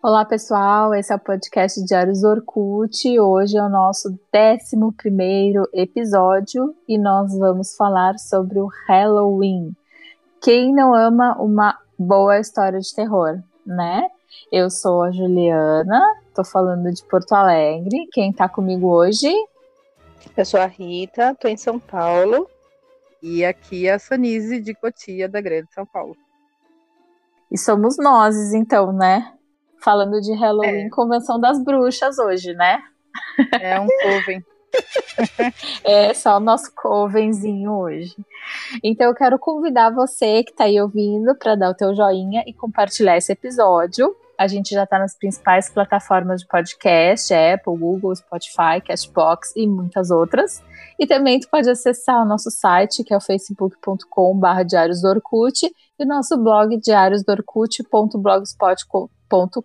Olá, 0.00 0.24
pessoal. 0.24 0.94
Esse 0.94 1.12
é 1.12 1.16
o 1.16 1.18
podcast 1.18 1.84
Diários 1.84 2.22
Orkut. 2.22 3.18
Hoje 3.18 3.58
é 3.58 3.62
o 3.62 3.68
nosso 3.68 4.16
11 4.32 5.68
episódio 5.72 6.72
e 6.86 6.96
nós 6.96 7.36
vamos 7.36 7.74
falar 7.74 8.16
sobre 8.16 8.60
o 8.60 8.70
Halloween. 8.86 9.74
Quem 10.40 10.72
não 10.72 10.94
ama 10.94 11.36
uma 11.42 11.76
boa 11.98 12.38
história 12.38 12.78
de 12.78 12.94
terror, 12.94 13.42
né? 13.66 14.08
Eu 14.52 14.70
sou 14.70 15.02
a 15.02 15.10
Juliana, 15.10 16.00
tô 16.32 16.44
falando 16.44 16.92
de 16.92 17.02
Porto 17.02 17.32
Alegre. 17.32 18.06
Quem 18.12 18.32
tá 18.32 18.48
comigo 18.48 18.86
hoje? 18.86 19.34
Eu 20.36 20.44
sou 20.44 20.60
a 20.60 20.66
Rita, 20.66 21.34
tô 21.34 21.48
em 21.48 21.56
São 21.56 21.80
Paulo. 21.80 22.48
E 23.20 23.44
aqui 23.44 23.88
é 23.88 23.94
a 23.94 23.98
Sonise 23.98 24.60
de 24.60 24.74
Cotia, 24.74 25.28
da 25.28 25.40
Grande 25.40 25.74
São 25.74 25.84
Paulo. 25.84 26.16
E 27.50 27.58
somos 27.58 27.96
nós, 27.98 28.54
então, 28.54 28.92
né? 28.92 29.32
Falando 29.82 30.20
de 30.20 30.34
Halloween, 30.34 30.86
é. 30.86 30.90
Convenção 30.90 31.38
das 31.38 31.62
Bruxas 31.62 32.18
hoje, 32.18 32.52
né? 32.54 32.80
É 33.60 33.80
um 33.80 33.86
coven. 33.86 34.44
é 35.84 36.12
só 36.14 36.36
o 36.36 36.40
nosso 36.40 36.72
covenzinho 36.74 37.72
hoje. 37.72 38.14
Então 38.82 39.06
eu 39.06 39.14
quero 39.14 39.38
convidar 39.38 39.90
você 39.90 40.42
que 40.42 40.50
está 40.50 40.64
aí 40.64 40.80
ouvindo 40.80 41.34
para 41.36 41.54
dar 41.54 41.70
o 41.70 41.74
teu 41.74 41.94
joinha 41.94 42.42
e 42.46 42.52
compartilhar 42.52 43.16
esse 43.16 43.32
episódio. 43.32 44.14
A 44.38 44.46
gente 44.46 44.72
já 44.72 44.84
está 44.84 44.98
nas 45.00 45.16
principais 45.16 45.68
plataformas 45.68 46.40
de 46.40 46.46
podcast, 46.46 47.34
Apple, 47.34 47.76
Google, 47.76 48.14
Spotify, 48.14 48.80
Cashbox 48.86 49.52
e 49.56 49.66
muitas 49.66 50.10
outras. 50.12 50.62
E 50.98 51.06
também 51.06 51.40
tu 51.40 51.48
pode 51.50 51.68
acessar 51.68 52.22
o 52.22 52.24
nosso 52.24 52.50
site, 52.50 53.02
que 53.02 53.12
é 53.12 53.16
o 53.16 53.20
facebook.com.br 53.20 54.64
diários 54.64 55.02
do 55.02 55.08
Orkut, 55.08 55.68
e 55.98 56.04
nosso 56.04 56.36
blog 56.36 56.78
diariosdorkut.blogspot.com 56.78 59.08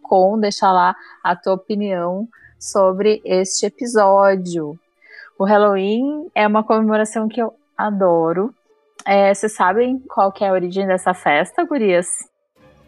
com 0.01 0.39
deixar 0.39 0.71
lá 0.71 0.95
a 1.23 1.35
tua 1.35 1.53
opinião 1.53 2.27
sobre 2.59 3.21
este 3.25 3.65
episódio. 3.65 4.77
O 5.37 5.45
Halloween 5.45 6.29
é 6.35 6.47
uma 6.47 6.63
comemoração 6.63 7.27
que 7.27 7.41
eu 7.41 7.53
adoro. 7.77 8.53
É, 9.05 9.33
vocês 9.33 9.53
sabem 9.53 9.99
qual 9.99 10.33
é 10.39 10.47
a 10.47 10.53
origem 10.53 10.85
dessa 10.85 11.13
festa, 11.13 11.65
gurias? 11.65 12.07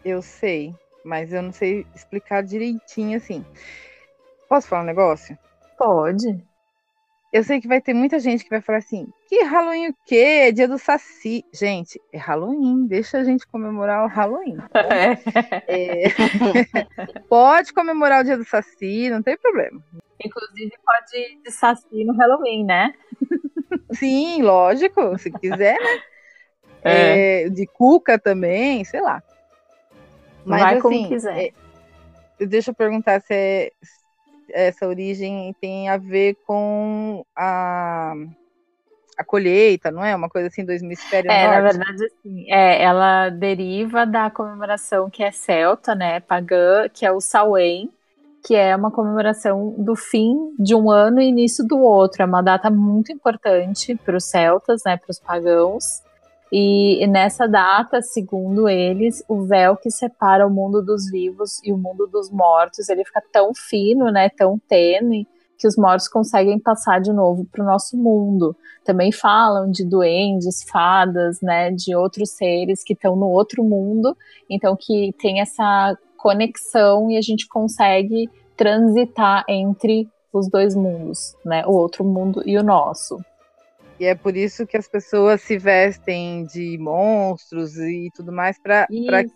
Eu 0.04 0.22
sei, 0.22 0.74
mas 1.04 1.32
eu 1.32 1.42
não 1.42 1.52
sei 1.52 1.86
explicar 1.94 2.42
direitinho 2.42 3.16
assim. 3.16 3.44
Posso 4.48 4.68
falar 4.68 4.82
um 4.82 4.86
negócio? 4.86 5.36
Pode. 5.76 6.42
Eu 7.36 7.44
sei 7.44 7.60
que 7.60 7.68
vai 7.68 7.82
ter 7.82 7.92
muita 7.92 8.18
gente 8.18 8.44
que 8.44 8.48
vai 8.48 8.62
falar 8.62 8.78
assim: 8.78 9.12
que 9.28 9.42
Halloween 9.42 9.90
o 9.90 9.94
quê? 10.06 10.46
É 10.48 10.52
dia 10.52 10.66
do 10.66 10.78
Saci. 10.78 11.44
Gente, 11.52 12.00
é 12.10 12.16
Halloween, 12.16 12.86
deixa 12.86 13.18
a 13.18 13.24
gente 13.24 13.46
comemorar 13.46 14.06
o 14.06 14.08
Halloween. 14.08 14.56
É. 15.68 16.06
É... 16.06 16.08
pode 17.28 17.74
comemorar 17.74 18.22
o 18.22 18.24
dia 18.24 18.38
do 18.38 18.44
Saci, 18.44 19.10
não 19.10 19.22
tem 19.22 19.36
problema. 19.36 19.84
Inclusive, 20.24 20.72
pode 20.82 21.18
ir 21.18 21.40
de 21.44 21.50
Saci 21.50 22.04
no 22.04 22.14
Halloween, 22.14 22.64
né? 22.64 22.94
Sim, 23.92 24.40
lógico, 24.40 25.18
se 25.18 25.30
quiser, 25.30 25.78
né? 25.78 26.00
É. 26.88 27.46
é 27.46 27.48
de 27.48 27.66
Cuca 27.66 28.16
também, 28.16 28.84
sei 28.84 29.00
lá. 29.00 29.20
Mas 30.44 30.62
Vai 30.62 30.72
assim, 30.74 30.82
como 30.82 31.08
quiser. 31.08 31.52
É, 32.38 32.46
deixa 32.46 32.70
eu 32.70 32.74
perguntar 32.74 33.20
se 33.20 33.34
é 33.34 33.72
essa 34.50 34.86
origem 34.86 35.54
tem 35.60 35.88
a 35.88 35.96
ver 35.96 36.36
com 36.46 37.24
a, 37.34 38.14
a 39.16 39.24
colheita, 39.24 39.90
não 39.90 40.04
é? 40.04 40.14
Uma 40.14 40.28
coisa 40.28 40.48
assim 40.48 40.64
do 40.64 40.72
hemisfério 40.72 41.30
é, 41.30 41.44
norte. 41.44 41.56
na 41.56 41.60
verdade, 41.62 42.12
sim. 42.22 42.44
É, 42.48 42.82
ela 42.82 43.30
deriva 43.30 44.04
da 44.04 44.30
comemoração 44.30 45.10
que 45.10 45.22
é 45.22 45.30
celta, 45.30 45.94
né, 45.94 46.20
pagã, 46.20 46.88
que 46.88 47.04
é 47.06 47.12
o 47.12 47.20
Samhain, 47.20 47.90
que 48.44 48.54
é 48.54 48.76
uma 48.76 48.90
comemoração 48.90 49.74
do 49.76 49.96
fim 49.96 50.54
de 50.58 50.74
um 50.74 50.90
ano 50.90 51.20
e 51.20 51.28
início 51.28 51.66
do 51.66 51.78
outro. 51.78 52.22
É 52.22 52.26
uma 52.26 52.42
data 52.42 52.70
muito 52.70 53.10
importante 53.10 53.96
para 53.96 54.16
os 54.16 54.24
celtas, 54.24 54.82
né, 54.84 54.96
para 54.96 55.10
os 55.10 55.18
pagãos. 55.18 56.05
E 56.52 57.04
nessa 57.08 57.48
data, 57.48 58.00
segundo 58.00 58.68
eles, 58.68 59.22
o 59.28 59.42
véu 59.42 59.76
que 59.76 59.90
separa 59.90 60.46
o 60.46 60.50
mundo 60.50 60.80
dos 60.80 61.10
vivos 61.10 61.60
e 61.64 61.72
o 61.72 61.76
mundo 61.76 62.06
dos 62.06 62.30
mortos, 62.30 62.88
ele 62.88 63.04
fica 63.04 63.22
tão 63.32 63.52
fino, 63.54 64.10
né, 64.10 64.28
tão 64.28 64.58
tênue, 64.68 65.26
que 65.58 65.66
os 65.66 65.76
mortos 65.76 66.06
conseguem 66.06 66.58
passar 66.58 67.00
de 67.00 67.12
novo 67.12 67.46
para 67.50 67.62
o 67.62 67.66
nosso 67.66 67.96
mundo. 67.96 68.54
Também 68.84 69.10
falam 69.10 69.70
de 69.70 69.84
duendes, 69.84 70.62
fadas, 70.70 71.40
né, 71.40 71.70
de 71.72 71.96
outros 71.96 72.30
seres 72.30 72.84
que 72.84 72.92
estão 72.92 73.16
no 73.16 73.28
outro 73.28 73.64
mundo, 73.64 74.16
então 74.48 74.76
que 74.78 75.14
tem 75.18 75.40
essa 75.40 75.96
conexão 76.16 77.10
e 77.10 77.16
a 77.16 77.22
gente 77.22 77.48
consegue 77.48 78.28
transitar 78.56 79.44
entre 79.48 80.08
os 80.32 80.48
dois 80.48 80.74
mundos, 80.74 81.34
né, 81.44 81.64
o 81.66 81.72
outro 81.72 82.04
mundo 82.04 82.42
e 82.44 82.56
o 82.58 82.62
nosso. 82.62 83.18
E 83.98 84.04
é 84.04 84.14
por 84.14 84.36
isso 84.36 84.66
que 84.66 84.76
as 84.76 84.86
pessoas 84.86 85.40
se 85.40 85.56
vestem 85.56 86.44
de 86.44 86.76
monstros 86.78 87.76
e 87.78 88.10
tudo 88.14 88.30
mais 88.30 88.58
para 88.58 88.86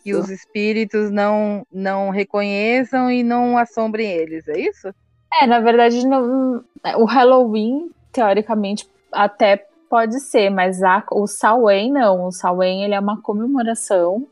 que 0.03 0.15
os 0.15 0.28
espíritos 0.28 1.10
não 1.10 1.66
não 1.72 2.10
reconheçam 2.10 3.10
e 3.10 3.22
não 3.22 3.56
assombrem 3.56 4.10
eles, 4.10 4.47
é 4.49 4.59
isso? 4.59 4.94
É, 5.41 5.47
na 5.47 5.60
verdade, 5.60 6.06
não, 6.06 6.62
o 6.97 7.04
Halloween, 7.04 7.91
teoricamente, 8.12 8.88
até 9.12 9.65
pode 9.88 10.20
ser, 10.20 10.50
mas 10.50 10.82
a, 10.82 11.04
o 11.12 11.26
Samhain 11.26 11.93
não. 11.93 12.26
O 12.26 12.32
Samhain 12.32 12.84
ele 12.84 12.94
é 12.94 13.00
uma 13.00 13.20
comemoração, 13.20 14.26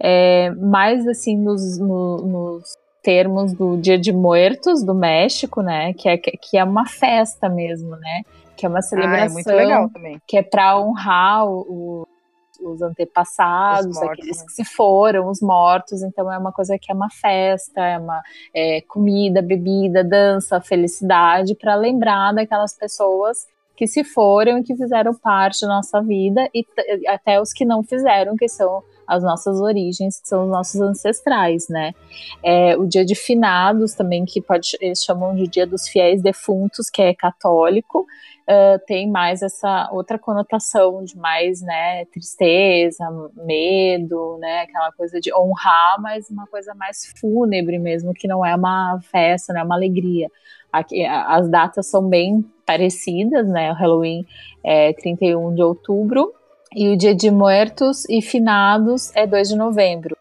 é, 0.00 0.50
mais 0.50 1.06
assim 1.06 1.36
nos, 1.36 1.78
no, 1.78 2.16
nos 2.18 2.64
termos 3.02 3.52
do 3.52 3.76
Dia 3.76 3.98
de 3.98 4.12
Muertos 4.12 4.82
do 4.82 4.94
México, 4.94 5.60
né? 5.60 5.92
Que 5.94 6.08
é, 6.08 6.16
que 6.16 6.56
é 6.56 6.64
uma 6.64 6.86
festa 6.86 7.48
mesmo, 7.48 7.90
né? 7.96 8.22
Que 8.56 8.66
é 8.66 8.68
uma 8.68 8.82
celebração 8.82 9.90
ah, 9.96 10.08
é 10.08 10.18
que 10.26 10.36
é 10.36 10.42
para 10.42 10.78
honrar 10.78 11.46
o, 11.46 12.06
o, 12.60 12.72
os 12.72 12.82
antepassados, 12.82 13.96
os 13.96 13.96
mortos, 13.96 14.18
aqueles 14.18 14.38
né? 14.38 14.44
que 14.46 14.52
se 14.52 14.64
foram, 14.64 15.28
os 15.28 15.40
mortos. 15.40 16.02
Então 16.02 16.30
é 16.30 16.38
uma 16.38 16.52
coisa 16.52 16.78
que 16.78 16.90
é 16.90 16.94
uma 16.94 17.10
festa, 17.10 17.80
é 17.80 17.98
uma 17.98 18.22
é, 18.54 18.80
comida, 18.82 19.42
bebida, 19.42 20.02
dança, 20.04 20.60
felicidade 20.60 21.54
para 21.54 21.74
lembrar 21.74 22.32
daquelas 22.32 22.76
pessoas 22.76 23.46
que 23.76 23.86
se 23.86 24.04
foram 24.04 24.58
e 24.58 24.62
que 24.62 24.76
fizeram 24.76 25.12
parte 25.14 25.62
da 25.62 25.68
nossa 25.68 26.00
vida 26.00 26.48
e 26.54 26.64
até 27.08 27.40
os 27.40 27.52
que 27.52 27.64
não 27.64 27.82
fizeram, 27.82 28.36
que 28.36 28.48
são 28.48 28.82
as 29.06 29.22
nossas 29.22 29.60
origens, 29.60 30.20
que 30.20 30.28
são 30.28 30.44
os 30.44 30.50
nossos 30.50 30.80
ancestrais, 30.80 31.68
né? 31.68 31.92
É, 32.42 32.76
o 32.76 32.86
dia 32.86 33.04
de 33.04 33.14
finados 33.14 33.94
também, 33.94 34.24
que 34.24 34.40
pode, 34.40 34.76
eles 34.80 35.02
chamam 35.02 35.34
de 35.34 35.46
dia 35.46 35.66
dos 35.66 35.88
fiéis 35.88 36.22
defuntos, 36.22 36.90
que 36.90 37.02
é 37.02 37.14
católico, 37.14 38.06
uh, 38.44 38.78
tem 38.86 39.10
mais 39.10 39.42
essa 39.42 39.88
outra 39.92 40.18
conotação 40.18 41.04
de 41.04 41.16
mais, 41.16 41.60
né, 41.60 42.04
tristeza, 42.06 43.04
medo, 43.34 44.38
né, 44.38 44.62
aquela 44.62 44.92
coisa 44.92 45.20
de 45.20 45.34
honrar, 45.34 46.00
mas 46.00 46.28
uma 46.30 46.46
coisa 46.46 46.74
mais 46.74 47.12
fúnebre 47.18 47.78
mesmo, 47.78 48.14
que 48.14 48.28
não 48.28 48.44
é 48.44 48.54
uma 48.54 48.98
festa, 49.10 49.52
não 49.52 49.60
é 49.60 49.64
uma 49.64 49.74
alegria. 49.74 50.30
Aqui, 50.72 51.04
as 51.04 51.48
datas 51.48 51.86
são 51.86 52.08
bem 52.08 52.44
parecidas, 52.66 53.46
né, 53.46 53.70
o 53.70 53.74
Halloween 53.74 54.26
é 54.62 54.92
31 54.92 55.54
de 55.54 55.62
outubro, 55.62 56.32
e 56.74 56.88
o 56.88 56.96
Dia 56.96 57.14
de 57.14 57.30
Muertos 57.30 58.04
e 58.08 58.20
Finados 58.20 59.14
é 59.14 59.26
2 59.26 59.50
de 59.50 59.56
novembro. 59.56 60.16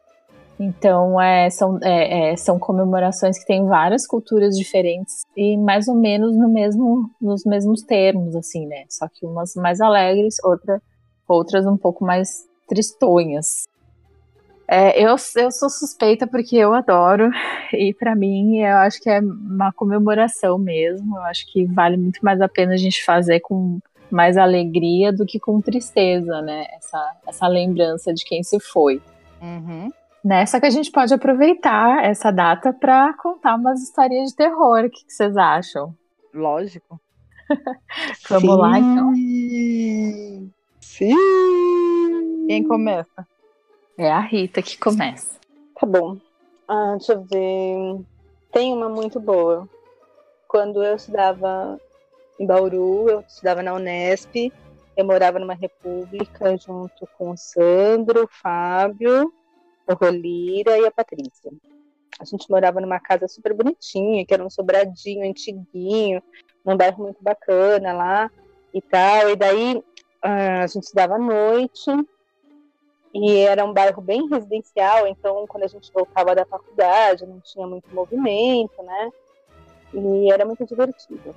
Então, 0.60 1.20
é, 1.20 1.50
são, 1.50 1.80
é, 1.82 2.32
é, 2.32 2.36
são 2.38 2.60
comemorações 2.60 3.40
que 3.40 3.46
têm 3.46 3.66
várias 3.66 4.06
culturas 4.06 4.56
diferentes 4.56 5.24
e 5.36 5.58
mais 5.58 5.88
ou 5.88 5.96
menos 5.96 6.38
no 6.38 6.48
mesmo, 6.48 7.10
nos 7.20 7.44
mesmos 7.44 7.82
termos, 7.82 8.36
assim, 8.36 8.68
né? 8.68 8.86
Só 8.88 9.08
que 9.08 9.26
umas 9.26 9.56
mais 9.56 9.82
alegres, 9.82 10.36
outra, 10.44 10.82
outras 11.28 11.66
um 11.66 11.76
pouco 11.76 12.06
mais 12.06 12.46
tristonhas. 12.68 13.64
É, 14.68 15.04
eu, 15.04 15.16
eu 15.36 15.52
sou 15.52 15.70
suspeita 15.70 16.26
porque 16.28 16.56
eu 16.56 16.74
adoro, 16.74 17.30
e 17.74 17.94
para 17.94 18.16
mim 18.16 18.60
eu 18.60 18.78
acho 18.78 19.02
que 19.02 19.10
é 19.10 19.20
uma 19.20 19.74
comemoração 19.74 20.58
mesmo. 20.60 21.18
Eu 21.18 21.24
acho 21.24 21.52
que 21.52 21.66
vale 21.66 21.98
muito 21.98 22.24
mais 22.24 22.40
a 22.40 22.48
pena 22.48 22.74
a 22.74 22.78
gente 22.78 23.04
fazer 23.04 23.40
com 23.40 23.80
mais 24.14 24.38
alegria 24.38 25.12
do 25.12 25.26
que 25.26 25.40
com 25.40 25.60
tristeza, 25.60 26.40
né? 26.42 26.68
Essa, 26.78 27.18
essa 27.28 27.48
lembrança 27.48 28.14
de 28.14 28.24
quem 28.24 28.44
se 28.44 28.60
foi. 28.60 29.02
Uhum. 29.42 29.90
Né? 30.24 30.46
Só 30.46 30.60
que 30.60 30.68
a 30.68 30.70
gente 30.70 30.92
pode 30.92 31.12
aproveitar 31.14 32.06
essa 32.06 32.32
data 32.32 32.72
para 32.72 33.14
contar 33.16 33.56
umas 33.56 33.82
histórias 33.82 34.30
de 34.30 34.36
terror. 34.36 34.86
O 34.86 34.90
que, 34.90 35.04
que 35.06 35.12
vocês 35.12 35.36
acham? 35.36 35.96
Lógico. 36.32 37.02
Vamos 38.30 38.52
Sim. 38.52 38.58
lá, 38.58 38.80
então? 38.80 39.14
Sim! 40.80 42.46
Quem 42.48 42.64
começa? 42.64 43.28
É 43.98 44.12
a 44.12 44.20
Rita 44.20 44.62
que 44.62 44.78
começa. 44.78 45.40
Tá 45.80 45.88
bom. 45.88 46.18
Ah, 46.68 46.96
deixa 46.98 47.14
eu 47.14 47.24
ver. 47.24 48.06
Tem 48.52 48.72
uma 48.72 48.90
muito 48.90 49.20
boa. 49.20 49.68
Quando 50.48 50.84
eu 50.84 50.96
estudava 50.96 51.80
em 52.40 52.46
Bauru, 52.46 53.10
eu 53.10 53.20
estudava 53.22 53.62
na 53.62 53.74
Unesp, 53.74 54.52
eu 54.96 55.06
morava 55.06 55.40
numa 55.40 55.54
república 55.54 56.56
junto 56.58 57.08
com 57.18 57.32
o 57.32 57.38
Sandro, 57.38 58.26
o 58.26 58.28
Fábio 58.28 59.34
o 59.88 59.94
Rolira 59.94 60.78
e 60.78 60.86
a 60.86 60.92
Patrícia. 60.92 61.52
a 62.20 62.26
gente 62.26 62.50
morava 62.50 62.80
numa 62.80 63.00
casa 63.00 63.28
super 63.28 63.54
bonitinha, 63.54 64.26
que 64.26 64.34
era 64.34 64.46
um 64.46 64.50
sobradinho 64.50 65.28
antiguinho, 65.28 66.22
num 66.64 66.78
bairro 66.78 67.04
muito 67.04 67.22
bacana 67.22 67.92
lá 67.92 68.32
e 68.74 68.82
tal. 68.82 69.30
E 69.30 69.36
daí 69.36 69.84
a 70.22 70.68
gente 70.68 70.84
estudava 70.84 71.16
à 71.16 71.20
noite 71.20 71.92
e 73.14 73.38
era 73.40 73.66
um 73.66 73.74
bairro 73.74 74.02
bem 74.02 74.28
residencial, 74.28 75.08
então 75.08 75.46
quando 75.48 75.64
a 75.64 75.68
gente 75.68 75.92
voltava 75.92 76.34
da 76.34 76.46
faculdade 76.46 77.26
não 77.26 77.40
tinha 77.42 77.68
muito 77.68 77.94
movimento, 77.94 78.82
né? 78.82 79.12
E 79.94 80.32
era 80.32 80.46
muito 80.46 80.66
divertido. 80.66 81.36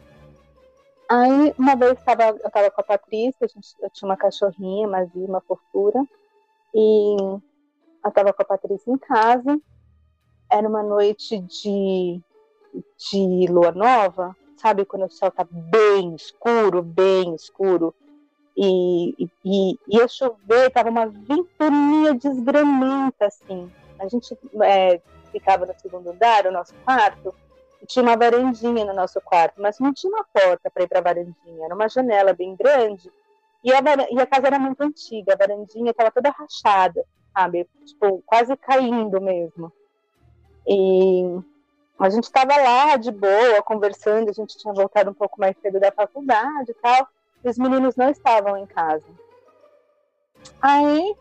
Aí, 1.08 1.54
uma 1.56 1.76
vez 1.76 2.02
tava, 2.02 2.24
eu 2.30 2.46
estava 2.46 2.70
com 2.70 2.80
a 2.80 2.84
Patrícia, 2.84 3.44
a 3.44 3.46
gente, 3.46 3.74
eu 3.80 3.90
tinha 3.90 4.08
uma 4.08 4.16
cachorrinha, 4.16 4.88
Mazia, 4.88 5.26
uma 5.26 5.40
fofura, 5.40 6.04
e 6.74 7.16
eu 7.20 8.08
estava 8.08 8.32
com 8.32 8.42
a 8.42 8.46
Patrícia 8.46 8.90
em 8.90 8.98
casa, 8.98 9.60
era 10.50 10.68
uma 10.68 10.82
noite 10.82 11.38
de, 11.38 12.20
de 12.74 13.46
lua 13.48 13.70
nova, 13.70 14.34
sabe 14.56 14.84
quando 14.84 15.04
o 15.04 15.10
céu 15.10 15.30
tá 15.30 15.46
bem 15.48 16.14
escuro, 16.14 16.82
bem 16.82 17.34
escuro, 17.34 17.94
e, 18.56 19.28
e, 19.44 19.78
ia 19.86 20.08
chover, 20.08 20.70
tava 20.70 20.88
uma 20.88 21.06
ventania 21.06 22.14
desgramenta, 22.14 23.26
assim. 23.26 23.70
A 23.98 24.08
gente 24.08 24.36
é, 24.64 25.00
ficava 25.30 25.66
no 25.66 25.74
segundo 25.78 26.10
andar, 26.10 26.46
o 26.46 26.52
nosso 26.52 26.74
quarto, 26.84 27.34
e 27.34 27.45
tinha 27.86 28.02
uma 28.02 28.16
varandinha 28.16 28.84
no 28.84 28.94
nosso 28.94 29.20
quarto, 29.20 29.60
mas 29.60 29.78
não 29.78 29.92
tinha 29.92 30.12
uma 30.12 30.24
porta 30.24 30.70
para 30.70 30.84
ir 30.84 30.88
para 30.88 30.98
a 30.98 31.02
varandinha, 31.02 31.64
era 31.64 31.74
uma 31.74 31.88
janela 31.88 32.32
bem 32.32 32.54
grande, 32.56 33.10
e 33.62 33.72
a, 33.72 33.80
e 34.10 34.20
a 34.20 34.26
casa 34.26 34.46
era 34.46 34.58
muito 34.58 34.80
antiga, 34.80 35.32
a 35.32 35.36
varandinha 35.36 35.90
estava 35.90 36.10
toda 36.10 36.30
rachada, 36.30 37.04
sabe? 37.36 37.68
Tipo, 37.84 38.22
quase 38.24 38.56
caindo 38.56 39.20
mesmo. 39.20 39.72
E 40.66 41.38
a 41.98 42.08
gente 42.08 42.24
estava 42.24 42.56
lá 42.56 42.96
de 42.96 43.10
boa, 43.10 43.62
conversando, 43.62 44.30
a 44.30 44.32
gente 44.32 44.56
tinha 44.56 44.72
voltado 44.72 45.10
um 45.10 45.14
pouco 45.14 45.40
mais 45.40 45.56
cedo 45.60 45.80
da 45.80 45.90
faculdade 45.90 46.70
e 46.70 46.74
tal, 46.74 47.08
e 47.44 47.48
os 47.48 47.58
meninos 47.58 47.96
não 47.96 48.10
estavam 48.10 48.56
em 48.56 48.66
casa. 48.66 49.04
Aí, 50.60 51.16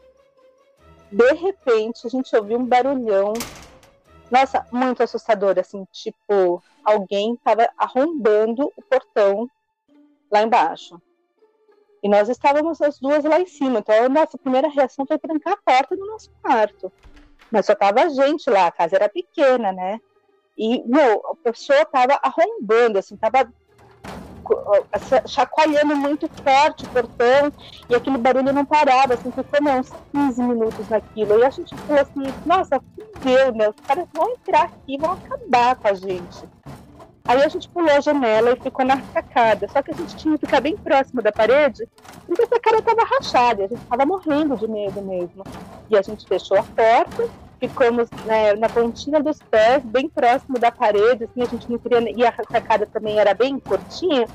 de 1.11 1.33
repente, 1.33 2.05
a 2.05 2.09
gente 2.09 2.35
ouviu 2.35 2.59
um 2.59 2.65
barulhão, 2.65 3.33
nossa, 4.31 4.65
muito 4.71 5.03
assustador, 5.03 5.57
assim, 5.59 5.85
tipo, 5.91 6.63
alguém 6.83 7.33
estava 7.33 7.69
arrombando 7.77 8.71
o 8.75 8.81
portão 8.81 9.49
lá 10.31 10.41
embaixo. 10.43 10.99
E 12.03 12.09
nós 12.09 12.29
estávamos 12.29 12.81
as 12.81 12.99
duas 12.99 13.23
lá 13.23 13.39
em 13.39 13.47
cima, 13.47 13.79
então 13.79 14.03
a 14.03 14.09
nossa 14.09 14.37
primeira 14.37 14.69
reação 14.69 15.05
foi 15.05 15.17
trancar 15.17 15.53
a 15.53 15.57
porta 15.57 15.95
do 15.95 16.05
nosso 16.05 16.31
quarto. 16.41 16.91
Mas 17.51 17.65
só 17.65 17.75
tava 17.75 18.01
a 18.01 18.09
gente 18.09 18.49
lá, 18.49 18.67
a 18.67 18.71
casa 18.71 18.95
era 18.95 19.09
pequena, 19.09 19.71
né? 19.71 19.99
E, 20.57 20.83
meu, 20.83 21.21
a 21.31 21.35
pessoa 21.35 21.85
tava 21.85 22.19
arrombando, 22.21 22.99
assim, 22.99 23.17
tava 23.17 23.51
chacoalhando 25.27 25.95
muito 25.95 26.29
forte 26.43 26.85
o 26.85 26.89
portão 26.89 27.51
e 27.89 27.95
aquele 27.95 28.17
barulho 28.17 28.53
não 28.53 28.65
parava, 28.65 29.13
assim, 29.13 29.31
ficou 29.31 29.59
uns 29.79 29.91
15 30.13 30.43
minutos 30.43 30.89
naquilo. 30.89 31.39
E 31.39 31.43
a 31.43 31.49
gente 31.49 31.75
falou 31.75 32.01
assim, 32.01 32.33
nossa, 32.45 32.81
fudeu, 32.95 33.53
né? 33.53 33.69
Os 33.69 33.75
caras 33.87 34.07
vão 34.13 34.31
entrar 34.31 34.63
aqui 34.63 34.97
vão 34.97 35.13
acabar 35.13 35.75
com 35.75 35.87
a 35.87 35.93
gente. 35.93 36.43
Aí 37.27 37.41
a 37.41 37.47
gente 37.47 37.67
pulou 37.69 37.89
a 37.89 37.99
janela 37.99 38.51
e 38.51 38.59
ficou 38.59 38.85
na 38.85 39.01
sacada. 39.11 39.67
Só 39.67 39.81
que 39.81 39.91
a 39.91 39.95
gente 39.95 40.15
tinha 40.15 40.37
que 40.37 40.45
ficar 40.45 40.61
bem 40.61 40.77
próximo 40.77 41.21
da 41.23 41.31
parede, 41.31 41.87
porque 42.27 42.43
essa 42.43 42.59
cara 42.59 42.77
estava 42.77 43.03
rachada, 43.03 43.63
a 43.63 43.67
gente 43.67 43.81
estava 43.81 44.05
morrendo 44.05 44.55
de 44.55 44.67
medo 44.67 45.01
mesmo. 45.01 45.43
E 45.89 45.97
a 45.97 46.01
gente 46.03 46.27
fechou 46.27 46.57
a 46.57 46.63
porta 46.63 47.27
ficamos 47.67 48.09
né, 48.25 48.53
na 48.55 48.69
pontinha 48.69 49.21
dos 49.21 49.39
pés, 49.39 49.83
bem 49.83 50.07
próximo 50.09 50.59
da 50.59 50.71
parede, 50.71 51.25
assim, 51.25 51.41
a 51.41 51.45
gente 51.45 51.71
não 51.71 51.77
queria, 51.77 51.99
e 52.11 52.25
a 52.25 52.33
sacada 52.51 52.85
também 52.85 53.19
era 53.19 53.33
bem 53.33 53.59
curtinha, 53.59 54.27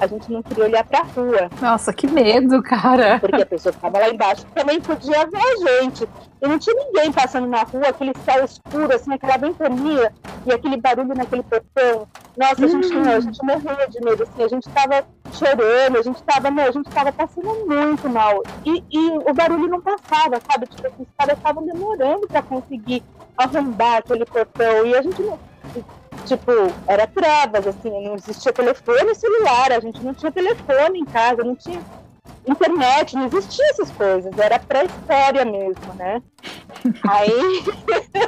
a 0.00 0.06
gente 0.06 0.30
não 0.30 0.42
queria 0.42 0.64
olhar 0.64 0.84
pra 0.84 1.02
rua. 1.02 1.48
Nossa, 1.60 1.92
que 1.92 2.06
medo, 2.06 2.62
cara! 2.62 3.18
Porque 3.20 3.42
a 3.42 3.46
pessoa 3.46 3.72
que 3.72 3.78
estava 3.78 3.98
lá 3.98 4.08
embaixo 4.08 4.44
também 4.54 4.80
podia 4.80 5.26
ver 5.26 5.38
a 5.38 5.56
gente. 5.56 6.08
E 6.42 6.48
não 6.48 6.58
tinha 6.58 6.76
ninguém 6.76 7.12
passando 7.12 7.46
na 7.46 7.62
rua, 7.62 7.88
aquele 7.88 8.12
céu 8.24 8.44
escuro, 8.44 8.94
assim, 8.94 9.14
aquela 9.14 9.36
ventania 9.36 10.12
e 10.46 10.52
aquele 10.52 10.76
barulho 10.76 11.14
naquele 11.14 11.42
portão. 11.42 12.06
Nossa, 12.36 12.64
a 12.64 12.68
gente, 12.68 12.94
hum. 12.94 13.02
a 13.02 13.20
gente 13.20 13.38
morria 13.42 13.88
de 13.88 14.00
medo, 14.04 14.22
assim, 14.24 14.42
a 14.42 14.48
gente 14.48 14.68
tava 14.70 15.04
chorando, 15.34 15.98
a 15.98 16.02
gente 16.02 16.22
tava, 16.22 16.50
meu, 16.50 16.68
a 16.68 16.70
gente 16.70 16.90
tava 16.90 17.12
passando 17.12 17.66
muito 17.66 18.08
mal. 18.08 18.42
E, 18.64 18.82
e 18.90 19.10
o 19.10 19.34
barulho 19.34 19.68
não 19.68 19.80
passava, 19.80 20.40
sabe? 20.50 20.66
Tipo, 20.66 21.02
os 21.02 21.08
caras 21.16 21.36
estavam 21.36 21.64
demorando 21.64 22.26
para 22.26 22.42
conseguir 22.42 23.02
arrombar 23.36 23.98
aquele 23.98 24.24
portão. 24.24 24.86
E 24.86 24.94
a 24.94 25.02
gente 25.02 25.22
não. 25.22 25.38
Tipo, 26.26 26.52
era 26.86 27.06
trevas, 27.06 27.66
assim, 27.66 27.90
não 27.90 28.14
existia 28.14 28.52
telefone 28.52 29.14
celular, 29.14 29.72
a 29.72 29.80
gente 29.80 30.02
não 30.02 30.14
tinha 30.14 30.32
telefone 30.32 31.00
em 31.00 31.04
casa, 31.04 31.44
não 31.44 31.54
tinha 31.54 31.80
internet, 32.46 33.14
não 33.14 33.26
existia 33.26 33.64
essas 33.70 33.90
coisas, 33.90 34.38
era 34.38 34.58
pré-história 34.58 35.44
mesmo, 35.44 35.94
né? 35.96 36.22
Aí. 37.08 37.64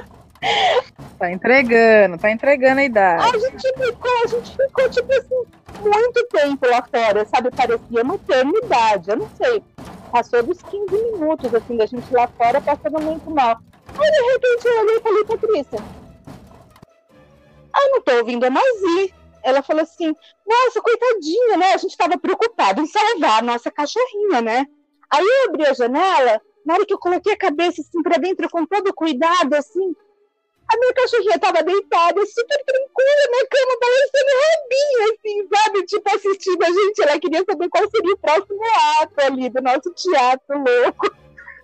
tá 1.19 1.31
entregando, 1.31 2.19
tá 2.19 2.31
entregando 2.31 2.81
a 2.81 2.85
idade. 2.85 3.37
A 3.37 3.39
gente 3.39 3.69
ficou, 3.69 4.23
a 4.25 4.27
gente 4.27 4.57
ficou, 4.57 4.91
tipo 4.91 5.13
assim, 5.13 5.45
muito 5.81 6.27
tempo 6.29 6.67
lá 6.67 6.83
fora, 6.83 7.25
sabe? 7.27 7.51
Parecia 7.51 8.03
uma 8.03 8.15
eternidade, 8.15 9.11
eu 9.11 9.17
não 9.17 9.31
sei. 9.37 9.63
Passou 10.11 10.43
dos 10.43 10.63
15 10.63 10.93
minutos, 10.93 11.55
assim, 11.55 11.77
da 11.77 11.87
gente 11.87 12.13
lá 12.13 12.29
fora 12.29 12.61
passando 12.61 13.01
muito 13.01 13.31
mal. 13.31 13.59
Aí, 13.99 14.11
de 14.11 14.33
repente, 14.33 14.67
eu 14.67 14.81
olhei 14.81 14.97
e 14.97 15.01
falei, 15.01 15.25
Patrícia, 15.25 15.79
ah, 17.73 17.89
não 17.91 18.03
tô 18.03 18.13
ouvindo 18.17 18.45
a 18.45 18.51
Nazi 18.51 19.15
ela 19.47 19.63
falou 19.63 19.83
assim: 19.83 20.13
Nossa, 20.45 20.83
coitadinha, 20.83 21.57
né? 21.57 21.73
A 21.73 21.77
gente 21.77 21.93
estava 21.93 22.19
preocupado 22.19 22.83
em 22.83 22.87
salvar 22.87 23.39
a 23.39 23.43
nossa 23.43 23.71
cachorrinha, 23.71 24.43
né? 24.43 24.67
Aí 25.09 25.25
eu 25.25 25.49
abri 25.49 25.65
a 25.65 25.73
janela, 25.73 26.41
na 26.65 26.75
hora 26.75 26.85
que 26.85 26.93
eu 26.93 26.99
coloquei 26.99 27.33
a 27.33 27.39
cabeça 27.39 27.81
assim 27.81 28.03
para 28.03 28.19
dentro 28.19 28.51
com 28.51 28.67
todo 28.67 28.93
cuidado, 28.93 29.55
assim, 29.55 29.95
a 30.69 30.77
minha 30.79 30.95
cachorrinha 30.95 31.37
estava 31.37 31.63
deitada, 31.63 32.27
super 32.27 32.65
tranquila 32.65 33.27
na 33.31 33.47
cama, 33.47 33.79
balançando 33.81 34.33
rabinho, 34.43 34.99
assim, 35.13 35.49
sabe? 35.55 35.87
Tipo, 35.87 36.15
assistindo 36.15 36.63
a 36.63 36.71
gente. 36.71 37.03
Ela 37.03 37.21
queria 37.21 37.45
saber 37.49 37.69
qual 37.69 37.91
seria 37.91 38.15
o 38.15 38.19
próximo 38.19 38.63
ato 39.01 39.21
ali 39.21 39.49
do 39.49 39.63
nosso 39.63 39.93
teatro 39.95 40.59
louco. 40.59 41.15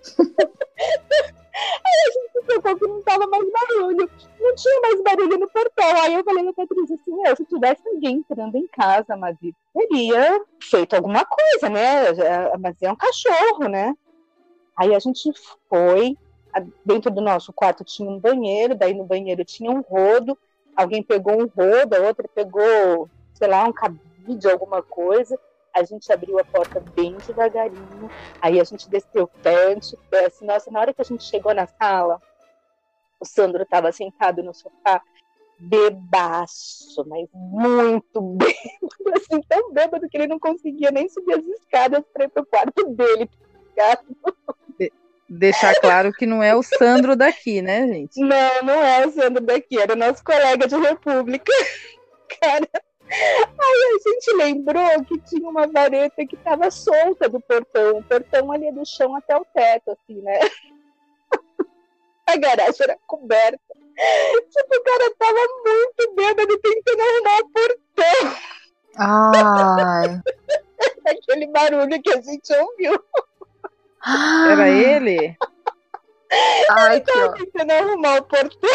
Aí 1.55 1.99
a 2.07 2.11
gente 2.13 2.33
se 2.47 2.77
que 2.77 2.87
não 2.87 3.03
tava 3.03 3.27
mais 3.27 3.45
barulho. 3.51 4.11
Não 4.41 4.55
tinha 4.55 4.81
mais 4.81 5.03
barulho 5.03 5.39
no 5.39 5.49
portão. 5.51 6.03
Aí 6.03 6.15
eu 6.15 6.25
falei 6.25 6.45
pra 6.45 6.67
Patrícia 6.67 6.97
assim, 6.97 7.37
se 7.37 7.45
tivesse 7.45 7.89
alguém 7.89 8.17
entrando 8.17 8.57
em 8.57 8.67
casa, 8.69 9.17
mas 9.17 9.37
teria 9.73 10.43
feito 10.61 10.95
alguma 10.97 11.25
coisa, 11.27 11.69
né? 11.69 12.13
Mas 12.59 12.77
é 12.81 12.91
um 12.91 12.97
cachorro, 12.97 13.69
né? 13.69 13.95
Aí 14.77 14.95
a 14.95 14.99
gente 14.99 15.31
foi, 15.69 16.17
dentro 16.85 17.11
do 17.11 17.21
nosso 17.21 17.53
quarto 17.53 17.85
tinha 17.85 18.09
um 18.09 18.19
banheiro, 18.19 18.75
daí 18.75 18.95
no 18.95 19.05
banheiro 19.05 19.45
tinha 19.45 19.71
um 19.71 19.81
rodo, 19.81 20.37
alguém 20.77 21.03
pegou 21.03 21.35
um 21.35 21.47
rodo, 21.47 21.95
a 21.95 22.01
outra 22.01 22.29
pegou, 22.35 23.09
sei 23.35 23.49
lá, 23.49 23.65
um 23.65 23.73
cabide, 23.73 24.49
alguma 24.49 24.83
coisa 24.83 25.39
a 25.75 25.83
gente 25.83 26.13
abriu 26.13 26.39
a 26.39 26.45
porta 26.45 26.81
bem 26.95 27.17
devagarinho, 27.27 28.11
aí 28.41 28.61
a 28.61 28.65
gente 28.65 28.89
desceu 28.89 29.27
pente, 29.43 29.97
assim, 30.27 30.45
nossa, 30.45 30.71
na 30.71 30.81
hora 30.81 30.93
que 30.93 31.01
a 31.01 31.05
gente 31.05 31.25
chegou 31.25 31.55
na 31.55 31.67
sala, 31.67 32.21
o 33.19 33.25
Sandro 33.25 33.63
estava 33.63 33.91
sentado 33.91 34.43
no 34.43 34.53
sofá, 34.53 35.01
bebaço, 35.59 37.05
mas 37.07 37.29
muito 37.33 38.21
bêbado, 38.37 39.17
assim, 39.17 39.41
tão 39.49 39.73
bêbado 39.73 40.09
que 40.09 40.17
ele 40.17 40.27
não 40.27 40.39
conseguia 40.39 40.91
nem 40.91 41.09
subir 41.09 41.35
as 41.35 41.45
escadas 41.45 42.05
para 42.13 42.25
ir 42.25 42.29
pro 42.29 42.45
quarto 42.45 42.89
dele. 42.91 43.31
De 43.75 43.81
deixar 45.39 45.75
claro 45.81 46.13
que 46.13 46.27
não 46.27 46.43
é 46.43 46.55
o 46.55 46.63
Sandro 46.63 47.17
daqui, 47.17 47.63
né, 47.63 47.87
gente? 47.87 48.21
Não, 48.21 48.63
não 48.63 48.83
é 48.83 49.07
o 49.07 49.11
Sandro 49.11 49.43
daqui, 49.43 49.79
era 49.79 49.97
nosso 49.97 50.23
colega 50.23 50.67
de 50.67 50.77
República. 50.77 51.53
Cara, 52.41 52.69
Aí 53.13 53.95
a 53.95 54.09
gente 54.09 54.37
lembrou 54.37 55.05
que 55.05 55.19
tinha 55.21 55.49
uma 55.49 55.67
vareta 55.67 56.25
que 56.27 56.35
estava 56.35 56.71
solta 56.71 57.29
do 57.29 57.41
portão, 57.41 57.99
o 57.99 58.03
portão 58.03 58.51
ali 58.51 58.73
do 58.73 58.87
chão 58.87 59.15
até 59.15 59.37
o 59.37 59.45
teto, 59.45 59.91
assim, 59.91 60.21
né? 60.23 60.39
A 62.27 62.37
garagem 62.37 62.77
era 62.81 62.97
coberta. 63.07 63.61
Tipo, 64.51 64.77
o 64.77 64.83
cara 64.83 65.15
tava 65.19 65.41
muito 65.65 66.15
bêbado 66.15 66.59
tentando 66.59 67.01
arrumar 67.01 67.39
o 67.41 67.51
portão. 67.51 68.37
Ai. 68.97 70.23
Aquele 71.05 71.47
barulho 71.49 72.03
que 72.03 72.11
a 72.11 72.21
gente 72.21 72.53
ouviu. 72.55 73.05
Era 74.05 74.69
ele? 74.69 75.37
Ai, 76.71 76.97
ele 76.97 77.01
tava 77.05 77.35
tentando 77.35 77.71
arrumar 77.73 78.19
o 78.19 78.23
portão. 78.25 78.71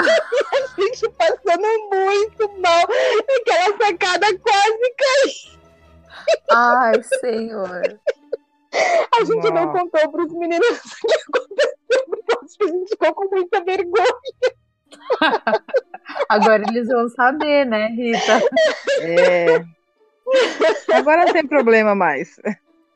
a 0.00 0.80
gente 0.80 1.08
passando 1.10 1.88
muito 1.90 2.60
mal. 2.60 2.82
Aquela 3.38 3.78
sacada 3.78 4.26
quase 4.38 4.94
caiu. 4.98 5.60
Ai, 6.50 7.02
senhor. 7.02 8.00
A 8.72 9.24
gente 9.24 9.46
Uau. 9.46 9.54
não 9.54 9.72
contou 9.72 10.10
para 10.10 10.24
os 10.24 10.32
meninos 10.32 10.66
o 10.68 11.06
que 11.06 11.14
aconteceu, 11.14 12.06
porque 12.06 12.64
a 12.64 12.66
gente 12.66 12.88
ficou 12.90 13.14
com 13.14 13.28
muita 13.34 13.64
vergonha. 13.64 14.06
Agora 16.28 16.62
eles 16.68 16.88
vão 16.88 17.08
saber, 17.08 17.66
né, 17.66 17.88
Rita? 17.88 18.40
É. 19.00 19.64
Agora 20.92 21.24
não 21.24 21.32
tem 21.32 21.46
problema 21.46 21.94
mais. 21.94 22.36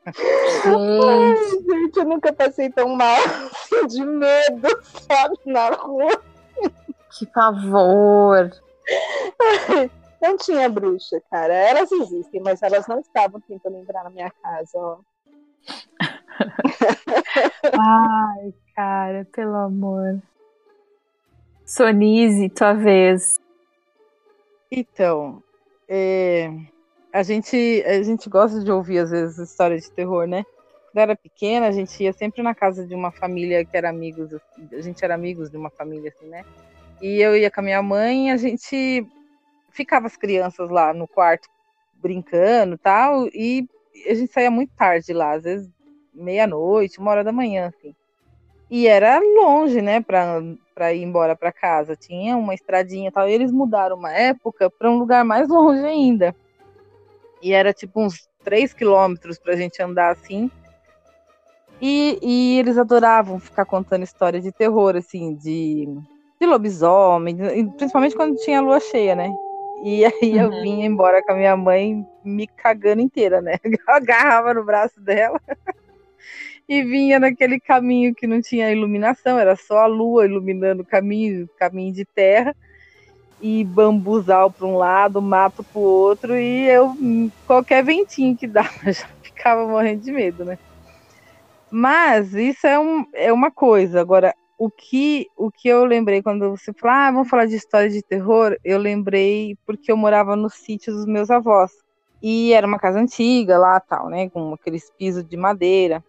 Ai, 0.05 1.35
gente, 1.67 1.97
eu 1.97 2.05
nunca 2.05 2.31
passei 2.31 2.69
tão 2.69 2.95
mal 2.95 3.17
assim, 3.17 3.87
de 3.87 4.05
medo, 4.05 4.67
sabe, 4.83 5.35
na 5.45 5.69
rua. 5.69 6.21
Que 7.17 7.25
pavor. 7.25 8.51
Não 10.21 10.37
tinha 10.37 10.69
bruxa, 10.69 11.21
cara. 11.29 11.53
Elas 11.53 11.91
existem, 11.91 12.41
mas 12.41 12.61
elas 12.61 12.87
não 12.87 12.99
estavam 12.99 13.41
tentando 13.41 13.77
entrar 13.77 14.03
na 14.03 14.09
minha 14.09 14.29
casa, 14.29 14.71
ó. 14.75 14.99
Ai, 17.79 18.53
cara, 18.75 19.27
pelo 19.31 19.55
amor. 19.55 20.21
Sonise, 21.65 22.49
tua 22.49 22.73
vez. 22.73 23.39
Então, 24.71 25.41
é, 25.87 26.51
a, 27.15 27.23
gente, 27.23 27.81
a 27.87 28.03
gente 28.03 28.29
gosta 28.29 28.61
de 28.61 28.69
ouvir, 28.69 28.99
às 28.99 29.09
vezes, 29.09 29.37
histórias 29.37 29.83
de 29.83 29.91
terror, 29.91 30.27
né? 30.27 30.43
Quando 30.91 31.01
era 31.01 31.15
pequena, 31.15 31.67
a 31.67 31.71
gente 31.71 32.03
ia 32.03 32.11
sempre 32.11 32.43
na 32.43 32.53
casa 32.53 32.85
de 32.85 32.93
uma 32.93 33.09
família 33.09 33.63
que 33.63 33.77
era 33.77 33.89
amigos, 33.89 34.33
a 34.73 34.81
gente 34.81 35.01
era 35.01 35.15
amigos 35.15 35.49
de 35.49 35.55
uma 35.55 35.69
família, 35.69 36.13
assim, 36.13 36.27
né? 36.27 36.43
E 37.01 37.21
eu 37.21 37.37
ia 37.37 37.49
com 37.49 37.61
a 37.61 37.63
minha 37.63 37.81
mãe 37.81 38.31
a 38.31 38.37
gente 38.37 39.07
ficava 39.71 40.07
as 40.07 40.17
crianças 40.17 40.69
lá 40.69 40.93
no 40.93 41.07
quarto 41.07 41.47
brincando 41.93 42.77
tal, 42.77 43.27
e 43.27 43.65
a 44.09 44.13
gente 44.13 44.33
saía 44.33 44.51
muito 44.51 44.73
tarde 44.75 45.13
lá, 45.13 45.35
às 45.35 45.43
vezes 45.43 45.69
meia-noite, 46.13 46.99
uma 46.99 47.11
hora 47.11 47.23
da 47.23 47.31
manhã, 47.31 47.67
assim. 47.67 47.95
E 48.69 48.87
era 48.87 49.19
longe, 49.19 49.81
né, 49.81 50.01
pra 50.01 50.93
ir 50.93 51.01
embora 51.01 51.33
para 51.33 51.53
casa. 51.53 51.95
Tinha 51.95 52.35
uma 52.35 52.53
estradinha 52.53 53.07
e 53.07 53.11
tal. 53.11 53.29
E 53.29 53.31
eles 53.31 53.51
mudaram 53.51 53.95
uma 53.95 54.11
época 54.11 54.69
para 54.69 54.89
um 54.89 54.97
lugar 54.97 55.23
mais 55.23 55.47
longe 55.47 55.85
ainda. 55.85 56.35
E 57.45 57.53
era 57.53 57.71
tipo 57.71 58.01
uns 58.01 58.27
3 58.43 58.73
quilômetros 58.73 59.37
pra 59.37 59.55
gente 59.55 59.79
andar 59.79 60.11
assim. 60.11 60.49
E, 61.79 62.17
e 62.19 62.57
eles 62.57 62.75
adoravam 62.75 63.39
ficar 63.39 63.65
contando 63.65 64.01
histórias 64.01 64.43
de 64.43 64.51
terror, 64.51 64.95
assim, 64.95 65.35
de, 65.35 65.87
de 66.41 66.47
lobisomem, 66.47 67.37
principalmente 67.77 68.15
quando 68.15 68.35
tinha 68.37 68.61
lua 68.61 68.79
cheia, 68.79 69.13
né? 69.13 69.31
E 69.83 70.03
aí 70.09 70.35
eu 70.35 70.49
uhum. 70.49 70.61
vinha 70.63 70.87
embora 70.87 71.21
com 71.21 71.33
a 71.33 71.35
minha 71.35 71.55
mãe 71.55 72.03
me 72.23 72.47
cagando 72.47 73.03
inteira, 73.03 73.39
né? 73.41 73.57
Eu 73.63 73.93
agarrava 73.93 74.51
no 74.51 74.65
braço 74.65 74.99
dela 74.99 75.39
e 76.67 76.81
vinha 76.81 77.19
naquele 77.19 77.59
caminho 77.59 78.15
que 78.15 78.25
não 78.25 78.41
tinha 78.41 78.71
iluminação, 78.71 79.37
era 79.37 79.55
só 79.55 79.81
a 79.81 79.85
lua 79.85 80.25
iluminando 80.25 80.81
o 80.81 80.85
caminho, 80.85 81.47
caminho 81.59 81.93
de 81.93 82.05
terra, 82.05 82.55
e 83.47 83.63
bambuzal 83.63 84.49
para 84.49 84.65
um 84.65 84.75
lado, 84.75 85.21
mato 85.21 85.63
para 85.63 85.79
o 85.79 85.83
outro, 85.83 86.35
e 86.35 86.67
eu, 86.67 86.97
qualquer 87.45 87.83
ventinho 87.83 88.35
que 88.35 88.47
dava, 88.47 88.71
já 88.91 89.05
ficava 89.21 89.67
morrendo 89.67 90.01
de 90.01 90.11
medo, 90.11 90.43
né? 90.43 90.57
Mas 91.69 92.33
isso 92.33 92.65
é, 92.65 92.79
um, 92.79 93.05
é 93.13 93.31
uma 93.31 93.51
coisa. 93.51 94.01
Agora, 94.01 94.33
o 94.57 94.67
que, 94.67 95.27
o 95.37 95.51
que 95.51 95.67
eu 95.67 95.85
lembrei 95.85 96.23
quando 96.23 96.57
você 96.57 96.73
falou, 96.73 96.95
ah, 96.95 97.11
vamos 97.11 97.29
falar 97.29 97.45
de 97.45 97.55
história 97.55 97.87
de 97.87 98.01
terror, 98.01 98.57
eu 98.63 98.79
lembrei 98.79 99.55
porque 99.63 99.91
eu 99.91 99.97
morava 99.97 100.35
no 100.35 100.49
sítio 100.49 100.91
dos 100.91 101.05
meus 101.05 101.29
avós. 101.29 101.71
E 102.23 102.51
era 102.51 102.65
uma 102.65 102.79
casa 102.79 102.99
antiga 102.99 103.59
lá, 103.59 103.79
tal, 103.79 104.09
né? 104.09 104.27
Com 104.27 104.55
aqueles 104.55 104.89
pisos 104.97 105.23
de 105.23 105.37
madeira. 105.37 106.03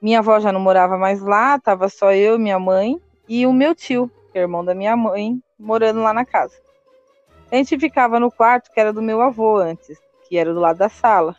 Minha 0.00 0.20
avó 0.20 0.40
já 0.40 0.50
não 0.50 0.60
morava 0.60 0.96
mais 0.96 1.20
lá, 1.20 1.58
tava 1.58 1.90
só 1.90 2.10
eu, 2.14 2.38
minha 2.38 2.58
mãe 2.58 2.98
e 3.28 3.46
o 3.46 3.52
meu 3.52 3.74
tio, 3.74 4.10
que 4.32 4.38
é 4.38 4.40
irmão 4.40 4.64
da 4.64 4.74
minha 4.74 4.96
mãe, 4.96 5.38
morando 5.58 6.00
lá 6.00 6.14
na 6.14 6.24
casa. 6.24 6.69
A 7.50 7.56
gente 7.56 7.78
ficava 7.78 8.20
no 8.20 8.30
quarto 8.30 8.70
que 8.70 8.78
era 8.78 8.92
do 8.92 9.02
meu 9.02 9.20
avô 9.20 9.56
antes, 9.56 9.98
que 10.28 10.38
era 10.38 10.54
do 10.54 10.60
lado 10.60 10.78
da 10.78 10.88
sala. 10.88 11.36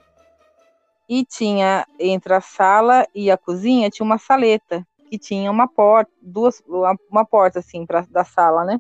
E 1.08 1.24
tinha 1.24 1.86
entre 2.00 2.34
a 2.34 2.41
sala 2.41 3.08
e 3.15 3.32
a 3.32 3.38
cozinha 3.38 3.89
tinha 3.89 4.06
uma 4.06 4.18
saleta 4.18 4.86
que 5.10 5.18
tinha 5.18 5.50
uma 5.50 5.68
porta, 5.68 6.12
duas, 6.22 6.63
uma 7.10 7.25
porta 7.25 7.60
assim 7.60 7.86
para 7.86 8.01
da 8.10 8.24
sala, 8.24 8.63
né? 8.65 8.80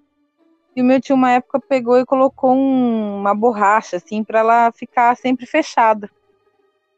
E 0.75 0.81
o 0.81 0.85
meu 0.85 1.01
tio 1.01 1.15
uma 1.15 1.31
época 1.31 1.59
pegou 1.59 1.99
e 1.99 2.05
colocou 2.05 2.51
um, 2.51 3.17
uma 3.19 3.35
borracha 3.35 3.97
assim 3.97 4.23
para 4.23 4.39
ela 4.39 4.71
ficar 4.71 5.15
sempre 5.17 5.45
fechada. 5.45 6.09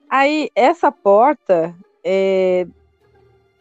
Aí 0.07 0.51
essa 0.55 0.91
porta 0.91 1.75
é, 2.03 2.67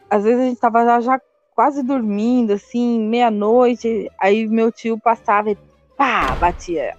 às 0.09 0.23
vezes 0.23 0.41
a 0.41 0.45
gente 0.45 0.59
tava 0.59 0.85
já, 0.85 1.01
já 1.01 1.21
quase 1.55 1.81
dormindo, 1.81 2.53
assim, 2.53 2.99
meia-noite, 2.99 4.11
aí 4.19 4.47
meu 4.47 4.71
tio 4.71 4.99
passava 4.99 5.51
e 5.51 5.57
pá, 6.03 6.35
batia. 6.35 6.97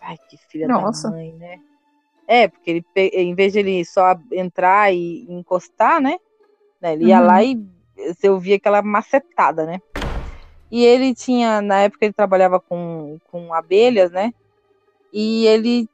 Ai, 0.00 0.16
que 0.28 0.38
filha 0.48 0.66
Nossa. 0.66 1.10
da 1.10 1.16
mãe, 1.16 1.32
né? 1.34 1.60
É, 2.26 2.48
porque 2.48 2.70
ele, 2.70 2.84
em 3.12 3.34
vez 3.34 3.52
de 3.52 3.58
ele 3.58 3.84
só 3.84 4.18
entrar 4.32 4.92
e 4.92 5.26
encostar, 5.28 6.00
né? 6.00 6.16
né 6.80 6.94
ele 6.94 7.06
ia 7.06 7.20
uhum. 7.20 7.26
lá 7.26 7.42
e 7.42 7.62
você 7.96 8.30
ouvia 8.30 8.56
aquela 8.56 8.80
macetada, 8.80 9.66
né? 9.66 9.80
E 10.70 10.84
ele 10.84 11.14
tinha, 11.14 11.60
na 11.60 11.80
época 11.80 12.04
ele 12.06 12.12
trabalhava 12.12 12.60
com, 12.60 13.18
com 13.30 13.52
abelhas, 13.52 14.10
né? 14.10 14.32
E 15.12 15.46
ele 15.46 15.88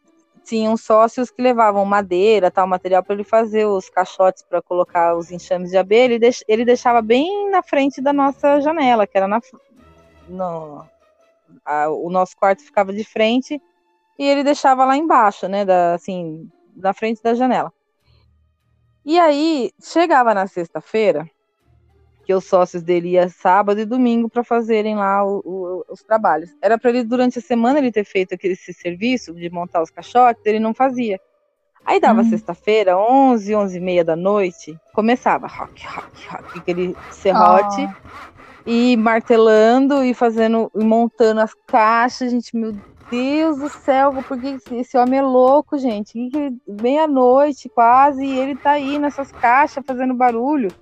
tinham 0.45 0.77
sócios 0.77 1.31
que 1.31 1.41
levavam 1.41 1.85
madeira, 1.85 2.51
tal 2.51 2.67
material 2.67 3.03
para 3.03 3.15
ele 3.15 3.25
fazer 3.25 3.65
os 3.65 3.89
caixotes 3.89 4.43
para 4.43 4.61
colocar 4.61 5.17
os 5.17 5.31
enxames 5.31 5.71
de 5.71 5.77
abelha. 5.77 6.15
Ele, 6.15 6.31
ele 6.47 6.65
deixava 6.65 7.01
bem 7.01 7.51
na 7.51 7.63
frente 7.63 8.01
da 8.01 8.13
nossa 8.13 8.61
janela, 8.61 9.07
que 9.07 9.17
era 9.17 9.27
na 9.27 9.41
no, 10.29 10.85
a, 11.65 11.89
o 11.89 12.11
nosso 12.11 12.37
quarto 12.37 12.63
ficava 12.63 12.93
de 12.93 13.05
frente 13.05 13.61
e 14.19 14.25
ele 14.25 14.45
deixava 14.45 14.85
lá 14.85 14.97
embaixo, 14.97 15.49
né, 15.49 15.65
da, 15.65 15.95
assim, 15.95 16.51
na 16.77 16.93
frente 16.93 17.23
da 17.23 17.35
janela. 17.35 17.73
E 19.05 19.19
aí 19.19 19.71
chegava 19.83 20.33
na 20.33 20.47
sexta-feira, 20.47 21.29
que 22.25 22.33
os 22.33 22.45
sócios 22.45 22.83
dele 22.83 23.11
iam 23.11 23.29
sábado 23.29 23.79
e 23.81 23.85
domingo 23.85 24.31
para 24.31 24.43
fazerem 24.43 24.97
lá 24.97 25.25
o, 25.25 25.43
o, 25.45 25.85
os 25.91 26.03
trabalhos. 26.03 26.51
Era 26.63 26.79
para 26.79 26.91
ele, 26.91 27.05
durante 27.05 27.39
a 27.39 27.43
semana, 27.43 27.79
ele 27.79 27.93
ter 27.93 28.05
feito 28.05 28.35
aquele, 28.35 28.55
esse 28.55 28.73
serviço 28.73 29.35
de 29.35 29.51
montar 29.51 29.83
os 29.83 29.91
caixotes, 29.91 30.45
ele 30.47 30.59
não 30.59 30.73
fazia. 30.73 31.21
Aí 31.85 32.01
dava 32.01 32.23
hum. 32.23 32.31
sexta-feira, 32.31 32.97
11, 32.97 33.55
11 33.55 33.77
e 33.77 33.81
meia 33.81 34.03
da 34.03 34.17
noite, 34.17 34.79
começava 34.95 35.47
rock, 35.47 35.87
rock, 35.87 36.27
rock, 36.29 36.59
aquele 36.59 36.97
serrote, 37.11 37.87
oh. 37.87 38.34
E 38.67 38.97
martelando 38.97 40.03
e 40.03 40.15
fazendo, 40.15 40.71
e 40.75 40.85
montando 40.85 41.41
as 41.41 41.55
caixas, 41.67 42.31
gente, 42.31 42.57
meu 42.57 42.75
Deus 43.11 43.59
do 43.59 43.69
céu, 43.69 44.13
porque 44.27 44.59
esse 44.73 44.97
homem 44.97 45.19
é 45.19 45.23
louco, 45.23 45.79
gente, 45.79 46.31
meia-noite 46.67 47.69
quase, 47.69 48.25
e 48.25 48.39
ele 48.39 48.57
tá 48.57 48.73
aí 48.73 48.99
nessas 48.99 49.31
caixas 49.31 49.85
fazendo 49.87 50.15
barulho. 50.15 50.73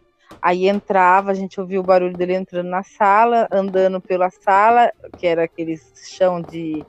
Aí 0.40 0.68
entrava, 0.68 1.30
a 1.30 1.34
gente 1.34 1.60
ouvia 1.60 1.80
o 1.80 1.84
barulho 1.84 2.16
dele 2.16 2.34
entrando 2.34 2.68
na 2.68 2.82
sala, 2.82 3.48
andando 3.50 4.00
pela 4.00 4.30
sala, 4.30 4.90
que 5.18 5.26
era 5.26 5.44
aquele 5.44 5.78
chão 5.94 6.40
de, 6.40 6.84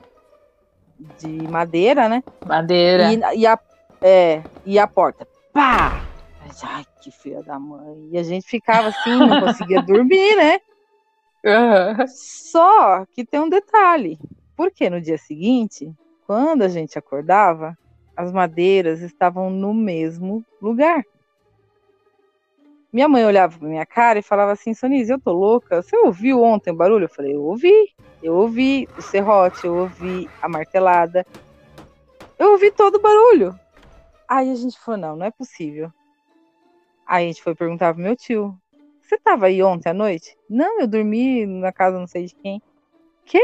de 1.18 1.48
madeira, 1.48 2.08
né? 2.08 2.22
Madeira. 2.46 3.12
E, 3.12 3.40
e, 3.40 3.46
a, 3.46 3.58
é, 4.00 4.42
e 4.64 4.78
a 4.78 4.86
porta. 4.86 5.26
Pá! 5.52 6.04
Ai, 6.62 6.84
que 7.00 7.10
filha 7.10 7.42
da 7.42 7.58
mãe. 7.58 8.08
E 8.12 8.18
a 8.18 8.22
gente 8.22 8.46
ficava 8.46 8.88
assim, 8.88 9.16
não 9.16 9.40
conseguia 9.42 9.82
dormir, 9.82 10.36
né? 10.36 10.58
Só 12.08 13.04
que 13.12 13.24
tem 13.24 13.40
um 13.40 13.48
detalhe. 13.48 14.18
Porque 14.56 14.88
no 14.88 15.00
dia 15.00 15.18
seguinte, 15.18 15.92
quando 16.26 16.62
a 16.62 16.68
gente 16.68 16.98
acordava, 16.98 17.76
as 18.16 18.32
madeiras 18.32 19.00
estavam 19.00 19.50
no 19.50 19.74
mesmo 19.74 20.44
lugar. 20.60 21.02
Minha 22.92 23.08
mãe 23.08 23.24
olhava 23.24 23.58
pra 23.58 23.68
minha 23.68 23.84
cara 23.84 24.20
e 24.20 24.22
falava 24.22 24.52
assim, 24.52 24.72
Sonise, 24.72 25.12
eu 25.12 25.20
tô 25.20 25.32
louca. 25.32 25.82
Você 25.82 25.96
ouviu 25.96 26.42
ontem 26.42 26.70
o 26.70 26.76
barulho? 26.76 27.06
Eu 27.06 27.08
falei, 27.08 27.34
eu 27.34 27.42
ouvi. 27.42 27.72
Eu 28.22 28.34
ouvi 28.36 28.88
o 28.96 29.02
serrote, 29.02 29.66
eu 29.66 29.76
ouvi 29.76 30.30
a 30.40 30.48
martelada. 30.48 31.26
Eu 32.38 32.52
ouvi 32.52 32.70
todo 32.70 32.94
o 32.94 33.00
barulho. 33.00 33.58
Aí 34.28 34.50
a 34.50 34.54
gente 34.54 34.78
falou, 34.78 35.00
não, 35.00 35.16
não 35.16 35.26
é 35.26 35.30
possível. 35.30 35.90
Aí 37.06 37.24
a 37.24 37.26
gente 37.26 37.42
foi 37.42 37.54
perguntar 37.54 37.92
pro 37.92 38.02
meu 38.02 38.16
tio, 38.16 38.56
você 39.04 39.18
tava 39.18 39.46
aí 39.46 39.62
ontem 39.62 39.90
à 39.90 39.94
noite? 39.94 40.36
Não, 40.48 40.80
eu 40.80 40.86
dormi 40.86 41.44
na 41.44 41.72
casa 41.72 41.98
não 41.98 42.06
sei 42.06 42.24
de 42.24 42.34
quem. 42.34 42.62
Quê? 43.26 43.40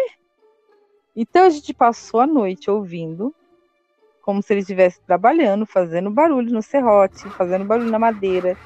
Então 1.14 1.44
a 1.44 1.50
gente 1.50 1.74
passou 1.74 2.20
a 2.20 2.26
noite 2.26 2.70
ouvindo, 2.70 3.34
como 4.22 4.42
se 4.42 4.52
ele 4.54 4.60
estivesse 4.60 5.00
trabalhando, 5.02 5.66
fazendo 5.66 6.10
barulho 6.10 6.50
no 6.50 6.62
serrote, 6.62 7.28
fazendo 7.30 7.64
barulho 7.64 7.90
na 7.90 7.98
madeira, 7.98 8.56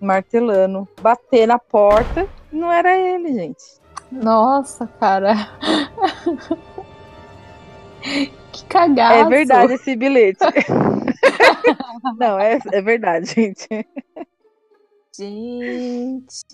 martelando, 0.00 0.86
bater 1.00 1.46
na 1.46 1.58
porta. 1.58 2.28
Não 2.52 2.70
era 2.70 2.98
ele, 2.98 3.32
gente. 3.32 3.64
Nossa, 4.12 4.86
cara. 4.86 5.34
que 8.52 8.64
cagada. 8.66 9.14
É 9.14 9.24
verdade 9.24 9.74
esse 9.74 9.96
bilhete. 9.96 10.40
Não, 12.18 12.38
é, 12.38 12.58
é 12.72 12.82
verdade, 12.82 13.26
gente. 13.26 13.66
Gente. 15.18 16.46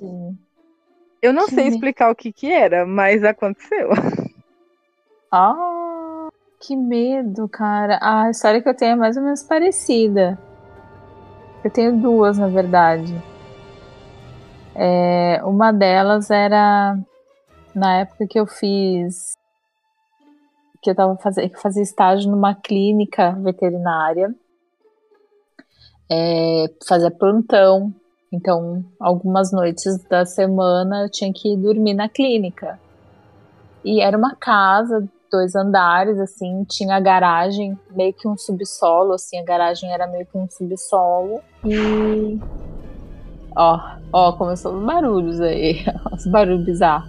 Eu 1.21 1.35
não 1.35 1.45
que 1.45 1.55
sei 1.55 1.67
explicar 1.69 2.11
o 2.11 2.15
que 2.15 2.33
que 2.33 2.51
era, 2.51 2.87
mas 2.87 3.23
aconteceu. 3.23 3.91
Ah, 5.37 6.29
que 6.61 6.77
medo, 6.77 7.49
cara. 7.49 7.99
a 8.01 8.31
história 8.31 8.63
que 8.63 8.69
eu 8.69 8.77
tenho 8.77 8.93
é 8.93 8.95
mais 8.95 9.17
ou 9.17 9.23
menos 9.25 9.43
parecida. 9.43 10.39
Eu 11.65 11.73
tenho 11.73 12.01
duas, 12.01 12.39
na 12.39 12.47
verdade. 12.47 13.13
É, 14.77 15.41
uma 15.43 15.73
delas 15.73 16.31
era 16.31 16.97
na 17.75 17.99
época 17.99 18.29
que 18.29 18.39
eu 18.39 18.47
fiz 18.47 19.33
que 20.81 20.91
eu 20.91 20.95
tava 20.95 21.17
fazendo 21.17 21.51
que 21.51 21.61
fazia 21.61 21.83
estágio 21.83 22.31
numa 22.31 22.55
clínica 22.55 23.33
veterinária 23.33 24.33
é, 26.09 26.67
fazia 26.87 27.11
plantão 27.11 27.93
então 28.35 28.85
algumas 28.99 29.53
noites 29.53 30.03
da 30.09 30.25
semana 30.25 31.05
eu 31.05 31.11
tinha 31.11 31.33
que 31.33 31.57
dormir 31.57 31.95
na 31.95 32.09
clínica 32.09 32.79
e 33.85 34.01
era 34.01 34.17
uma 34.17 34.35
casa 34.35 35.09
dois 35.31 35.55
andares 35.55 36.19
assim 36.19 36.65
tinha 36.65 37.01
garagem 37.01 37.79
meio 37.91 38.13
que 38.13 38.29
um 38.29 38.37
subsolo 38.37 39.13
assim 39.13 39.39
a 39.39 39.45
garagem 39.45 39.93
era 39.93 40.07
meio 40.07 40.27
que 40.27 40.39
um 40.39 40.49
subsolo 40.49 41.41
e 41.65 42.39
Ó, 43.57 43.79
ó, 44.13 44.33
começou 44.33 44.77
os 44.77 44.85
barulhos 44.85 45.41
aí. 45.41 45.85
Os 46.13 46.27
barulhos 46.27 46.65
bizarros. 46.65 47.09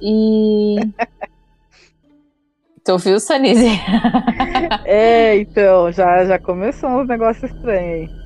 E. 0.00 0.76
Tu 2.84 2.92
ouviu, 2.92 3.18
Sanise? 3.20 3.68
é, 4.84 5.36
então, 5.36 5.90
já, 5.92 6.24
já 6.24 6.38
começou 6.38 6.90
uns 6.90 7.08
negócios 7.08 7.50
estranhos 7.50 8.10
aí. 8.10 8.21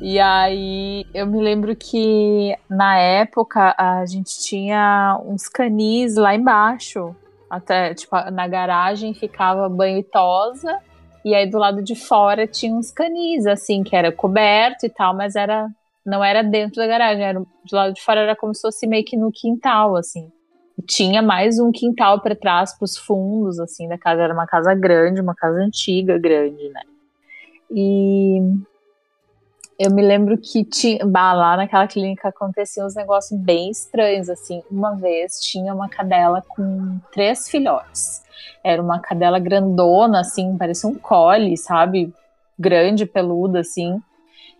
E 0.00 0.20
aí, 0.20 1.06
eu 1.14 1.26
me 1.26 1.40
lembro 1.42 1.74
que 1.74 2.54
na 2.68 2.98
época 2.98 3.74
a 3.78 4.04
gente 4.04 4.38
tinha 4.40 5.18
uns 5.24 5.48
canis 5.48 6.16
lá 6.16 6.34
embaixo. 6.34 7.16
Até, 7.48 7.94
tipo, 7.94 8.14
na 8.30 8.46
garagem 8.46 9.14
ficava 9.14 9.68
banho 9.68 9.98
e 9.98 10.04
tosa. 10.04 10.78
E 11.24 11.34
aí 11.34 11.48
do 11.48 11.58
lado 11.58 11.82
de 11.82 11.96
fora 11.96 12.46
tinha 12.46 12.74
uns 12.74 12.90
canis, 12.90 13.46
assim, 13.46 13.82
que 13.82 13.96
era 13.96 14.12
coberto 14.12 14.86
e 14.86 14.88
tal, 14.88 15.14
mas 15.14 15.34
era 15.34 15.68
não 16.04 16.22
era 16.22 16.42
dentro 16.42 16.76
da 16.76 16.86
garagem, 16.86 17.24
era 17.24 17.40
do 17.40 17.48
lado 17.72 17.92
de 17.92 18.00
fora 18.00 18.20
era 18.20 18.36
como 18.36 18.54
se 18.54 18.60
fosse 18.62 18.86
meio 18.86 19.04
que 19.04 19.16
no 19.16 19.32
quintal, 19.32 19.96
assim. 19.96 20.30
E 20.78 20.82
tinha 20.82 21.20
mais 21.20 21.58
um 21.58 21.72
quintal 21.72 22.20
para 22.20 22.36
trás, 22.36 22.76
para 22.78 22.84
os 22.84 22.96
fundos, 22.96 23.58
assim, 23.58 23.88
da 23.88 23.98
casa. 23.98 24.22
Era 24.22 24.32
uma 24.32 24.46
casa 24.46 24.72
grande, 24.74 25.20
uma 25.20 25.34
casa 25.34 25.58
antiga, 25.58 26.16
grande, 26.16 26.68
né? 26.68 26.82
E 27.72 28.40
eu 29.78 29.90
me 29.90 30.02
lembro 30.02 30.38
que 30.38 30.64
tinha, 30.64 31.04
lá 31.04 31.56
naquela 31.56 31.86
clínica 31.86 32.28
aconteciam 32.28 32.86
uns 32.86 32.94
negócios 32.94 33.38
bem 33.38 33.70
estranhos, 33.70 34.30
assim. 34.30 34.62
Uma 34.70 34.94
vez 34.94 35.40
tinha 35.40 35.74
uma 35.74 35.88
cadela 35.88 36.42
com 36.48 36.98
três 37.12 37.48
filhotes. 37.48 38.22
Era 38.64 38.82
uma 38.82 38.98
cadela 38.98 39.38
grandona, 39.38 40.20
assim, 40.20 40.56
parecia 40.56 40.88
um 40.88 40.94
collie, 40.94 41.56
sabe? 41.56 42.12
Grande, 42.58 43.04
peluda, 43.04 43.60
assim. 43.60 44.00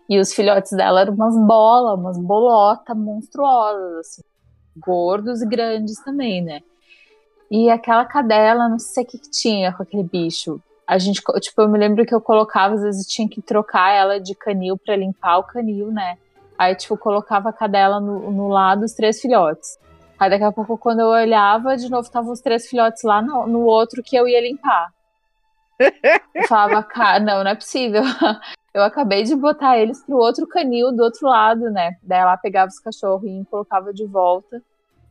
E 0.07 0.19
os 0.19 0.33
filhotes 0.33 0.71
dela 0.71 1.01
eram 1.01 1.15
umas 1.15 1.35
bolas, 1.35 1.99
umas 1.99 2.17
bolotas 2.17 2.95
monstruosas, 2.95 3.97
assim. 3.97 4.21
Gordos 4.77 5.41
e 5.41 5.47
grandes 5.47 5.99
também, 6.03 6.43
né? 6.43 6.61
E 7.49 7.71
aquela 7.71 8.05
cadela, 8.05 8.69
não 8.69 8.77
sei 8.77 9.03
o 9.03 9.07
que, 9.07 9.17
que 9.17 9.31
tinha 9.31 9.73
com 9.73 9.81
aquele 9.81 10.03
bicho. 10.03 10.61
A 10.87 10.97
gente, 10.97 11.21
tipo, 11.41 11.61
eu 11.61 11.67
me 11.67 11.77
lembro 11.77 12.05
que 12.05 12.15
eu 12.15 12.21
colocava, 12.21 12.75
às 12.75 12.81
vezes 12.81 13.05
tinha 13.05 13.27
que 13.27 13.41
trocar 13.41 13.91
ela 13.91 14.19
de 14.19 14.33
canil 14.33 14.77
para 14.77 14.95
limpar 14.95 15.37
o 15.39 15.43
canil, 15.43 15.91
né? 15.91 16.17
Aí, 16.57 16.73
tipo, 16.75 16.97
colocava 16.97 17.49
a 17.49 17.53
cadela 17.53 17.99
no, 17.99 18.31
no 18.31 18.47
lado 18.47 18.81
dos 18.81 18.93
três 18.93 19.19
filhotes. 19.19 19.77
Aí 20.19 20.29
daqui 20.29 20.43
a 20.43 20.51
pouco, 20.51 20.77
quando 20.77 21.01
eu 21.01 21.07
olhava, 21.07 21.77
de 21.77 21.89
novo 21.89 22.03
estavam 22.03 22.31
os 22.31 22.41
três 22.41 22.67
filhotes 22.67 23.03
lá 23.03 23.21
no, 23.21 23.45
no 23.45 23.59
outro 23.65 24.01
que 24.01 24.15
eu 24.15 24.27
ia 24.27 24.41
limpar. 24.41 24.91
Eu 26.33 26.47
falava, 26.47 26.81
cara, 26.81 27.19
não, 27.19 27.43
não 27.43 27.51
é 27.51 27.55
possível. 27.55 28.01
eu 28.73 28.81
acabei 28.81 29.23
de 29.23 29.35
botar 29.35 29.77
eles 29.77 30.03
pro 30.03 30.17
outro 30.17 30.47
canil 30.47 30.91
do 30.91 31.03
outro 31.03 31.27
lado, 31.27 31.69
né? 31.69 31.97
Daí 32.01 32.19
ela 32.19 32.37
pegava 32.37 32.69
os 32.69 32.79
cachorrinhos 32.79 33.45
e 33.45 33.49
colocava 33.49 33.93
de 33.93 34.05
volta. 34.05 34.61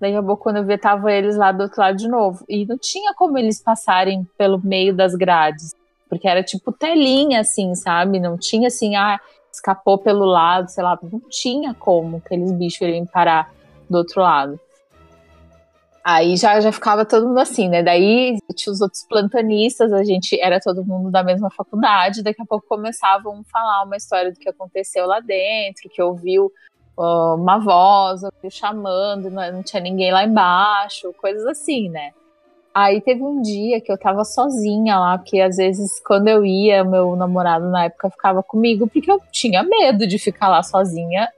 Daí 0.01 0.15
a 0.15 0.23
pouco, 0.23 0.43
quando 0.43 0.57
eu 0.59 0.65
vi, 0.65 0.77
tava 0.77 1.11
eles 1.11 1.37
lá 1.37 1.53
do 1.53 1.63
outro 1.63 1.81
lado 1.81 1.97
de 1.97 2.09
novo. 2.09 2.45
E 2.49 2.67
não 2.67 2.77
tinha 2.77 3.15
como 3.15 3.39
eles 3.39 3.63
passarem 3.63 4.27
pelo 4.37 4.61
meio 4.63 4.95
das 4.95 5.15
grades. 5.15 5.75
Porque 6.09 6.29
era 6.29 6.43
tipo 6.43 6.71
telinha, 6.71 7.41
assim, 7.41 7.75
sabe? 7.75 8.21
Não 8.21 8.37
tinha 8.37 8.69
assim, 8.69 8.95
ah, 8.95 9.19
escapou 9.51 9.99
pelo 9.99 10.25
lado, 10.25 10.69
sei 10.69 10.85
lá. 10.85 10.99
Não 11.03 11.21
tinha 11.31 11.75
como 11.75 12.19
aqueles 12.19 12.53
bichos 12.53 12.83
irem 12.83 13.07
parar 13.07 13.51
do 13.89 13.99
outro 13.99 14.21
lado. 14.21 14.61
Aí 16.09 16.37
já, 16.37 16.61
já 16.61 16.71
ficava 16.71 17.05
todo 17.05 17.27
mundo 17.27 17.41
assim, 17.41 17.69
né? 17.69 17.83
Daí 17.83 18.39
tinha 18.55 18.73
os 18.73 18.81
outros 18.81 19.03
plantanistas, 19.09 19.93
a 19.93 20.05
gente 20.05 20.41
era 20.41 20.61
todo 20.61 20.85
mundo 20.85 21.11
da 21.11 21.25
mesma 21.25 21.51
faculdade, 21.51 22.23
daqui 22.23 22.41
a 22.41 22.47
pouco 22.47 22.65
começavam 22.69 23.41
a 23.41 23.45
falar 23.51 23.83
uma 23.83 23.97
história 23.97 24.31
do 24.31 24.39
que 24.39 24.49
aconteceu 24.49 25.05
lá 25.05 25.19
dentro, 25.19 25.91
que 25.91 26.01
ouviu 26.01 26.53
uma 26.97 27.59
voz, 27.59 28.23
chamando, 28.51 29.31
não 29.31 29.63
tinha 29.63 29.83
ninguém 29.83 30.13
lá 30.13 30.25
embaixo, 30.25 31.15
coisas 31.21 31.47
assim, 31.47 31.89
né? 31.89 32.13
Aí 32.75 33.01
teve 33.01 33.23
um 33.23 33.41
dia 33.41 33.81
que 33.81 33.91
eu 33.91 33.99
tava 33.99 34.23
sozinha 34.25 34.99
lá, 34.99 35.17
porque 35.17 35.41
às 35.41 35.57
vezes 35.57 35.99
quando 36.01 36.29
eu 36.29 36.45
ia, 36.45 36.85
meu 36.85 37.17
namorado 37.17 37.71
na 37.71 37.85
época 37.85 38.11
ficava 38.11 38.43
comigo, 38.43 38.87
porque 38.87 39.11
eu 39.11 39.21
tinha 39.33 39.63
medo 39.63 40.07
de 40.07 40.19
ficar 40.19 40.49
lá 40.49 40.63
sozinha 40.63 41.29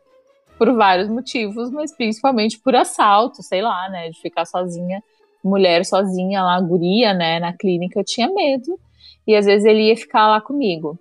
por 0.59 0.73
vários 0.75 1.09
motivos, 1.09 1.71
mas 1.71 1.95
principalmente 1.95 2.59
por 2.59 2.75
assalto, 2.75 3.43
sei 3.43 3.63
lá, 3.63 3.89
né? 3.89 4.11
De 4.11 4.21
ficar 4.21 4.45
sozinha, 4.45 5.03
mulher 5.43 5.85
sozinha 5.85 6.43
lá, 6.43 6.61
guria, 6.61 7.15
né? 7.15 7.39
Na 7.39 7.53
clínica, 7.53 8.01
eu 8.01 8.05
tinha 8.05 8.29
medo. 8.29 8.79
E 9.25 9.37
às 9.37 9.47
vezes 9.47 9.65
ele 9.65 9.89
ia 9.89 9.97
ficar 9.97 10.27
lá 10.27 10.41
comigo. 10.41 10.99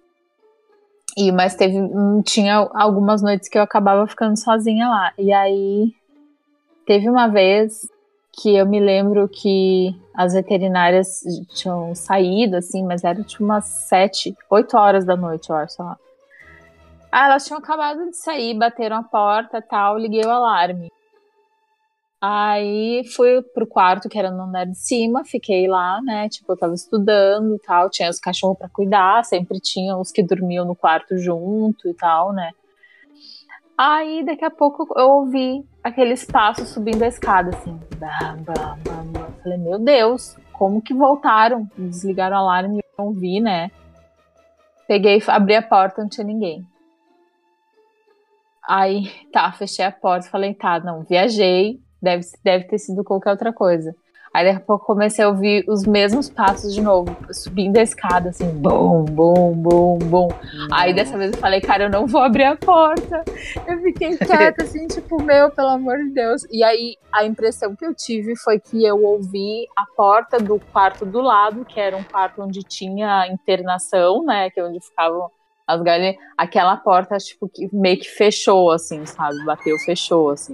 E, 1.17 1.32
mas 1.32 1.56
teve, 1.56 1.80
hum, 1.80 2.21
tinha 2.21 2.69
algumas 2.75 3.23
noites 3.23 3.49
que 3.49 3.58
eu 3.58 3.63
acabava 3.63 4.06
ficando 4.06 4.38
sozinha 4.38 4.88
lá. 4.88 5.12
E 5.17 5.34
aí 5.34 5.91
teve 6.86 7.10
uma 7.10 7.27
vez 7.27 7.89
que 8.32 8.56
eu 8.56 8.67
me 8.67 8.80
lembro 8.80 9.27
que 9.27 9.99
as 10.13 10.34
veterinárias 10.34 11.21
tinham 11.56 11.95
saído, 11.95 12.58
assim, 12.58 12.86
mas 12.86 13.03
era 13.03 13.23
tipo 13.23 13.43
umas 13.43 13.65
sete, 13.65 14.38
oito 14.51 14.77
horas 14.77 15.03
da 15.06 15.15
noite, 15.15 15.49
eu 15.49 15.56
acho, 15.56 15.82
lá. 15.82 15.97
Ah, 17.12 17.25
elas 17.25 17.45
tinham 17.47 17.58
acabado 17.58 18.12
de 18.12 18.15
sair, 18.15 18.56
bateram 18.56 18.97
a 18.97 19.03
porta 19.03 19.60
tal, 19.60 19.97
liguei 19.97 20.23
o 20.23 20.30
alarme. 20.30 20.91
Aí 22.30 23.06
fui 23.16 23.42
pro 23.42 23.66
quarto, 23.66 24.10
que 24.10 24.20
era 24.20 24.30
no 24.30 24.44
andar 24.44 24.66
de 24.66 24.78
cima, 24.78 25.24
fiquei 25.24 25.66
lá, 25.66 26.02
né? 26.02 26.28
Tipo, 26.28 26.52
eu 26.52 26.58
tava 26.58 26.74
estudando 26.74 27.56
e 27.56 27.60
tal, 27.60 27.90
tinha 27.90 28.10
os 28.10 28.20
cachorros 28.20 28.58
para 28.58 28.68
cuidar, 28.68 29.24
sempre 29.24 29.62
tinha 29.62 29.96
os 29.96 30.12
que 30.12 30.22
dormiam 30.22 30.66
no 30.66 30.76
quarto 30.76 31.18
junto 31.18 31.88
e 31.88 31.94
tal, 31.94 32.34
né? 32.34 32.52
Aí 33.78 34.26
daqui 34.26 34.44
a 34.44 34.52
pouco 34.52 34.86
eu 34.98 35.10
ouvi 35.10 35.66
aqueles 35.82 36.26
passos 36.26 36.68
subindo 36.68 37.02
a 37.02 37.08
escada, 37.08 37.56
assim. 37.56 37.80
Bam, 37.96 38.44
bam, 38.44 38.78
bam, 38.84 39.06
bam. 39.06 39.32
Falei, 39.42 39.58
meu 39.58 39.80
Deus, 39.80 40.36
como 40.52 40.82
que 40.82 40.94
voltaram? 40.94 41.66
Desligaram 41.78 42.36
o 42.36 42.40
alarme 42.42 42.80
e 42.80 43.02
não 43.02 43.13
vi, 43.13 43.40
né? 43.40 43.72
Peguei, 44.86 45.24
abri 45.28 45.56
a 45.56 45.62
porta, 45.62 46.02
não 46.02 46.10
tinha 46.10 46.28
ninguém. 46.28 46.68
Aí, 48.68 49.10
tá, 49.32 49.50
fechei 49.54 49.86
a 49.86 49.94
porta, 49.94 50.30
falei, 50.30 50.54
tá, 50.54 50.78
não, 50.82 51.04
viajei, 51.04 51.80
deve, 52.02 52.26
deve 52.44 52.66
ter 52.66 52.78
sido 52.78 53.04
qualquer 53.04 53.32
outra 53.32 53.54
coisa. 53.54 53.96
Aí 54.34 54.46
daqui 54.46 54.58
a 54.58 54.66
pouco 54.66 54.86
comecei 54.86 55.24
a 55.26 55.30
ouvir 55.30 55.66
os 55.68 55.84
mesmos 55.84 56.30
passos 56.30 56.74
de 56.74 56.82
novo, 56.82 57.16
subindo 57.32 57.78
a 57.78 57.82
escada, 57.82 58.30
assim, 58.30 58.48
bum, 58.50 59.04
bum, 59.06 59.52
bum, 59.54 59.98
bum. 59.98 60.28
Aí 60.72 60.94
dessa 60.94 61.18
vez 61.18 61.32
eu 61.32 61.40
falei, 61.40 61.60
cara, 61.60 61.86
eu 61.86 61.90
não 61.90 62.06
vou 62.06 62.22
abrir 62.22 62.44
a 62.44 62.56
porta. 62.56 63.24
Eu 63.66 63.82
fiquei 63.82 64.16
quieta, 64.20 64.64
assim, 64.64 64.86
tipo, 64.88 65.24
meu, 65.24 65.50
pelo 65.50 65.70
amor 65.70 65.98
de 65.98 66.12
Deus. 66.12 66.44
E 66.52 66.64
aí 66.64 66.98
a 67.12 67.26
impressão 67.26 67.76
que 67.76 67.86
eu 67.86 67.96
tive 67.96 68.36
foi 68.36 68.60
que 68.60 68.86
eu 68.86 69.04
ouvi 69.04 69.66
a 69.76 69.86
porta 69.96 70.38
do 70.38 70.60
quarto 70.72 71.06
do 71.06 71.20
lado, 71.20 71.66
que 71.66 71.80
era 71.80 71.98
um 71.98 72.04
quarto 72.04 72.44
onde 72.44 72.62
tinha 72.62 73.28
internação, 73.28 74.24
né, 74.24 74.52
que 74.52 74.60
é 74.60 74.64
onde 74.64 74.80
ficavam 74.82 75.32
as 75.66 75.82
galinhas, 75.82 76.16
aquela 76.38 76.78
porta, 76.78 77.18
tipo, 77.18 77.50
que 77.50 77.68
meio 77.74 78.00
que 78.00 78.08
fechou, 78.08 78.72
assim, 78.72 79.06
sabe? 79.06 79.44
Bateu, 79.44 79.76
fechou, 79.80 80.30
assim. 80.30 80.54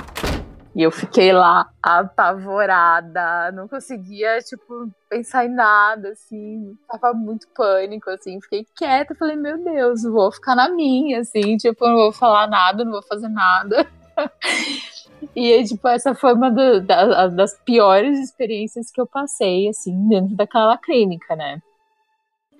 E 0.75 0.81
eu 0.81 0.91
fiquei 0.91 1.31
lá 1.31 1.69
apavorada, 1.83 3.51
não 3.51 3.67
conseguia, 3.67 4.39
tipo, 4.39 4.89
pensar 5.07 5.45
em 5.45 5.53
nada, 5.53 6.09
assim, 6.09 6.75
tava 6.89 7.13
muito 7.13 7.47
pânico, 7.49 8.09
assim, 8.09 8.41
fiquei 8.41 8.65
quieta, 8.75 9.13
falei, 9.13 9.35
meu 9.35 9.63
Deus, 9.63 10.01
vou 10.01 10.31
ficar 10.31 10.55
na 10.55 10.69
minha, 10.69 11.19
assim, 11.19 11.57
tipo, 11.57 11.87
não 11.87 11.95
vou 11.95 12.11
falar 12.11 12.47
nada, 12.47 12.83
não 12.83 12.93
vou 12.93 13.03
fazer 13.03 13.29
nada. 13.29 13.87
e, 15.35 15.63
tipo, 15.63 15.87
essa 15.87 16.15
foi 16.15 16.33
uma 16.33 16.49
do, 16.49 16.81
da, 16.81 17.27
das 17.27 17.55
piores 17.63 18.17
experiências 18.19 18.89
que 18.89 18.99
eu 18.99 19.05
passei, 19.05 19.69
assim, 19.69 20.07
dentro 20.07 20.35
daquela 20.35 20.75
clínica, 20.75 21.35
né? 21.35 21.59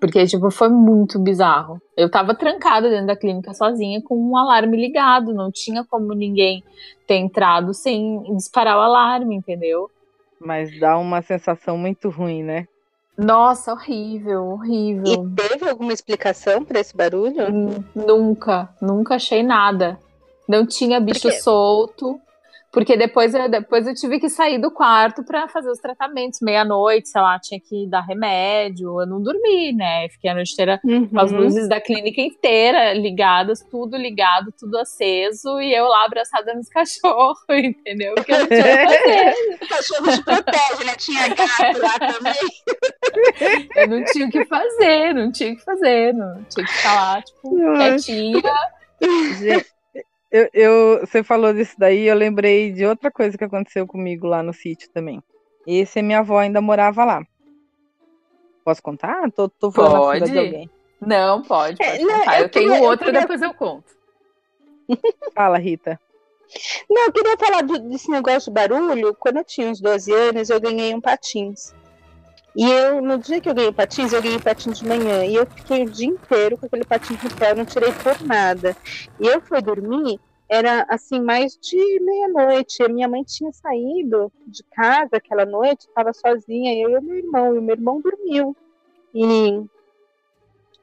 Porque, 0.03 0.25
tipo, 0.25 0.51
foi 0.51 0.67
muito 0.67 1.17
bizarro. 1.17 1.81
Eu 1.95 2.11
tava 2.11 2.35
trancada 2.35 2.89
dentro 2.89 3.07
da 3.07 3.15
clínica 3.15 3.53
sozinha 3.53 4.01
com 4.03 4.17
um 4.17 4.35
alarme 4.35 4.75
ligado. 4.75 5.33
Não 5.33 5.49
tinha 5.49 5.85
como 5.85 6.13
ninguém 6.13 6.61
ter 7.07 7.15
entrado 7.15 7.73
sem 7.73 8.21
disparar 8.35 8.77
o 8.77 8.81
alarme, 8.81 9.33
entendeu? 9.33 9.89
Mas 10.41 10.77
dá 10.77 10.97
uma 10.97 11.21
sensação 11.21 11.77
muito 11.77 12.09
ruim, 12.09 12.43
né? 12.43 12.67
Nossa, 13.17 13.71
horrível, 13.71 14.43
horrível. 14.43 15.05
E 15.05 15.35
teve 15.35 15.69
alguma 15.69 15.93
explicação 15.93 16.65
para 16.65 16.81
esse 16.81 16.93
barulho? 16.93 17.47
N 17.47 17.85
nunca, 17.95 18.75
nunca 18.81 19.15
achei 19.15 19.41
nada. 19.41 19.97
Não 20.49 20.65
tinha 20.65 20.99
bicho 20.99 21.31
solto. 21.31 22.19
Porque 22.73 22.97
depois 22.97 23.35
eu, 23.35 23.47
depois 23.47 23.85
eu 23.85 23.93
tive 23.93 24.19
que 24.19 24.27
sair 24.27 24.57
do 24.57 24.71
quarto 24.71 25.23
para 25.23 25.47
fazer 25.47 25.69
os 25.69 25.77
tratamentos, 25.77 26.39
meia-noite, 26.41 27.07
sei 27.07 27.21
lá, 27.21 27.37
tinha 27.37 27.59
que 27.59 27.87
dar 27.87 28.01
remédio. 28.01 28.99
Eu 28.99 29.05
não 29.05 29.21
dormi, 29.21 29.71
né? 29.73 30.09
Fiquei 30.09 30.31
a 30.31 30.33
noite 30.33 30.53
inteira 30.53 30.81
uhum. 30.83 31.07
com 31.07 31.19
as 31.19 31.31
uhum. 31.31 31.41
luzes 31.41 31.69
da 31.69 31.79
clínica 31.79 32.19
inteira 32.19 32.95
ligadas, 32.95 33.61
tudo 33.69 33.95
ligado, 33.95 34.51
tudo 34.59 34.79
aceso, 34.79 35.61
e 35.61 35.71
eu 35.71 35.85
lá 35.85 36.05
abraçada 36.05 36.55
nos 36.55 36.67
cachorros, 36.73 37.37
entendeu? 37.47 38.15
Porque 38.15 38.31
eu 38.31 38.39
não 38.39 38.47
tinha 38.47 38.63
o 38.63 38.87
que 38.87 38.97
fazer. 39.03 39.35
o 39.61 39.67
cachorro 39.69 40.11
te 40.11 40.23
protege, 40.23 40.83
né? 40.83 40.95
Tinha 40.97 41.27
gato 41.27 41.79
lá 41.79 41.99
também. 41.99 43.69
eu 43.75 43.87
não 43.87 44.03
tinha 44.05 44.25
o 44.25 44.31
que 44.31 44.45
fazer, 44.45 45.13
não 45.13 45.31
tinha 45.31 45.53
o 45.53 45.55
que 45.55 45.63
fazer, 45.63 46.13
não 46.15 46.43
tinha 46.45 46.65
que 46.65 46.73
ficar 46.73 46.95
lá, 46.95 47.21
tipo, 47.21 47.55
quietinha. 47.77 48.41
Eu, 50.33 50.49
eu, 50.51 50.99
você 51.01 51.23
falou 51.23 51.53
disso 51.53 51.75
daí, 51.77 52.07
eu 52.07 52.15
lembrei 52.15 52.71
de 52.71 52.83
outra 52.83 53.11
coisa 53.11 53.37
que 53.37 53.43
aconteceu 53.43 53.85
comigo 53.85 54.25
lá 54.25 54.41
no 54.41 54.51
sítio 54.51 54.89
também. 54.89 55.21
Esse, 55.67 56.01
minha 56.01 56.19
avó 56.19 56.39
ainda 56.39 56.59
morava 56.59 57.05
lá. 57.05 57.23
Posso 58.65 58.81
contar? 58.81 59.31
Tô, 59.31 59.47
tô 59.47 59.71
falando 59.71 59.99
pode. 59.99 60.31
de 60.31 60.39
alguém. 60.39 60.69
Não, 60.99 61.43
pode, 61.43 61.77
pode 61.77 62.01
é, 62.01 62.03
não, 62.03 62.33
eu, 62.33 62.41
eu, 62.41 62.49
tenho 62.49 62.71
queria, 62.71 62.83
outra, 62.89 63.05
eu 63.05 63.05
queria... 63.05 63.21
depois 63.21 63.41
eu 63.43 63.53
conto. 63.53 63.93
Fala, 65.35 65.59
Rita. 65.59 65.99
Não, 66.89 67.05
eu 67.05 67.11
queria 67.11 67.37
falar 67.37 67.61
do, 67.61 67.77
desse 67.77 68.09
negócio 68.09 68.51
de 68.51 68.55
barulho. 68.55 69.15
Quando 69.19 69.37
eu 69.37 69.43
tinha 69.43 69.69
uns 69.69 69.79
12 69.79 70.11
anos, 70.11 70.49
eu 70.49 70.59
ganhei 70.59 70.95
um 70.95 71.01
patins. 71.01 71.75
E 72.55 72.63
eu, 72.69 73.01
no 73.01 73.17
dia 73.17 73.41
que 73.41 73.49
eu 73.49 73.53
ganhei 73.53 73.71
patins, 73.71 74.13
eu 74.13 74.21
ganhei 74.21 74.39
patins 74.39 74.77
de 74.77 74.87
manhã. 74.87 75.25
E 75.25 75.35
eu 75.35 75.45
fiquei 75.45 75.83
o 75.83 75.89
dia 75.89 76.07
inteiro 76.07 76.57
com 76.57 76.65
aquele 76.67 76.85
patins 76.85 77.21
no 77.21 77.35
pé, 77.35 77.51
eu 77.51 77.55
não 77.55 77.65
tirei 77.65 77.91
por 77.91 78.21
nada. 78.21 78.75
E 79.19 79.25
eu 79.25 79.41
fui 79.41 79.59
dormir, 79.61 80.19
era 80.47 80.85
assim, 80.87 81.19
mais 81.19 81.57
de 81.57 81.99
meia-noite. 81.99 82.83
A 82.83 82.89
minha 82.89 83.07
mãe 83.07 83.23
tinha 83.23 83.51
saído 83.51 84.31
de 84.45 84.63
casa 84.71 85.09
aquela 85.13 85.45
noite, 85.45 85.87
estava 85.87 86.13
sozinha, 86.13 86.79
eu 86.79 86.95
e 86.97 87.01
meu 87.01 87.17
irmão, 87.17 87.55
e 87.55 87.57
o 87.57 87.61
meu 87.61 87.75
irmão 87.75 87.99
dormiu. 87.99 88.55
E 89.15 89.65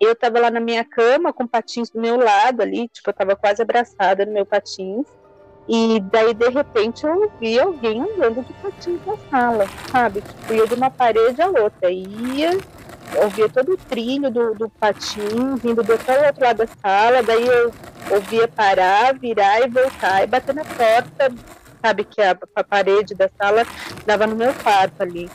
eu 0.01 0.13
estava 0.13 0.41
lá 0.41 0.51
na 0.51 0.61
minha 0.61 0.85
cama 0.85 1.33
com 1.33 1.47
patins 1.47 1.91
do 1.91 2.01
meu 2.01 2.17
lado 2.17 2.63
ali, 2.63 2.89
tipo, 2.89 3.11
eu 3.11 3.13
estava 3.13 3.37
quase 3.37 3.63
abraçada 3.63 4.27
no 4.27 4.33
meu 4.33 4.47
patins. 4.47 5.07
E 5.73 6.01
daí, 6.01 6.35
de 6.35 6.49
repente, 6.49 7.07
eu 7.07 7.17
ouvi 7.17 7.61
alguém 7.61 8.01
andando 8.01 8.45
de 8.45 8.53
patins 8.55 9.01
na 9.07 9.17
sala, 9.31 9.67
sabe? 9.93 10.21
Tipo, 10.21 10.53
ia 10.53 10.67
de 10.67 10.75
uma 10.75 10.91
parede 10.91 11.41
à 11.41 11.47
outra. 11.47 11.89
Ia, 11.89 12.59
ouvia 13.23 13.49
todo 13.49 13.75
o 13.75 13.77
trilho 13.77 14.33
do, 14.33 14.53
do 14.57 14.69
patins, 14.69 15.63
vindo 15.63 15.81
do 15.85 15.93
outro 15.93 16.13
lado 16.41 16.57
da 16.57 16.67
sala. 16.67 17.23
Daí 17.23 17.47
eu 17.47 17.73
ouvia 18.11 18.49
parar, 18.49 19.17
virar 19.17 19.61
e 19.61 19.69
voltar 19.69 20.25
e 20.25 20.27
bater 20.27 20.57
na 20.57 20.65
porta, 20.65 21.33
sabe? 21.81 22.03
Que 22.03 22.21
a, 22.21 22.37
a 22.57 22.65
parede 22.65 23.15
da 23.15 23.31
sala 23.41 23.65
dava 24.05 24.27
no 24.27 24.35
meu 24.35 24.53
quarto 24.53 25.01
ali. 25.03 25.31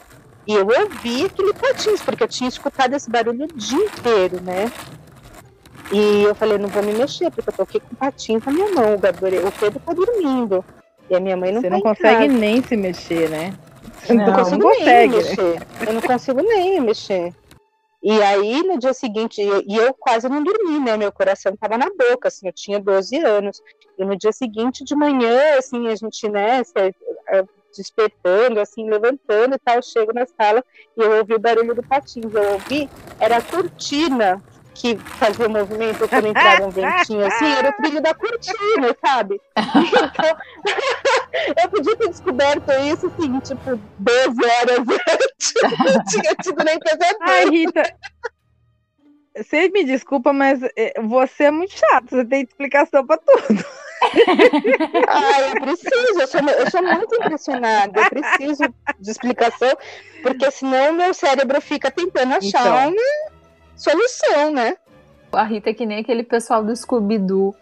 E 0.46 0.54
eu 0.54 0.68
ouvi 0.68 1.28
aquele 1.28 1.54
patins, 1.54 2.02
porque 2.02 2.24
eu 2.26 2.28
tinha 2.28 2.50
escutado 2.50 2.94
esse 2.94 3.10
barulho 3.10 3.46
o 3.46 3.58
dia 3.58 3.86
inteiro, 3.86 4.42
né? 4.42 4.70
E 5.92 6.24
eu 6.24 6.34
falei, 6.34 6.58
não 6.58 6.68
vou 6.68 6.84
me 6.84 6.94
mexer, 6.94 7.32
porque 7.32 7.50
eu 7.50 7.54
tô 7.54 7.64
aqui 7.64 7.80
com 7.80 7.94
o 7.94 7.96
patinho 7.96 8.42
na 8.46 8.52
minha 8.52 8.72
mão, 8.72 8.96
o, 8.96 9.00
Gabriel, 9.00 9.48
o 9.48 9.52
Pedro 9.52 9.80
tá 9.80 9.94
dormindo. 9.94 10.66
E 11.10 11.16
a 11.16 11.20
minha 11.20 11.38
mãe 11.38 11.52
não 11.52 11.62
Você 11.62 11.70
tá 11.70 11.76
não 11.76 11.82
consegue 11.82 12.28
nem 12.28 12.64
se 12.64 12.76
mexer, 12.76 13.30
né? 13.30 13.54
Não, 14.10 14.16
não 14.16 14.34
consigo 14.34 14.58
não 14.58 14.70
consegue, 14.70 15.14
nem 15.14 15.24
mexer. 15.24 15.62
Eu 15.88 15.94
não 15.94 16.02
consigo 16.02 16.42
nem 16.42 16.82
mexer. 16.82 17.34
E 18.02 18.22
aí, 18.22 18.62
no 18.64 18.78
dia 18.78 18.94
seguinte, 18.94 19.42
e 19.42 19.76
eu 19.76 19.94
quase 19.94 20.30
não 20.30 20.44
dormi, 20.44 20.80
né? 20.80 20.96
Meu 20.96 21.12
coração 21.12 21.56
tava 21.56 21.78
na 21.78 21.88
boca, 21.90 22.28
assim, 22.28 22.48
eu 22.48 22.54
tinha 22.54 22.80
12 22.80 23.18
anos. 23.18 23.62
E 23.98 24.06
no 24.06 24.16
dia 24.16 24.32
seguinte, 24.32 24.84
de 24.84 24.96
manhã, 24.96 25.58
assim, 25.58 25.88
a 25.88 25.96
gente, 25.96 26.30
né, 26.30 26.62
despertando, 27.76 28.60
assim, 28.60 28.90
levantando 28.90 29.56
e 29.56 29.60
tal, 29.60 29.76
eu 29.78 29.82
chego 29.82 30.14
na 30.14 30.26
sala 30.26 30.64
e 30.98 31.02
eu 31.02 31.18
ouvi 31.18 31.34
o 31.34 31.40
barulho 31.40 31.74
do 31.74 31.84
patins. 31.84 32.34
Eu 32.34 32.54
ouvi, 32.54 32.90
era 33.20 33.38
a 33.38 33.42
cortina 33.42 34.42
que 34.76 34.98
fazia 34.98 35.48
movimento 35.48 36.08
quando 36.08 36.28
entrava 36.28 36.66
um 36.66 36.70
ventinho 36.70 37.26
assim, 37.26 37.46
era 37.46 37.70
o 37.70 37.74
trilho 37.74 38.02
da 38.02 38.14
cortina, 38.14 38.96
sabe? 39.04 39.42
Então, 40.06 40.38
eu 41.64 41.70
podia 41.70 41.96
ter 41.96 42.10
descoberto 42.10 42.72
isso, 42.92 43.08
assim, 43.08 43.40
tipo, 43.40 43.80
12 44.00 44.46
horas 44.46 44.80
antes. 45.10 45.54
Não 45.64 46.04
tinha 46.06 46.36
tido 46.36 46.64
nem 46.64 46.80
pesadelo. 46.80 47.18
Ai, 47.22 47.46
Rita. 47.50 47.96
Você 49.38 49.70
me 49.70 49.84
desculpa, 49.84 50.32
mas 50.32 50.62
é, 50.78 50.94
você 51.02 51.46
é 51.46 51.52
muito 51.52 51.74
chato, 51.78 52.10
você 52.10 52.26
tem 52.26 52.44
explicação 52.44 53.06
para 53.06 53.18
tudo. 53.18 53.66
Ai, 55.08 55.52
eu 55.52 55.62
preciso, 55.62 56.22
eu 56.22 56.28
sou, 56.28 56.42
eu 56.42 56.72
sou 56.72 56.84
muito 56.84 57.16
impressionada, 57.16 58.02
eu 58.02 58.10
preciso 58.10 58.64
de 59.00 59.12
explicação, 59.12 59.78
porque 60.22 60.50
senão 60.52 60.94
meu 60.94 61.14
cérebro 61.14 61.60
fica 61.60 61.92
tentando 61.92 62.36
achar 62.36 62.62
então, 62.62 62.76
uma 62.76 63.35
solução, 63.76 64.52
né? 64.52 64.78
A 65.32 65.44
Rita 65.44 65.70
é 65.70 65.74
que 65.74 65.86
nem 65.86 66.00
aquele 66.00 66.24
pessoal 66.24 66.64
do 66.64 66.76
Scooby-Doo. 66.76 67.56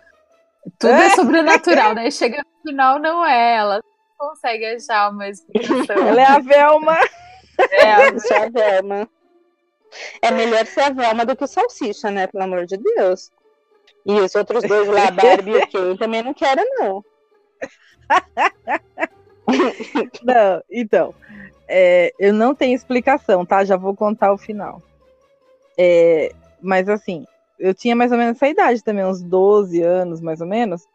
Tudo 0.79 0.93
é, 0.93 1.07
é 1.07 1.09
sobrenatural, 1.11 1.95
daí 1.95 2.11
chega 2.11 2.37
no 2.37 2.69
final, 2.69 2.99
não 2.99 3.25
é. 3.25 3.55
Ela 3.55 3.75
não 3.75 4.29
consegue 4.29 4.65
achar 4.65 5.11
uma 5.11 5.27
explicação. 5.27 5.97
Ela 6.07 6.21
é 6.21 6.25
a 6.25 6.39
Velma. 6.39 6.97
É, 7.71 7.91
a, 7.91 7.99
é 8.31 8.45
a 8.45 8.49
Velma. 8.49 9.09
É 10.21 10.31
melhor 10.31 10.65
ser 10.65 10.81
a 10.81 10.89
Velma 10.89 11.25
do 11.25 11.35
que 11.35 11.43
o 11.43 11.47
Salsicha, 11.47 12.09
né? 12.09 12.27
Pelo 12.27 12.43
amor 12.43 12.65
de 12.65 12.77
Deus. 12.77 13.31
E 14.05 14.11
os 14.13 14.35
outros 14.35 14.63
dois 14.63 14.87
lá, 14.87 15.11
Barbie 15.11 15.51
e 15.51 15.57
o 15.57 15.67
Ken, 15.67 15.95
também 15.97 16.23
não 16.23 16.33
quero, 16.33 16.61
não. 16.77 17.05
não, 20.23 20.63
então. 20.69 21.15
É, 21.67 22.11
eu 22.19 22.33
não 22.33 22.53
tenho 22.53 22.75
explicação, 22.75 23.45
tá? 23.45 23.63
Já 23.63 23.77
vou 23.77 23.95
contar 23.95 24.33
o 24.33 24.37
final. 24.37 24.81
É, 25.77 26.33
mas 26.61 26.87
assim, 26.87 27.25
eu 27.59 27.73
tinha 27.73 27.95
mais 27.95 28.11
ou 28.11 28.17
menos 28.17 28.35
essa 28.35 28.47
idade 28.47 28.83
também, 28.83 29.05
uns 29.05 29.21
12 29.21 29.81
anos, 29.81 30.21
mais 30.21 30.41
ou 30.41 30.47
menos. 30.47 30.85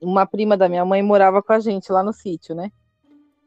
Uma 0.00 0.26
prima 0.26 0.56
da 0.56 0.68
minha 0.68 0.84
mãe 0.84 1.02
morava 1.02 1.42
com 1.42 1.52
a 1.52 1.60
gente 1.60 1.92
lá 1.92 2.02
no 2.02 2.12
sítio, 2.12 2.54
né? 2.54 2.70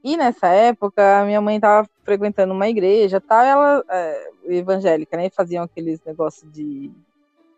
E 0.04 0.16
nessa 0.16 0.48
época, 0.48 1.22
a 1.22 1.26
minha 1.26 1.42
mãe 1.42 1.56
estava 1.56 1.88
frequentando 2.04 2.54
uma 2.54 2.70
igreja, 2.70 3.20
tal, 3.20 3.44
ela 3.44 3.84
é, 3.90 4.30
evangélica, 4.50 5.18
né? 5.18 5.30
Faziam 5.30 5.64
aqueles 5.64 6.00
negócios 6.06 6.50
de 6.52 6.92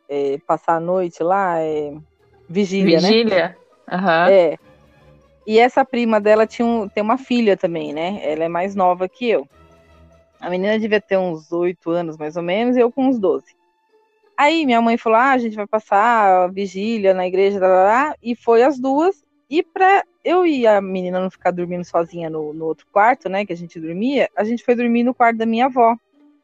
é, 0.07 0.37
passar 0.47 0.75
a 0.75 0.79
noite 0.79 1.21
lá, 1.21 1.59
é, 1.59 1.93
vigília, 2.47 2.99
vigília? 2.99 3.49
né? 3.89 3.97
Uhum. 3.97 4.31
É. 4.31 4.57
E 5.45 5.59
essa 5.59 5.83
prima 5.83 6.19
dela 6.19 6.47
tinha 6.47 6.65
um, 6.65 6.87
tem 6.87 7.03
uma 7.03 7.17
filha 7.17 7.57
também, 7.57 7.93
né? 7.93 8.19
Ela 8.23 8.45
é 8.45 8.47
mais 8.49 8.75
nova 8.75 9.07
que 9.09 9.29
eu. 9.29 9.47
A 10.39 10.49
menina 10.49 10.77
devia 10.77 11.01
ter 11.01 11.17
uns 11.17 11.51
oito 11.51 11.89
anos, 11.89 12.17
mais 12.17 12.37
ou 12.37 12.43
menos, 12.43 12.77
e 12.77 12.79
eu 12.79 12.91
com 12.91 13.07
uns 13.07 13.17
12. 13.17 13.55
Aí 14.37 14.65
minha 14.65 14.81
mãe 14.81 14.97
falou: 14.97 15.17
ah, 15.17 15.31
a 15.31 15.37
gente 15.37 15.55
vai 15.55 15.65
passar 15.65 16.51
vigília 16.51 17.13
na 17.13 17.25
igreja, 17.27 17.59
blá, 17.59 17.67
blá, 17.67 17.83
blá, 17.83 18.15
e 18.21 18.35
foi 18.35 18.61
as 18.61 18.79
duas. 18.79 19.23
E 19.49 19.63
para 19.63 20.03
eu 20.23 20.45
e 20.45 20.67
a 20.67 20.79
menina 20.79 21.19
não 21.19 21.31
ficar 21.31 21.51
dormindo 21.51 21.83
sozinha 21.85 22.29
no, 22.29 22.53
no, 22.53 22.65
outro 22.65 22.85
quarto, 22.91 23.29
né, 23.29 23.45
que 23.45 23.53
a 23.53 23.55
gente 23.55 23.79
dormia, 23.79 24.29
a 24.35 24.43
gente 24.43 24.63
foi 24.63 24.75
dormir 24.75 25.03
no 25.03 25.13
quarto 25.13 25.37
da 25.37 25.45
minha 25.45 25.65
avó, 25.65 25.95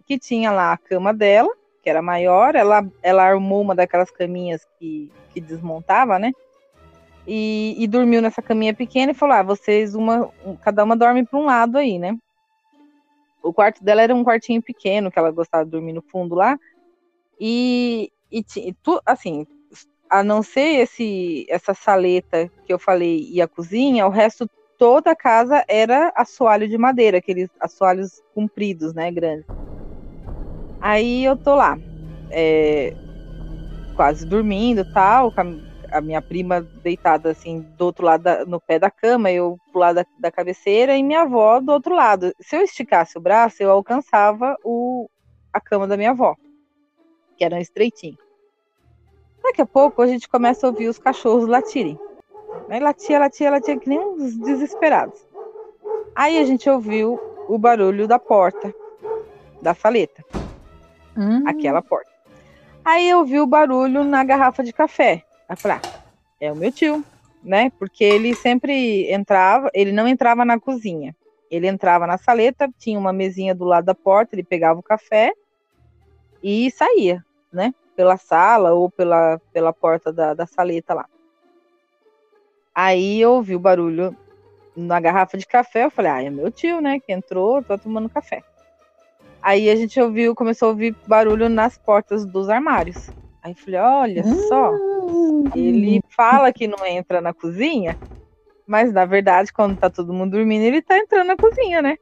que 0.07 0.17
tinha 0.17 0.51
lá 0.51 0.71
a 0.71 0.77
cama 0.77 1.13
dela, 1.13 1.49
que 1.83 1.89
era 1.89 2.01
maior, 2.01 2.55
ela, 2.55 2.85
ela 3.01 3.23
armou 3.23 3.61
uma 3.61 3.75
daquelas 3.75 4.09
caminhas 4.09 4.65
que, 4.79 5.11
que 5.31 5.41
desmontava, 5.41 6.17
né, 6.17 6.31
e, 7.27 7.75
e 7.77 7.85
dormiu 7.87 8.21
nessa 8.21 8.41
caminha 8.41 8.73
pequena 8.73 9.11
e 9.11 9.15
falou: 9.15 9.35
ah, 9.35 9.43
vocês, 9.43 9.93
uma, 9.95 10.31
cada 10.61 10.83
uma 10.83 10.95
dorme 10.95 11.25
para 11.25 11.39
um 11.39 11.45
lado 11.45 11.77
aí, 11.77 11.99
né 11.99 12.17
o 13.43 13.53
quarto 13.53 13.83
dela 13.83 14.01
era 14.01 14.15
um 14.15 14.23
quartinho 14.23 14.61
pequeno, 14.61 15.11
que 15.11 15.19
ela 15.19 15.31
gostava 15.31 15.65
de 15.65 15.71
dormir 15.71 15.93
no 15.93 16.01
fundo 16.01 16.33
lá. 16.35 16.57
E, 17.39 18.11
e 18.31 18.43
tu, 18.81 19.01
assim, 19.05 19.45
a 20.09 20.23
não 20.23 20.41
ser 20.43 20.81
esse 20.81 21.45
essa 21.49 21.73
saleta 21.73 22.49
que 22.65 22.73
eu 22.73 22.79
falei 22.79 23.27
e 23.31 23.41
a 23.41 23.47
cozinha, 23.47 24.05
o 24.07 24.09
resto 24.09 24.47
toda 24.77 25.11
a 25.11 25.15
casa 25.15 25.63
era 25.67 26.11
assoalho 26.15 26.67
de 26.67 26.77
madeira, 26.77 27.17
aqueles 27.17 27.49
assoalhos 27.59 28.21
compridos, 28.33 28.93
né, 28.93 29.11
grandes. 29.11 29.45
Aí 30.79 31.23
eu 31.23 31.37
tô 31.37 31.55
lá, 31.55 31.77
é, 32.31 32.93
quase 33.93 34.25
dormindo, 34.25 34.85
tal, 34.85 35.31
a 35.93 36.01
minha 36.01 36.21
prima 36.21 36.61
deitada 36.61 37.29
assim 37.29 37.61
do 37.77 37.85
outro 37.85 38.05
lado 38.05 38.23
da, 38.23 38.45
no 38.45 38.59
pé 38.59 38.79
da 38.79 38.89
cama, 38.89 39.31
eu 39.31 39.57
pro 39.71 39.79
lado 39.79 39.95
da, 39.97 40.05
da, 40.19 40.31
cabeceira 40.31 40.97
e 40.97 41.03
minha 41.03 41.21
avó 41.21 41.59
do 41.59 41.71
outro 41.71 41.93
lado. 41.95 42.33
Se 42.39 42.55
eu 42.55 42.61
esticasse 42.61 43.17
o 43.17 43.21
braço, 43.21 43.61
eu 43.61 43.71
alcançava 43.71 44.57
o, 44.63 45.07
a 45.53 45.61
cama 45.61 45.87
da 45.87 45.95
minha 45.95 46.11
avó. 46.11 46.35
que 47.37 47.45
eram 47.45 47.59
estreitinhos. 47.59 48.17
Daqui 49.43 49.61
a 49.61 49.65
pouco 49.65 50.01
a 50.01 50.07
gente 50.07 50.27
começa 50.27 50.65
a 50.65 50.69
ouvir 50.69 50.87
os 50.87 50.97
cachorros 50.97 51.47
latirem. 51.47 51.99
Aí 52.69 52.79
latia, 52.79 53.19
latia, 53.19 53.51
latia, 53.51 53.77
que 53.77 53.89
nem 53.89 53.99
uns 53.99 54.35
desesperados. 54.37 55.27
Aí 56.15 56.39
a 56.39 56.45
gente 56.45 56.69
ouviu 56.69 57.19
o 57.47 57.57
barulho 57.57 58.07
da 58.07 58.17
porta, 58.17 58.73
da 59.61 59.73
saleta. 59.73 60.23
Hum. 61.15 61.43
Aquela 61.45 61.81
porta. 61.81 62.11
Aí 62.85 63.09
eu 63.09 63.23
vi 63.25 63.39
o 63.39 63.45
barulho 63.45 64.03
na 64.03 64.23
garrafa 64.23 64.63
de 64.63 64.73
café. 64.73 65.23
Aí 65.53 65.57
falei, 65.57 65.77
ah, 65.77 66.03
é 66.41 66.51
o 66.51 66.55
meu 66.55 66.71
tio, 66.71 67.05
né? 67.43 67.71
Porque 67.77 68.03
ele 68.03 68.33
sempre 68.33 69.11
entrava, 69.11 69.69
ele 69.71 69.91
não 69.91 70.07
entrava 70.07 70.43
na 70.43 70.59
cozinha. 70.59 71.15
Ele 71.49 71.67
entrava 71.67 72.07
na 72.07 72.17
saleta, 72.17 72.67
tinha 72.79 72.97
uma 72.97 73.13
mesinha 73.13 73.53
do 73.53 73.63
lado 73.63 73.85
da 73.85 73.93
porta, 73.93 74.33
ele 74.33 74.43
pegava 74.43 74.79
o 74.79 74.83
café 74.83 75.31
e 76.41 76.71
saía, 76.71 77.23
né? 77.51 77.71
Pela 77.95 78.17
sala 78.17 78.73
ou 78.73 78.89
pela, 78.89 79.39
pela 79.53 79.71
porta 79.71 80.11
da, 80.11 80.33
da 80.33 80.47
saleta 80.47 80.95
lá. 80.95 81.05
Aí 82.73 83.21
eu 83.21 83.33
ouvi 83.33 83.55
o 83.55 83.59
barulho 83.59 84.17
na 84.75 84.99
garrafa 84.99 85.37
de 85.37 85.45
café, 85.45 85.85
eu 85.85 85.91
falei, 85.91 86.11
ah, 86.11 86.23
é 86.23 86.31
meu 86.31 86.49
tio, 86.49 86.81
né, 86.81 86.99
que 86.99 87.13
entrou, 87.13 87.61
tô 87.61 87.77
tomando 87.77 88.09
café. 88.09 88.41
Aí 89.39 89.69
a 89.69 89.75
gente 89.75 90.01
ouviu, 90.01 90.33
começou 90.33 90.69
a 90.69 90.71
ouvir 90.71 90.95
barulho 91.05 91.47
nas 91.47 91.77
portas 91.77 92.25
dos 92.25 92.49
armários. 92.49 93.11
Aí 93.43 93.51
eu 93.51 93.57
falei, 93.57 93.79
olha 93.79 94.23
só, 94.47 94.71
ele 95.53 95.99
fala 96.15 96.53
que 96.53 96.65
não 96.65 96.85
entra 96.85 97.19
na 97.19 97.33
cozinha, 97.33 97.97
mas 98.65 98.93
na 98.93 99.03
verdade, 99.03 99.51
quando 99.51 99.77
tá 99.77 99.89
todo 99.89 100.13
mundo 100.13 100.31
dormindo, 100.31 100.63
ele 100.63 100.81
tá 100.81 100.97
entrando 100.97 101.27
na 101.27 101.37
cozinha, 101.37 101.81
né? 101.81 101.97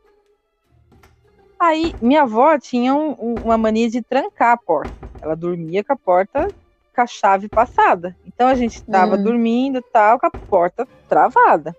Aí 1.59 1.93
minha 1.99 2.21
avó 2.21 2.57
tinha 2.59 2.93
um, 2.93 3.13
uma 3.43 3.57
mania 3.57 3.89
de 3.89 4.03
trancar 4.03 4.53
a 4.53 4.57
porta. 4.57 4.93
Ela 5.19 5.35
dormia 5.35 5.83
com 5.83 5.93
a 5.93 5.97
porta 5.97 6.47
com 6.95 7.01
a 7.01 7.07
chave 7.07 7.49
passada. 7.49 8.15
Então 8.25 8.47
a 8.47 8.55
gente 8.55 8.83
tava 8.83 9.15
hum. 9.15 9.23
dormindo 9.23 9.81
tal, 9.91 10.19
com 10.19 10.27
a 10.27 10.31
porta 10.49 10.87
travada. 11.09 11.75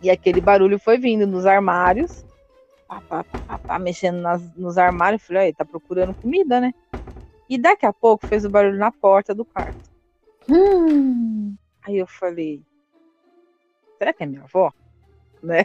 E 0.00 0.10
aquele 0.10 0.40
barulho 0.40 0.78
foi 0.78 0.98
vindo 0.98 1.26
nos 1.26 1.46
armários, 1.46 2.24
pá, 2.86 3.00
pá, 3.08 3.24
pá, 3.66 3.78
mexendo 3.78 4.20
nas, 4.20 4.42
nos 4.54 4.78
armários. 4.78 5.22
Falei, 5.22 5.46
aí, 5.46 5.54
tá 5.54 5.64
procurando 5.64 6.14
comida, 6.14 6.60
né? 6.60 6.72
E 7.48 7.56
daqui 7.56 7.86
a 7.86 7.92
pouco 7.92 8.26
fez 8.26 8.44
o 8.44 8.50
barulho 8.50 8.78
na 8.78 8.90
porta 8.90 9.34
do 9.34 9.44
quarto. 9.44 9.90
Hum. 10.48 11.54
Aí 11.82 11.98
eu 11.98 12.06
falei, 12.06 12.62
será 13.98 14.12
que 14.12 14.22
é 14.22 14.26
minha 14.26 14.42
avó? 14.42 14.72
Né? 15.42 15.62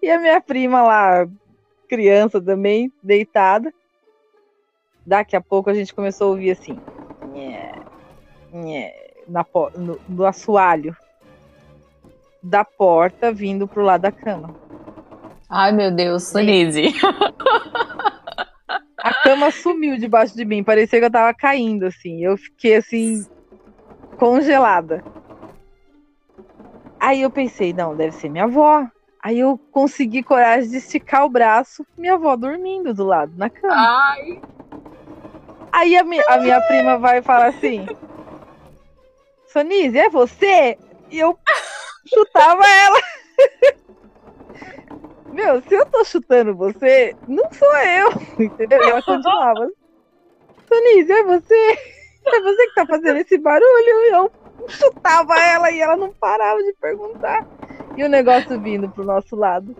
e 0.00 0.08
a 0.08 0.20
minha 0.20 0.40
prima 0.40 0.82
lá, 0.82 1.26
criança 1.88 2.40
também, 2.40 2.92
deitada. 3.02 3.72
Daqui 5.04 5.34
a 5.34 5.40
pouco 5.40 5.68
a 5.68 5.74
gente 5.74 5.92
começou 5.92 6.28
a 6.28 6.30
ouvir 6.30 6.52
assim, 6.52 6.78
nhé, 7.32 7.72
nhé, 8.52 9.14
na, 9.26 9.44
no, 9.74 9.98
no 10.08 10.26
assoalho 10.26 10.96
da 12.42 12.64
porta 12.64 13.32
vindo 13.32 13.66
pro 13.66 13.82
lado 13.82 14.02
da 14.02 14.12
cama. 14.12 14.54
Ai, 15.48 15.72
meu 15.72 15.90
Deus, 15.90 16.28
Sonise. 16.28 16.92
A 19.06 19.14
cama 19.22 19.52
sumiu 19.52 19.96
debaixo 19.96 20.34
de 20.34 20.44
mim, 20.44 20.64
parecia 20.64 20.98
que 20.98 21.04
eu 21.04 21.10
tava 21.10 21.32
caindo, 21.32 21.86
assim. 21.86 22.24
Eu 22.24 22.36
fiquei 22.36 22.74
assim, 22.74 23.24
congelada. 24.16 25.04
Aí 26.98 27.22
eu 27.22 27.30
pensei, 27.30 27.72
não, 27.72 27.94
deve 27.94 28.16
ser 28.16 28.28
minha 28.28 28.44
avó. 28.44 28.84
Aí 29.22 29.38
eu 29.38 29.56
consegui 29.70 30.24
coragem 30.24 30.70
de 30.70 30.78
esticar 30.78 31.24
o 31.24 31.28
braço, 31.28 31.86
minha 31.96 32.14
avó 32.14 32.34
dormindo 32.34 32.92
do 32.92 33.04
lado, 33.04 33.32
na 33.36 33.48
cama. 33.48 33.74
Ai. 33.76 34.42
Aí 35.70 35.96
a, 35.96 36.02
mi 36.02 36.18
a 36.26 36.38
minha 36.38 36.60
prima 36.62 36.98
vai 36.98 37.22
falar 37.22 37.46
assim: 37.46 37.86
Sonise, 39.46 39.98
é 39.98 40.10
você? 40.10 40.76
E 41.12 41.20
eu 41.20 41.38
chutava 42.12 42.66
ela. 42.66 42.98
Meu, 45.36 45.60
se 45.60 45.74
eu 45.74 45.84
tô 45.84 46.02
chutando 46.02 46.56
você, 46.56 47.14
não 47.28 47.44
sou 47.52 47.76
eu, 47.76 48.08
entendeu? 48.42 48.82
E 48.82 48.88
ela 48.88 49.02
continuava. 49.02 49.68
Sonise, 50.66 51.12
é 51.12 51.22
você? 51.24 51.78
É 52.24 52.40
você 52.40 52.66
que 52.68 52.74
tá 52.74 52.86
fazendo 52.86 53.18
esse 53.18 53.36
barulho? 53.36 53.66
E 53.68 54.14
eu 54.14 54.32
chutava 54.66 55.38
ela 55.38 55.70
e 55.70 55.78
ela 55.78 55.94
não 55.94 56.10
parava 56.14 56.62
de 56.62 56.72
perguntar. 56.80 57.46
E 57.98 58.02
o 58.02 58.08
negócio 58.08 58.58
vindo 58.58 58.88
pro 58.88 59.04
nosso 59.04 59.36
lado. 59.36 59.76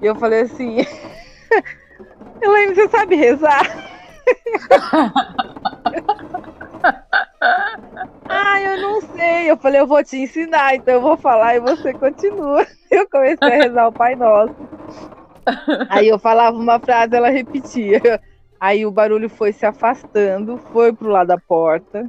E 0.00 0.06
eu 0.06 0.14
falei 0.14 0.40
assim: 0.40 0.78
Elaine, 2.40 2.74
você 2.74 2.88
sabe 2.88 3.14
rezar? 3.14 3.64
ah, 8.28 8.60
eu 8.60 8.80
não 8.80 9.00
sei. 9.00 9.50
Eu 9.50 9.56
falei, 9.56 9.80
eu 9.80 9.86
vou 9.86 10.02
te 10.02 10.16
ensinar, 10.16 10.74
então 10.74 10.94
eu 10.94 11.00
vou 11.00 11.16
falar 11.16 11.56
e 11.56 11.60
você 11.60 11.92
continua. 11.92 12.66
Eu 12.92 13.08
comecei 13.08 13.38
a 13.40 13.62
rezar 13.62 13.88
o 13.88 13.92
Pai 13.92 14.14
Nosso. 14.14 14.54
Aí 15.88 16.08
eu 16.08 16.18
falava 16.18 16.54
uma 16.54 16.78
frase, 16.78 17.16
ela 17.16 17.30
repetia. 17.30 18.20
Aí 18.60 18.84
o 18.84 18.90
barulho 18.90 19.30
foi 19.30 19.50
se 19.50 19.64
afastando, 19.64 20.58
foi 20.58 20.92
pro 20.92 21.08
lado 21.08 21.28
da 21.28 21.38
porta, 21.38 22.06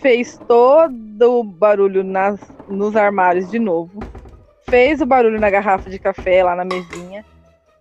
fez 0.00 0.40
todo 0.48 1.38
o 1.38 1.44
barulho 1.44 2.02
nas, 2.02 2.40
nos 2.66 2.96
armários 2.96 3.50
de 3.50 3.58
novo, 3.58 4.00
fez 4.70 5.02
o 5.02 5.06
barulho 5.06 5.38
na 5.38 5.50
garrafa 5.50 5.90
de 5.90 5.98
café 5.98 6.42
lá 6.42 6.56
na 6.56 6.64
mesinha 6.64 7.26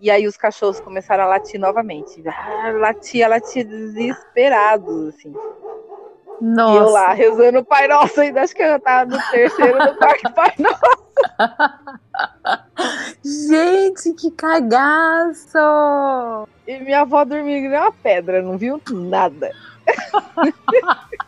e 0.01 0.09
aí 0.09 0.25
os 0.25 0.37
cachorros 0.37 0.79
começaram 0.79 1.25
a 1.25 1.27
latir 1.27 1.59
novamente. 1.59 2.23
Ah, 2.25 2.71
latia, 2.71 3.27
latia 3.27 3.65
desesperados, 3.65 5.09
assim. 5.09 5.33
Nossa. 6.41 6.73
E 6.73 6.77
eu 6.77 6.89
lá, 6.89 7.13
rezando 7.13 7.59
o 7.59 7.65
Pai 7.65 7.87
Nosso, 7.87 8.21
ainda 8.21 8.41
acho 8.41 8.55
que 8.55 8.63
eu 8.63 8.79
tava 8.79 9.15
no 9.15 9.21
terceiro 9.31 9.77
no 9.77 9.95
quarto 9.95 10.33
Pai 10.33 10.53
Nosso. 10.57 10.79
Gente, 13.49 14.13
que 14.13 14.31
cagaço! 14.31 15.57
E 16.67 16.79
minha 16.79 17.01
avó 17.01 17.25
dormindo 17.25 17.65
em 17.65 17.77
uma 17.77 17.91
pedra, 17.91 18.41
não 18.41 18.57
viu 18.57 18.81
nada. 18.89 19.51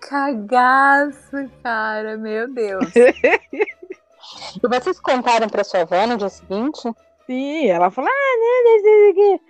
cagaço, 0.00 1.50
cara, 1.62 2.16
meu 2.16 2.52
Deus. 2.52 2.92
E 2.96 4.68
vocês 4.68 5.00
contaram 5.00 5.48
para 5.48 5.64
sua 5.64 5.82
avó 5.82 6.06
no 6.06 6.16
dia 6.16 6.28
seguinte? 6.28 6.80
Sim, 7.26 7.66
ela 7.68 7.90
falou, 7.90 8.10
ah, 8.10 8.12
né, 8.12 9.40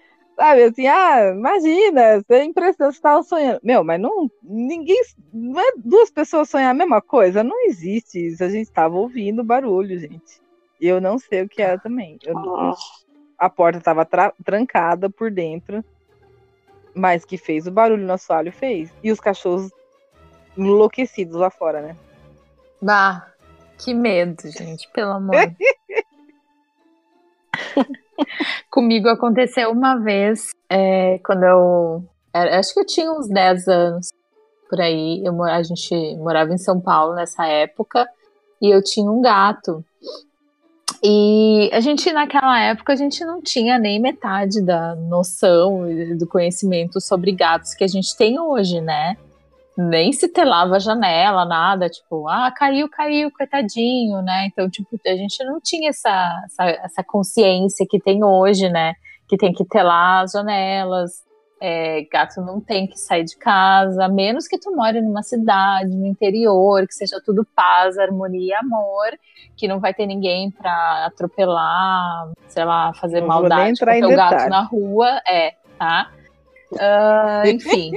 sabe, 0.41 0.63
assim, 0.63 0.87
ah, 0.87 1.33
imagina, 1.35 2.23
você 2.23 2.35
é 2.37 2.45
impressionante, 2.45 2.95
você 2.95 2.99
estava 2.99 3.23
sonhando. 3.23 3.61
Meu, 3.63 3.85
mas 3.85 4.01
não, 4.01 4.31
ninguém, 4.43 4.99
não 5.35 5.61
é 5.61 5.73
duas 5.77 6.11
pessoas 6.11 6.49
sonhar 6.49 6.71
a 6.71 6.75
mesma 6.75 7.03
coisa, 7.03 7.45
não 7.45 7.67
existe 7.67 8.27
isso, 8.27 8.43
a 8.43 8.49
gente 8.49 8.69
estava 8.69 8.97
ouvindo 8.97 9.45
barulho, 9.45 9.99
gente. 9.99 10.41
E 10.81 10.89
eu 10.89 10.99
não 10.99 11.19
sei 11.19 11.43
o 11.43 11.49
que 11.49 11.61
era 11.61 11.79
também. 11.79 12.19
Eu, 12.25 12.35
a 13.37 13.51
porta 13.51 13.77
estava 13.77 14.09
trancada 14.43 15.11
por 15.11 15.31
dentro, 15.31 15.85
mas 16.95 17.23
que 17.23 17.37
fez 17.37 17.67
o 17.67 17.71
barulho 17.71 18.07
no 18.07 18.15
assoalho, 18.15 18.51
fez. 18.51 18.91
E 19.05 19.13
os 19.13 19.21
cachorros 19.21 19.71
enlouquecidos 20.57 21.37
lá 21.37 21.51
fora, 21.51 21.83
né? 21.83 21.97
Bah, 22.81 23.27
que 23.77 23.93
medo, 23.93 24.51
gente, 24.51 24.89
pelo 24.91 25.13
amor. 25.13 25.55
Comigo 28.71 29.09
aconteceu 29.09 29.71
uma 29.71 29.97
vez, 29.97 30.51
é, 30.69 31.19
quando 31.25 31.45
eu. 31.45 32.05
Acho 32.33 32.75
que 32.75 32.81
eu 32.81 32.87
tinha 32.87 33.11
uns 33.11 33.29
10 33.29 33.69
anos 33.69 34.09
por 34.69 34.81
aí. 34.81 35.23
Eu, 35.25 35.43
a 35.43 35.63
gente 35.63 36.17
morava 36.17 36.53
em 36.53 36.59
São 36.59 36.81
Paulo 36.81 37.15
nessa 37.15 37.47
época 37.47 38.09
e 38.63 38.71
eu 38.71 38.83
tinha 38.83 39.11
um 39.11 39.21
gato. 39.21 39.85
E 41.03 41.71
a 41.73 41.81
gente, 41.81 42.13
naquela 42.13 42.61
época, 42.61 42.93
a 42.93 42.97
gente 42.97 43.25
não 43.25 43.41
tinha 43.41 43.79
nem 43.79 43.99
metade 43.99 44.63
da 44.63 44.95
noção 44.95 45.85
do 46.17 46.27
conhecimento 46.27 47.01
sobre 47.01 47.33
gatos 47.33 47.75
que 47.75 47.83
a 47.83 47.89
gente 47.89 48.15
tem 48.17 48.39
hoje, 48.39 48.81
né? 48.81 49.17
Nem 49.77 50.13
se 50.13 50.29
telava 50.29 50.77
a 50.77 50.79
janela, 50.79 51.45
nada, 51.45 51.89
tipo, 51.89 52.29
ah, 52.29 52.53
caiu, 52.55 52.89
caiu, 52.89 53.31
coitadinho, 53.31 54.21
né? 54.23 54.47
Então, 54.47 54.69
tipo, 54.69 54.99
a 55.07 55.17
gente 55.17 55.43
não 55.45 55.61
tinha 55.61 55.91
essa, 55.91 56.43
essa, 56.45 56.65
essa 56.85 57.05
consciência 57.05 57.87
que 57.89 58.01
tem 58.01 58.23
hoje, 58.23 58.69
né? 58.69 58.95
Que 59.29 59.37
tem 59.37 59.53
que 59.53 59.65
telar 59.65 60.25
as 60.25 60.33
janelas, 60.33 61.23
é, 61.61 62.07
gato 62.11 62.41
não 62.41 62.59
tem 62.59 62.87
que 62.87 62.99
sair 62.99 63.23
de 63.23 63.37
casa, 63.37 64.07
a 64.07 64.09
menos 64.09 64.49
que 64.49 64.59
tu 64.59 64.75
more 64.75 65.01
numa 65.01 65.23
cidade, 65.23 65.95
no 65.95 66.07
interior, 66.07 66.87
que 66.87 66.95
seja 66.95 67.21
tudo 67.25 67.47
paz, 67.55 67.99
harmonia 67.99 68.59
amor, 68.61 69.11
que 69.57 69.69
não 69.69 69.79
vai 69.79 69.93
ter 69.93 70.07
ninguém 70.07 70.51
pra 70.51 71.07
atropelar, 71.07 72.33
sei 72.49 72.65
lá, 72.65 72.95
fazer 72.95 73.21
não 73.21 73.29
maldade 73.29 73.79
com 73.79 74.07
o 74.07 74.17
gato 74.17 74.49
na 74.49 74.63
rua, 74.63 75.21
é, 75.29 75.55
tá? 75.79 76.11
Uh, 76.73 77.47
enfim. 77.55 77.93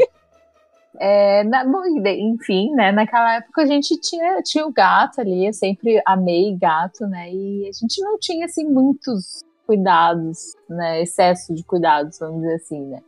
É, 1.05 1.43
na, 1.43 1.65
bom, 1.65 1.83
enfim, 1.85 2.71
né? 2.71 2.91
Naquela 2.91 3.35
época 3.35 3.63
a 3.63 3.65
gente 3.65 3.99
tinha, 3.99 4.41
tinha 4.41 4.65
o 4.65 4.71
gato 4.71 5.19
ali, 5.19 5.47
eu 5.47 5.53
sempre 5.53 6.01
amei 6.05 6.55
gato, 6.55 7.05
né? 7.07 7.29
E 7.31 7.67
a 7.67 7.71
gente 7.71 8.01
não 8.01 8.17
tinha 8.17 8.45
assim 8.45 8.65
muitos 8.65 9.43
cuidados, 9.65 10.55
né? 10.69 11.01
Excesso 11.01 11.53
de 11.53 11.63
cuidados, 11.63 12.19
vamos 12.19 12.41
dizer 12.41 12.55
assim, 12.55 12.85
né? 12.85 13.01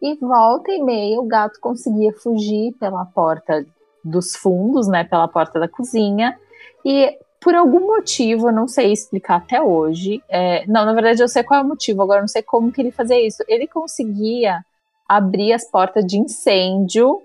e 0.00 0.14
volta 0.16 0.70
e 0.72 0.82
meia 0.82 1.20
o 1.20 1.26
gato 1.26 1.58
conseguia 1.60 2.12
fugir 2.12 2.72
pela 2.78 3.04
porta 3.04 3.64
dos 4.04 4.36
fundos, 4.36 4.86
né, 4.86 5.04
pela 5.04 5.26
porta 5.26 5.58
da 5.58 5.68
cozinha, 5.68 6.38
e 6.84 7.18
por 7.40 7.54
algum 7.54 7.80
motivo, 7.80 8.48
eu 8.48 8.52
não 8.52 8.66
sei 8.66 8.92
explicar 8.92 9.36
até 9.36 9.60
hoje, 9.60 10.22
é, 10.28 10.64
não, 10.66 10.84
na 10.84 10.92
verdade 10.92 11.22
eu 11.22 11.28
sei 11.28 11.42
qual 11.42 11.60
é 11.60 11.62
o 11.62 11.66
motivo, 11.66 12.02
agora 12.02 12.20
não 12.20 12.28
sei 12.28 12.42
como 12.42 12.72
que 12.72 12.80
ele 12.80 12.90
fazia 12.90 13.20
isso, 13.24 13.42
ele 13.48 13.66
conseguia 13.66 14.64
abrir 15.08 15.52
as 15.52 15.68
portas 15.70 16.04
de 16.04 16.18
incêndio, 16.18 17.20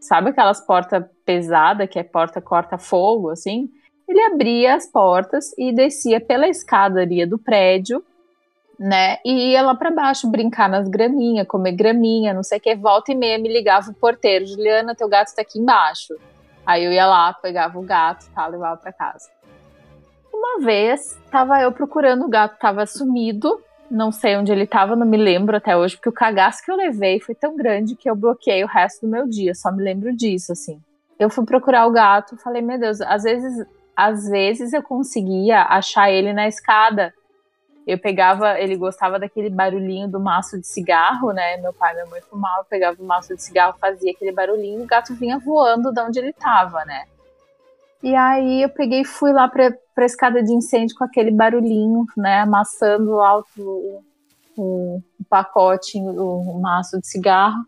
sabe 0.00 0.30
aquelas 0.30 0.60
portas 0.64 1.04
pesadas, 1.24 1.88
que 1.88 1.98
é 1.98 2.02
porta 2.02 2.40
corta-fogo, 2.40 3.30
assim? 3.30 3.70
Ele 4.08 4.20
abria 4.22 4.74
as 4.74 4.86
portas 4.86 5.56
e 5.56 5.72
descia 5.72 6.20
pela 6.20 6.48
escadaria 6.48 7.26
do 7.26 7.38
prédio 7.38 8.04
né? 8.80 9.18
E 9.26 9.52
ia 9.52 9.60
lá 9.60 9.74
para 9.74 9.90
baixo 9.90 10.26
brincar 10.30 10.66
nas 10.66 10.88
graminhas, 10.88 11.46
comer 11.46 11.72
graminha, 11.72 12.32
não 12.32 12.42
sei 12.42 12.56
o 12.56 12.60
que. 12.62 12.74
Volta 12.74 13.12
e 13.12 13.14
meia 13.14 13.38
me 13.38 13.52
ligava 13.52 13.90
o 13.90 13.94
porteiro: 13.94 14.46
Juliana, 14.46 14.94
teu 14.94 15.06
gato 15.06 15.28
está 15.28 15.42
aqui 15.42 15.58
embaixo. 15.58 16.16
Aí 16.64 16.86
eu 16.86 16.90
ia 16.90 17.06
lá, 17.06 17.30
pegava 17.34 17.78
o 17.78 17.82
gato, 17.82 18.24
tá, 18.34 18.46
levava 18.46 18.78
para 18.78 18.90
casa. 18.90 19.28
Uma 20.32 20.64
vez, 20.64 21.18
tava 21.30 21.60
eu 21.60 21.70
procurando 21.72 22.24
o 22.24 22.28
gato, 22.28 22.58
tava 22.58 22.86
sumido. 22.86 23.60
Não 23.90 24.12
sei 24.12 24.36
onde 24.36 24.52
ele 24.52 24.66
tava, 24.66 24.94
não 24.94 25.06
me 25.06 25.16
lembro 25.16 25.56
até 25.56 25.76
hoje, 25.76 25.96
porque 25.96 26.08
o 26.08 26.12
cagaço 26.12 26.62
que 26.64 26.70
eu 26.70 26.76
levei 26.76 27.20
foi 27.20 27.34
tão 27.34 27.56
grande 27.56 27.96
que 27.96 28.08
eu 28.08 28.14
bloqueei 28.14 28.62
o 28.62 28.68
resto 28.68 29.06
do 29.06 29.10
meu 29.10 29.28
dia. 29.28 29.54
Só 29.54 29.72
me 29.72 29.82
lembro 29.82 30.14
disso, 30.14 30.52
assim. 30.52 30.80
Eu 31.18 31.28
fui 31.28 31.44
procurar 31.44 31.86
o 31.86 31.92
gato, 31.92 32.36
falei, 32.36 32.62
meu 32.62 32.78
Deus, 32.78 33.00
às 33.00 33.24
vezes, 33.24 33.66
às 33.96 34.28
vezes 34.28 34.72
eu 34.72 34.82
conseguia 34.82 35.62
achar 35.62 36.10
ele 36.10 36.32
na 36.32 36.46
escada 36.46 37.12
eu 37.86 37.98
pegava, 37.98 38.60
ele 38.60 38.76
gostava 38.76 39.18
daquele 39.18 39.50
barulhinho 39.50 40.08
do 40.08 40.20
maço 40.20 40.60
de 40.60 40.66
cigarro, 40.66 41.32
né? 41.32 41.56
Meu 41.56 41.72
pai 41.72 41.92
e 41.92 41.94
minha 41.96 42.06
mãe 42.06 42.20
fumavam, 42.20 42.64
pegava 42.68 43.02
o 43.02 43.04
maço 43.06 43.34
de 43.34 43.42
cigarro, 43.42 43.76
fazia 43.80 44.12
aquele 44.12 44.32
barulhinho, 44.32 44.82
o 44.82 44.86
gato 44.86 45.14
vinha 45.14 45.38
voando 45.38 45.92
de 45.92 46.00
onde 46.00 46.18
ele 46.18 46.32
tava, 46.32 46.84
né? 46.84 47.06
E 48.02 48.14
aí 48.14 48.62
eu 48.62 48.68
peguei 48.70 49.02
e 49.02 49.06
fui 49.06 49.32
lá 49.32 49.48
pra, 49.48 49.72
pra 49.94 50.06
escada 50.06 50.42
de 50.42 50.52
incêndio 50.52 50.96
com 50.96 51.04
aquele 51.04 51.30
barulhinho, 51.30 52.06
né? 52.16 52.40
Amassando 52.40 53.12
lá 53.12 53.38
o, 53.38 53.44
o, 54.56 55.02
o 55.18 55.24
pacote, 55.28 55.98
o, 55.98 56.56
o 56.56 56.60
maço 56.60 56.98
de 57.00 57.06
cigarro. 57.06 57.64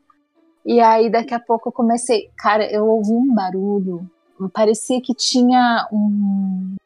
E 0.64 0.80
aí 0.80 1.10
daqui 1.10 1.34
a 1.34 1.40
pouco 1.40 1.68
eu 1.68 1.72
comecei, 1.72 2.30
cara, 2.36 2.64
eu 2.70 2.86
ouvi 2.86 3.12
um 3.12 3.34
barulho, 3.34 4.08
parecia 4.52 5.00
que 5.00 5.12
tinha 5.12 5.88
um, 5.92 6.76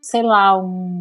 sei 0.00 0.22
lá, 0.22 0.56
um 0.56 1.00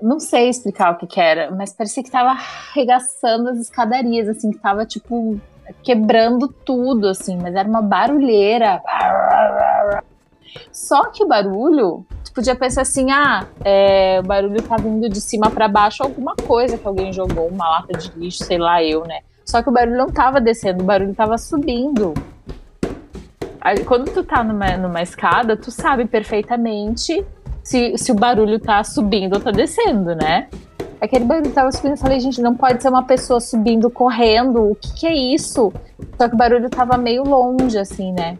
não 0.00 0.18
sei 0.18 0.48
explicar 0.48 0.92
o 0.92 0.96
que, 0.96 1.06
que 1.06 1.20
era, 1.20 1.50
mas 1.50 1.74
parecia 1.74 2.02
que 2.02 2.10
tava 2.10 2.30
arregaçando 2.30 3.50
as 3.50 3.58
escadarias, 3.58 4.28
assim, 4.28 4.50
que 4.50 4.58
tava, 4.58 4.86
tipo, 4.86 5.38
quebrando 5.82 6.48
tudo, 6.48 7.08
assim, 7.08 7.36
mas 7.36 7.54
era 7.54 7.68
uma 7.68 7.82
barulheira. 7.82 8.82
Só 10.72 11.06
que 11.06 11.22
o 11.22 11.28
barulho, 11.28 12.04
tu 12.24 12.32
podia 12.32 12.54
pensar 12.54 12.82
assim, 12.82 13.10
ah, 13.10 13.46
é, 13.64 14.20
o 14.20 14.26
barulho 14.26 14.62
tá 14.62 14.76
vindo 14.76 15.08
de 15.08 15.20
cima 15.20 15.50
para 15.50 15.68
baixo, 15.68 16.02
alguma 16.02 16.34
coisa 16.34 16.76
que 16.76 16.86
alguém 16.86 17.12
jogou, 17.12 17.48
uma 17.48 17.68
lata 17.68 17.96
de 17.96 18.10
lixo, 18.16 18.44
sei 18.44 18.58
lá 18.58 18.82
eu, 18.82 19.04
né? 19.04 19.20
Só 19.44 19.62
que 19.62 19.68
o 19.68 19.72
barulho 19.72 19.96
não 19.96 20.08
tava 20.08 20.40
descendo, 20.40 20.82
o 20.82 20.86
barulho 20.86 21.14
tava 21.14 21.36
subindo. 21.38 22.14
Aí, 23.60 23.84
quando 23.84 24.10
tu 24.10 24.24
tá 24.24 24.42
numa, 24.42 24.76
numa 24.76 25.02
escada, 25.02 25.56
tu 25.56 25.70
sabe 25.70 26.06
perfeitamente 26.06 27.24
se, 27.62 27.96
se 27.98 28.10
o 28.10 28.14
barulho 28.14 28.58
tá 28.58 28.82
subindo 28.82 29.34
ou 29.34 29.40
tá 29.40 29.50
descendo, 29.50 30.14
né? 30.14 30.48
Aquele 31.00 31.24
barulho 31.24 31.50
tava 31.50 31.72
subindo, 31.72 31.92
eu 31.92 31.96
falei, 31.96 32.20
gente, 32.20 32.42
não 32.42 32.54
pode 32.54 32.82
ser 32.82 32.90
uma 32.90 33.02
pessoa 33.02 33.40
subindo 33.40 33.88
correndo, 33.88 34.70
o 34.70 34.74
que 34.74 34.92
que 34.94 35.06
é 35.06 35.14
isso? 35.14 35.72
Só 36.18 36.28
que 36.28 36.34
o 36.34 36.38
barulho 36.38 36.68
tava 36.68 36.98
meio 36.98 37.24
longe, 37.24 37.78
assim, 37.78 38.12
né? 38.12 38.36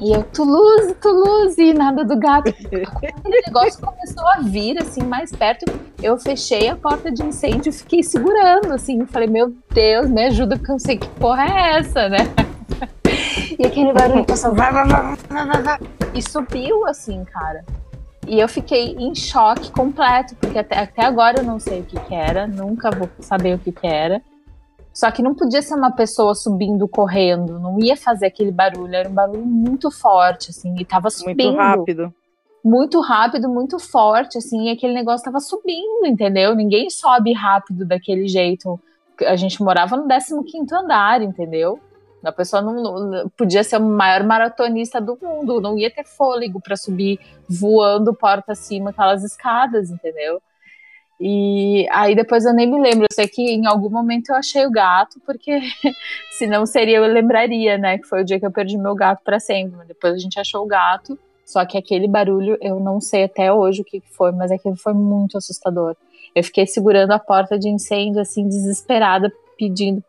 E 0.00 0.12
eu, 0.12 0.22
Toulouse, 0.24 0.94
Toulouse, 0.94 1.60
e 1.60 1.74
nada 1.74 2.04
do 2.04 2.18
gato. 2.18 2.48
Aquele 2.48 2.86
negócio 3.46 3.80
começou 3.80 4.26
a 4.28 4.40
vir, 4.40 4.82
assim, 4.82 5.02
mais 5.02 5.30
perto. 5.30 5.70
Eu 6.02 6.18
fechei 6.18 6.68
a 6.68 6.74
porta 6.74 7.12
de 7.12 7.22
incêndio 7.22 7.68
e 7.68 7.72
fiquei 7.72 8.02
segurando, 8.02 8.72
assim. 8.72 9.04
Falei, 9.04 9.28
meu 9.28 9.54
Deus, 9.72 10.08
me 10.08 10.24
ajuda, 10.24 10.56
porque 10.56 10.70
eu 10.70 10.74
não 10.74 10.78
sei 10.80 10.96
que 10.96 11.08
porra 11.10 11.44
é 11.44 11.78
essa, 11.78 12.08
né? 12.08 12.18
E 13.58 13.66
aquele 13.66 13.92
barulho 13.92 14.24
passou, 14.24 14.54
vai, 14.54 14.72
vai, 14.72 14.86
vai, 14.86 15.16
vai, 15.28 15.62
vai, 15.62 15.78
e 16.14 16.22
subiu, 16.22 16.86
assim, 16.86 17.24
cara. 17.24 17.62
E 18.30 18.38
eu 18.38 18.46
fiquei 18.46 18.94
em 18.96 19.12
choque 19.12 19.72
completo, 19.72 20.36
porque 20.36 20.56
até, 20.56 20.78
até 20.78 21.04
agora 21.04 21.40
eu 21.40 21.42
não 21.42 21.58
sei 21.58 21.80
o 21.80 21.84
que, 21.84 21.98
que 21.98 22.14
era, 22.14 22.46
nunca 22.46 22.88
vou 22.88 23.10
saber 23.18 23.56
o 23.56 23.58
que, 23.58 23.72
que 23.72 23.84
era. 23.84 24.22
Só 24.94 25.10
que 25.10 25.20
não 25.20 25.34
podia 25.34 25.60
ser 25.60 25.74
uma 25.74 25.90
pessoa 25.90 26.32
subindo, 26.32 26.86
correndo, 26.86 27.58
não 27.58 27.80
ia 27.80 27.96
fazer 27.96 28.26
aquele 28.26 28.52
barulho, 28.52 28.94
era 28.94 29.08
um 29.08 29.12
barulho 29.12 29.44
muito 29.44 29.90
forte, 29.90 30.50
assim, 30.50 30.76
e 30.78 30.84
tava 30.84 31.10
subindo. 31.10 31.42
Muito 31.42 31.56
rápido. 31.56 32.14
Muito 32.64 33.00
rápido, 33.00 33.48
muito 33.48 33.80
forte, 33.80 34.38
assim, 34.38 34.68
e 34.68 34.70
aquele 34.70 34.94
negócio 34.94 35.24
tava 35.24 35.40
subindo, 35.40 36.06
entendeu? 36.06 36.54
Ninguém 36.54 36.88
sobe 36.88 37.32
rápido 37.32 37.84
daquele 37.84 38.28
jeito. 38.28 38.78
A 39.26 39.34
gente 39.34 39.60
morava 39.60 39.96
no 39.96 40.06
15 40.06 40.72
andar, 40.72 41.20
entendeu? 41.20 41.80
A 42.22 42.32
pessoa 42.32 42.60
não, 42.60 42.82
não, 42.82 43.28
podia 43.30 43.64
ser 43.64 43.78
o 43.78 43.80
maior 43.80 44.24
maratonista 44.24 45.00
do 45.00 45.18
mundo, 45.20 45.60
não 45.60 45.78
ia 45.78 45.90
ter 45.90 46.04
fôlego 46.04 46.60
para 46.60 46.76
subir 46.76 47.18
voando 47.48 48.14
porta 48.14 48.52
acima 48.52 48.90
aquelas 48.90 49.24
escadas, 49.24 49.90
entendeu? 49.90 50.40
E 51.20 51.86
aí 51.90 52.14
depois 52.14 52.46
eu 52.46 52.54
nem 52.54 52.66
me 52.66 52.80
lembro, 52.80 53.04
eu 53.04 53.14
sei 53.14 53.28
que 53.28 53.42
em 53.42 53.66
algum 53.66 53.90
momento 53.90 54.30
eu 54.30 54.36
achei 54.36 54.66
o 54.66 54.70
gato, 54.70 55.20
porque 55.26 55.60
se 56.32 56.46
não 56.46 56.64
seria 56.64 56.96
eu 56.96 57.06
lembraria, 57.06 57.76
né, 57.76 57.98
que 57.98 58.06
foi 58.06 58.22
o 58.22 58.24
dia 58.24 58.40
que 58.40 58.46
eu 58.46 58.50
perdi 58.50 58.78
meu 58.78 58.94
gato 58.94 59.22
para 59.22 59.38
sempre. 59.38 59.86
Depois 59.86 60.14
a 60.14 60.18
gente 60.18 60.40
achou 60.40 60.64
o 60.64 60.66
gato, 60.66 61.18
só 61.44 61.64
que 61.66 61.76
aquele 61.76 62.08
barulho 62.08 62.56
eu 62.60 62.80
não 62.80 63.00
sei 63.00 63.24
até 63.24 63.52
hoje 63.52 63.82
o 63.82 63.84
que 63.84 64.02
foi, 64.12 64.32
mas 64.32 64.50
aquilo 64.50 64.76
foi 64.76 64.94
muito 64.94 65.36
assustador. 65.36 65.94
Eu 66.34 66.44
fiquei 66.44 66.66
segurando 66.66 67.12
a 67.12 67.18
porta 67.18 67.58
de 67.58 67.68
incêndio 67.68 68.20
assim 68.20 68.48
desesperada, 68.48 69.30
pedindo 69.58 70.02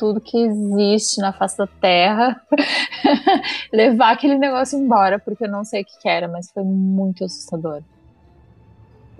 tudo 0.00 0.18
que 0.18 0.34
existe 0.38 1.20
na 1.20 1.30
face 1.30 1.58
da 1.58 1.66
Terra, 1.66 2.40
levar 3.70 4.12
aquele 4.12 4.38
negócio 4.38 4.78
embora, 4.78 5.18
porque 5.18 5.44
eu 5.44 5.50
não 5.50 5.62
sei 5.62 5.82
o 5.82 5.84
que, 5.84 5.98
que 6.00 6.08
era, 6.08 6.26
mas 6.26 6.50
foi 6.50 6.64
muito 6.64 7.22
assustador. 7.22 7.82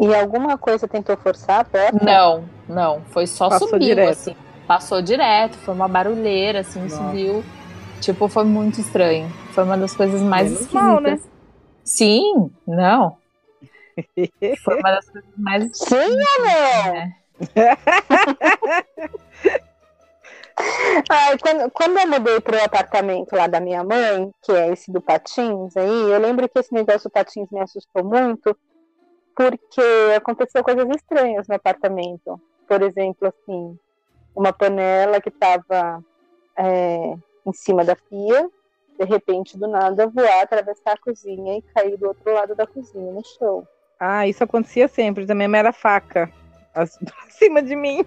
E 0.00 0.14
alguma 0.14 0.56
coisa 0.56 0.88
tentou 0.88 1.14
forçar 1.18 1.60
a 1.60 1.64
porta? 1.64 2.02
Não, 2.02 2.48
não, 2.66 3.02
foi 3.10 3.26
só 3.26 3.50
Passou 3.50 3.68
subiu, 3.68 3.88
direto. 3.88 4.08
assim. 4.08 4.34
Passou 4.66 5.02
direto, 5.02 5.58
foi 5.58 5.74
uma 5.74 5.86
barulheira, 5.86 6.60
assim, 6.60 6.80
Nossa. 6.80 6.96
subiu. 6.96 7.44
Tipo, 8.00 8.26
foi 8.26 8.44
muito 8.44 8.80
estranho. 8.80 9.28
Foi 9.52 9.64
uma 9.64 9.76
das 9.76 9.94
coisas 9.94 10.22
mais 10.22 10.44
Menos 10.44 10.60
esquisitas. 10.62 10.90
Mal, 10.90 11.00
né? 11.02 11.20
Sim, 11.84 12.50
não. 12.66 13.18
Foi 14.64 14.78
uma 14.78 14.92
das 14.92 15.04
coisas 15.10 15.30
mais 15.36 15.76
Sim? 15.76 16.16
Né? 16.86 17.12
Ai, 21.08 21.38
quando, 21.38 21.70
quando 21.70 21.98
eu 21.98 22.08
mudei 22.08 22.40
para 22.40 22.58
o 22.58 22.64
apartamento 22.64 23.34
lá 23.34 23.46
da 23.46 23.60
minha 23.60 23.82
mãe, 23.82 24.30
que 24.42 24.52
é 24.52 24.72
esse 24.72 24.90
do 24.90 25.00
Patins 25.00 25.76
aí, 25.76 26.10
eu 26.10 26.18
lembro 26.18 26.48
que 26.48 26.58
esse 26.58 26.72
negócio 26.72 27.08
do 27.08 27.12
Patins 27.12 27.50
me 27.50 27.60
assustou 27.60 28.04
muito, 28.04 28.56
porque 29.34 29.82
aconteceu 30.16 30.62
coisas 30.62 30.88
estranhas 30.90 31.48
no 31.48 31.54
apartamento. 31.54 32.40
Por 32.68 32.82
exemplo, 32.82 33.28
assim, 33.28 33.78
uma 34.34 34.52
panela 34.52 35.20
que 35.20 35.28
estava 35.28 36.02
é, 36.56 37.14
em 37.46 37.52
cima 37.52 37.84
da 37.84 37.96
pia, 37.96 38.48
de 38.98 39.04
repente, 39.04 39.58
do 39.58 39.66
nada, 39.66 40.06
voar, 40.08 40.42
atravessar 40.42 40.92
a 40.92 40.98
cozinha 40.98 41.58
e 41.58 41.62
cair 41.74 41.96
do 41.96 42.08
outro 42.08 42.32
lado 42.32 42.54
da 42.54 42.66
cozinha, 42.66 43.12
no 43.12 43.24
chão. 43.24 43.66
Ah, 43.98 44.26
isso 44.26 44.44
acontecia 44.44 44.88
sempre, 44.88 45.26
também 45.26 45.48
era 45.54 45.72
faca 45.72 46.30
acima 46.74 47.62
de 47.62 47.76
mim 47.76 48.04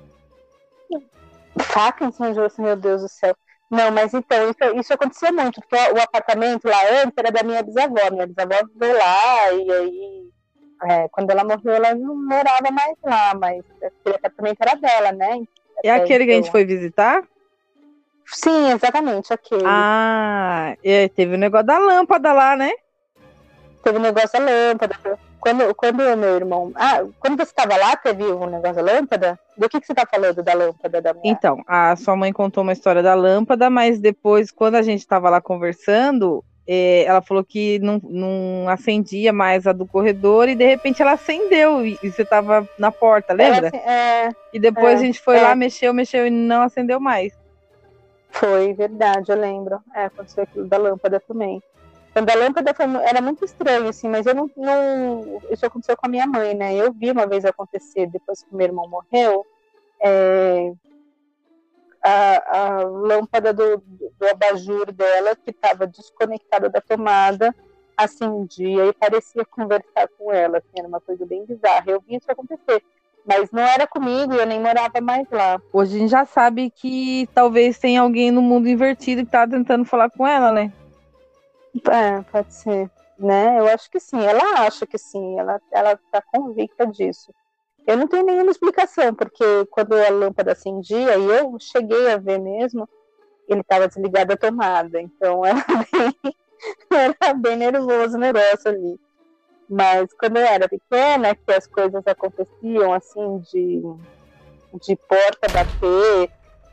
faca 1.59 2.05
em 2.05 2.11
São 2.11 2.33
José, 2.33 2.61
meu 2.61 2.75
Deus 2.75 3.01
do 3.01 3.09
céu. 3.09 3.35
Não, 3.69 3.89
mas 3.91 4.13
então, 4.13 4.49
isso, 4.49 4.79
isso 4.79 4.93
acontecia 4.93 5.31
muito, 5.31 5.59
porque 5.61 5.75
o 5.75 6.01
apartamento 6.01 6.65
lá 6.65 6.77
antes 7.01 7.13
era 7.17 7.31
da 7.31 7.43
minha 7.43 7.63
bisavó. 7.63 8.11
Minha 8.11 8.27
bisavó 8.27 8.67
veio 8.75 8.97
lá, 8.97 9.53
e 9.53 9.71
aí, 9.71 10.29
é, 10.83 11.07
quando 11.09 11.31
ela 11.31 11.43
morreu, 11.43 11.73
ela 11.73 11.95
não 11.95 12.15
morava 12.15 12.69
mais 12.71 12.95
lá, 13.03 13.33
mas 13.33 13.63
aquele 13.83 14.15
apartamento 14.15 14.57
era 14.61 14.75
dela, 14.75 15.11
né? 15.11 15.43
É 15.83 15.91
aquele 15.91 16.25
que 16.25 16.31
a 16.31 16.35
gente 16.35 16.51
foi 16.51 16.65
visitar? 16.65 17.23
Sim, 18.25 18.71
exatamente, 18.71 19.33
aquele. 19.33 19.63
Ah, 19.65 20.75
é, 20.83 21.07
teve 21.09 21.35
o 21.35 21.37
negócio 21.37 21.65
da 21.65 21.77
lâmpada 21.77 22.31
lá, 22.31 22.55
né? 22.55 22.71
Teve 23.83 23.97
o 23.97 24.01
negócio 24.01 24.31
da 24.31 24.39
lâmpada. 24.39 25.19
Quando, 25.43 25.75
quando 25.75 25.99
o 25.99 26.15
meu 26.15 26.35
irmão. 26.37 26.71
Ah, 26.73 27.03
quando 27.19 27.35
você 27.35 27.51
estava 27.51 27.75
lá, 27.75 27.97
teve 27.97 28.23
um 28.23 28.45
negócio 28.45 28.75
da 28.75 28.93
lâmpada? 28.93 29.37
Do 29.57 29.67
que, 29.67 29.81
que 29.81 29.85
você 29.85 29.91
está 29.91 30.05
falando 30.09 30.41
da 30.41 30.53
lâmpada 30.53 31.01
da 31.01 31.13
minha? 31.13 31.33
Então, 31.33 31.61
a 31.67 31.97
sua 31.97 32.15
mãe 32.15 32.31
contou 32.31 32.63
uma 32.63 32.71
história 32.71 33.03
da 33.03 33.13
lâmpada, 33.13 33.69
mas 33.69 33.99
depois, 33.99 34.51
quando 34.51 34.75
a 34.75 34.81
gente 34.81 35.01
estava 35.01 35.29
lá 35.29 35.41
conversando, 35.41 36.41
é, 36.65 37.03
ela 37.03 37.21
falou 37.21 37.43
que 37.43 37.77
não, 37.79 37.99
não 38.01 38.69
acendia 38.69 39.33
mais 39.33 39.67
a 39.67 39.73
do 39.73 39.85
corredor 39.85 40.47
e 40.47 40.55
de 40.55 40.65
repente 40.65 41.01
ela 41.01 41.11
acendeu 41.11 41.85
e, 41.85 41.99
e 42.01 42.09
você 42.09 42.23
tava 42.23 42.65
na 42.79 42.89
porta, 42.89 43.33
lembra? 43.33 43.67
É, 43.67 44.29
e 44.53 44.57
depois 44.57 44.93
é, 44.93 44.93
a 44.93 45.05
gente 45.05 45.19
foi 45.19 45.39
é. 45.39 45.41
lá, 45.41 45.53
mexeu, 45.57 45.93
mexeu 45.93 46.25
e 46.25 46.29
não 46.29 46.61
acendeu 46.61 47.01
mais. 47.01 47.33
Foi 48.31 48.73
verdade, 48.73 49.29
eu 49.29 49.37
lembro. 49.37 49.81
É, 49.93 50.05
aconteceu 50.05 50.43
aquilo 50.43 50.67
da 50.67 50.77
lâmpada 50.77 51.19
também. 51.19 51.61
Quando 52.13 52.29
a 52.29 52.35
lâmpada 52.35 52.73
foi, 52.75 52.85
era 53.03 53.19
muito 53.21 53.43
estranho, 53.43 53.89
assim, 53.89 54.07
mas 54.07 54.27
eu 54.27 54.35
não, 54.35 54.49
não, 54.55 55.41
Isso 55.49 55.65
aconteceu 55.65 55.97
com 55.97 56.05
a 56.05 56.09
minha 56.09 56.27
mãe, 56.27 56.53
né? 56.53 56.75
Eu 56.75 56.93
vi 56.93 57.09
uma 57.09 57.25
vez 57.25 57.43
acontecer 57.43 58.05
depois 58.05 58.43
que 58.43 58.55
meu 58.55 58.67
irmão 58.67 58.87
morreu. 58.87 59.43
É, 59.99 60.71
a, 62.03 62.57
a, 62.59 62.83
lâmpada 62.83 63.51
do, 63.51 63.77
do 63.77 64.27
abajur 64.29 64.91
dela, 64.91 65.35
que 65.35 65.49
estava 65.49 65.87
desconectada 65.87 66.69
da 66.69 66.79
tomada, 66.81 67.55
acendia 67.97 68.85
e 68.85 68.93
parecia 68.93 69.43
conversar 69.45 70.07
com 70.15 70.31
ela. 70.31 70.59
Assim, 70.59 70.77
era 70.77 70.87
uma 70.87 71.01
coisa 71.01 71.25
bem 71.25 71.43
bizarra. 71.45 71.85
Eu 71.87 72.03
vi 72.07 72.17
isso 72.17 72.31
acontecer. 72.31 72.83
Mas 73.25 73.49
não 73.51 73.63
era 73.63 73.87
comigo, 73.87 74.33
eu 74.33 74.45
nem 74.45 74.59
morava 74.59 74.99
mais 75.01 75.25
lá. 75.31 75.59
Hoje 75.71 75.95
a 75.95 75.99
gente 75.99 76.11
já 76.11 76.25
sabe 76.25 76.69
que 76.69 77.27
talvez 77.33 77.79
tenha 77.79 78.01
alguém 78.01 78.29
no 78.29 78.41
mundo 78.41 78.67
invertido 78.67 79.25
que 79.25 79.31
tá 79.31 79.47
tentando 79.47 79.85
falar 79.85 80.09
com 80.09 80.27
ela, 80.27 80.51
né? 80.51 80.71
É, 81.89 82.21
pode 82.31 82.53
ser. 82.53 82.89
Né? 83.17 83.59
Eu 83.59 83.67
acho 83.67 83.89
que 83.89 83.99
sim. 83.99 84.21
Ela 84.23 84.65
acha 84.65 84.85
que 84.85 84.97
sim. 84.97 85.39
Ela, 85.39 85.61
ela 85.71 85.99
tá 86.11 86.21
convicta 86.21 86.85
disso. 86.85 87.33
Eu 87.85 87.97
não 87.97 88.07
tenho 88.07 88.25
nenhuma 88.25 88.51
explicação, 88.51 89.13
porque 89.13 89.43
quando 89.69 89.93
a 89.93 90.09
lâmpada 90.09 90.53
acendia, 90.53 91.17
e 91.17 91.25
eu 91.25 91.57
cheguei 91.59 92.11
a 92.11 92.17
ver 92.17 92.39
mesmo, 92.39 92.87
ele 93.47 93.59
estava 93.59 93.87
desligado 93.87 94.33
a 94.33 94.37
tomada. 94.37 95.01
Então 95.01 95.41
era 95.45 95.63
bem, 95.91 96.35
era 96.89 97.33
bem 97.33 97.57
nervoso 97.57 98.15
o 98.15 98.19
negócio 98.19 98.69
ali. 98.69 98.99
Mas 99.69 100.13
quando 100.13 100.37
eu 100.37 100.45
era 100.45 100.69
pequena, 100.69 101.35
que 101.35 101.51
as 101.51 101.67
coisas 101.67 102.05
aconteciam 102.05 102.93
assim 102.93 103.39
de, 103.51 103.81
de 104.81 104.95
porta 104.95 105.49
bater, 105.49 106.29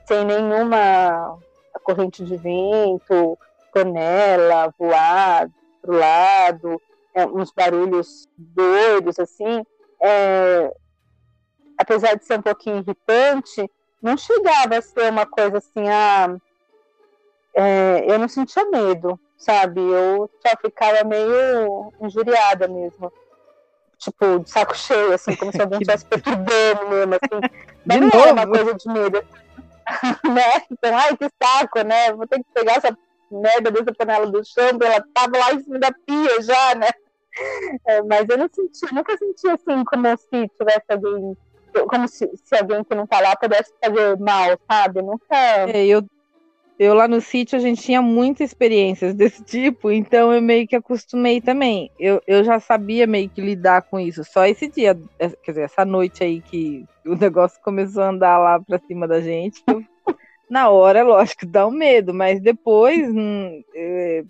sem 0.07 0.25
nenhuma 0.25 1.39
corrente 1.83 2.25
de 2.25 2.37
vento, 2.37 3.39
panela 3.73 4.73
voar 4.79 5.49
pro 5.81 5.97
lado, 5.97 6.81
é, 7.15 7.25
uns 7.27 7.53
barulhos 7.53 8.29
doidos 8.37 9.19
assim, 9.19 9.65
é, 10.01 10.73
apesar 11.79 12.15
de 12.15 12.25
ser 12.25 12.39
um 12.39 12.43
pouquinho 12.43 12.79
irritante, 12.79 13.71
não 14.03 14.17
chegava 14.17 14.79
a 14.79 14.83
ser 14.83 15.11
uma 15.11 15.27
coisa 15.27 15.59
assim, 15.59 15.89
ah, 15.89 16.37
é, 17.55 18.05
eu 18.09 18.19
não 18.19 18.29
sentia 18.29 18.65
medo, 18.67 19.19
sabe? 19.37 19.81
Eu 19.81 20.31
só 20.41 20.57
ficava 20.61 21.05
meio 21.05 21.93
injuriada 22.01 22.69
mesmo. 22.69 23.13
Tipo, 23.99 24.39
de 24.39 24.51
saco 24.51 24.75
cheio, 24.75 25.13
assim, 25.13 25.37
como 25.37 25.53
se 25.53 25.61
alguém 25.61 25.81
estivesse 25.81 26.07
perturbando 26.07 26.89
mesmo, 26.89 27.15
assim. 27.15 27.65
Mas 27.85 28.01
não 28.01 28.07
novo? 28.09 28.19
era 28.19 28.33
uma 28.33 28.47
coisa 28.47 28.75
de 28.75 28.89
medo. 28.89 29.23
né? 30.33 30.63
Então, 30.71 30.97
ai, 30.97 31.17
que 31.17 31.29
saco, 31.43 31.83
né? 31.83 32.13
Vou 32.13 32.27
ter 32.27 32.39
que 32.39 32.47
pegar 32.55 32.77
essa 32.77 32.97
merda 33.31 33.71
dessa 33.71 33.93
panela 33.97 34.27
do 34.31 34.43
chão, 34.45 34.71
ela 34.83 35.05
tava 35.15 35.39
lá 35.39 35.53
em 35.55 35.61
cima 35.63 35.79
da 35.79 35.93
pia 36.07 36.43
já, 36.43 36.75
né? 36.75 36.89
É, 37.87 38.03
mas 38.03 38.29
eu 38.29 38.39
não 38.39 38.49
senti, 38.53 38.95
nunca 38.95 39.17
senti 39.17 39.49
assim, 39.49 39.85
como 39.85 40.17
se 40.17 40.49
tivesse 40.59 40.85
alguém, 40.91 41.37
como 41.89 42.09
se, 42.09 42.29
se 42.45 42.57
alguém 42.57 42.83
que 42.85 42.95
não 42.95 43.07
tá 43.07 43.21
lá 43.21 43.37
pudesse 43.37 43.73
fazer 43.83 44.19
mal, 44.19 44.57
sabe? 44.71 45.01
Nunca. 45.03 45.27
É, 45.31 45.87
eu, 45.87 46.03
eu 46.79 46.95
lá 46.95 47.07
no 47.07 47.21
sítio 47.21 47.57
a 47.57 47.61
gente 47.61 47.83
tinha 47.83 48.03
muitas 48.03 48.49
experiências 48.49 49.15
desse 49.15 49.45
tipo, 49.45 49.91
então 49.91 50.33
eu 50.33 50.43
meio 50.43 50.67
que 50.67 50.75
acostumei 50.77 51.41
também. 51.41 51.91
Eu, 51.99 52.21
eu 52.27 52.43
já 52.43 52.59
sabia 52.59 53.07
meio 53.07 53.31
que 53.31 53.41
lidar 53.41 53.83
com 53.89 53.99
isso. 54.01 54.23
Só 54.25 54.45
esse 54.47 54.69
dia, 54.69 54.97
é, 55.19 55.29
quer 55.43 55.53
dizer, 55.53 55.63
essa 55.65 55.85
noite 55.85 56.25
aí 56.25 56.43
que 56.43 56.85
o 57.07 57.15
negócio 57.17 57.59
começou 57.63 58.03
a 58.03 58.09
andar 58.11 58.39
lá 58.39 58.61
pra 58.61 58.79
cima 58.87 59.07
da 59.07 59.21
gente, 59.21 59.63
eu- 59.69 59.83
na 60.51 60.69
hora, 60.69 61.03
lógico, 61.03 61.47
dá 61.47 61.67
um 61.67 61.71
medo, 61.71 62.13
mas 62.13 62.41
depois 62.41 63.09
hum, 63.09 63.63
é, 63.75 64.25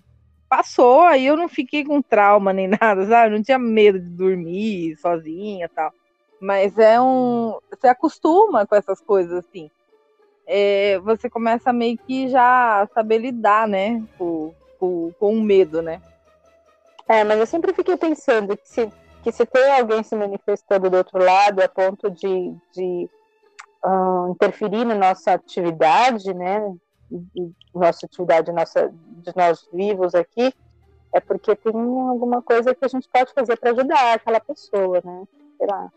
passou, 0.47 1.01
aí 1.01 1.25
eu 1.25 1.35
não 1.35 1.49
fiquei 1.49 1.83
com 1.83 2.01
trauma 2.01 2.53
nem 2.53 2.67
nada, 2.79 3.05
sabe? 3.05 3.35
Não 3.35 3.43
tinha 3.43 3.59
medo 3.59 3.99
de 3.99 4.09
dormir 4.09 4.95
sozinha 4.97 5.69
tal. 5.73 5.91
Mas 6.39 6.77
é 6.77 6.99
um. 6.99 7.59
Você 7.69 7.87
acostuma 7.87 8.65
com 8.65 8.75
essas 8.75 8.99
coisas 9.01 9.45
assim 9.45 9.69
é, 10.53 10.99
você 10.99 11.29
começa 11.29 11.71
meio 11.71 11.97
que 11.97 12.27
já 12.27 12.85
saber 12.93 13.19
lidar, 13.19 13.65
né, 13.67 14.03
com, 14.17 14.53
com, 14.77 15.13
com 15.17 15.33
o 15.33 15.41
medo, 15.41 15.81
né? 15.81 16.01
É, 17.07 17.23
mas 17.23 17.39
eu 17.39 17.45
sempre 17.45 17.73
fiquei 17.73 17.95
pensando 17.95 18.57
que 18.57 18.67
se, 18.67 18.91
que 19.23 19.31
se 19.31 19.45
tem 19.45 19.71
alguém 19.71 20.03
se 20.03 20.13
manifestando 20.13 20.89
do 20.89 20.97
outro 20.97 21.23
lado 21.23 21.61
a 21.61 21.69
ponto 21.69 22.09
de, 22.09 22.53
de 22.73 23.09
ah, 23.83 24.27
interferir 24.29 24.85
na 24.85 24.95
nossa 24.95 25.33
atividade, 25.33 26.33
né? 26.33 26.61
e- 27.35 27.51
Nossa 27.73 28.05
atividade, 28.05 28.51
nossa, 28.51 28.89
de 28.93 29.31
nós 29.35 29.67
vivos 29.71 30.15
aqui, 30.15 30.53
é 31.13 31.19
porque 31.19 31.55
tem 31.55 31.73
alguma 31.73 32.41
coisa 32.41 32.73
que 32.73 32.85
a 32.85 32.87
gente 32.87 33.07
pode 33.11 33.33
fazer 33.33 33.57
para 33.57 33.71
ajudar 33.71 34.13
aquela 34.13 34.39
pessoa, 34.39 35.01
né? 35.03 35.23
Sei 35.57 35.67
lá. 35.67 35.89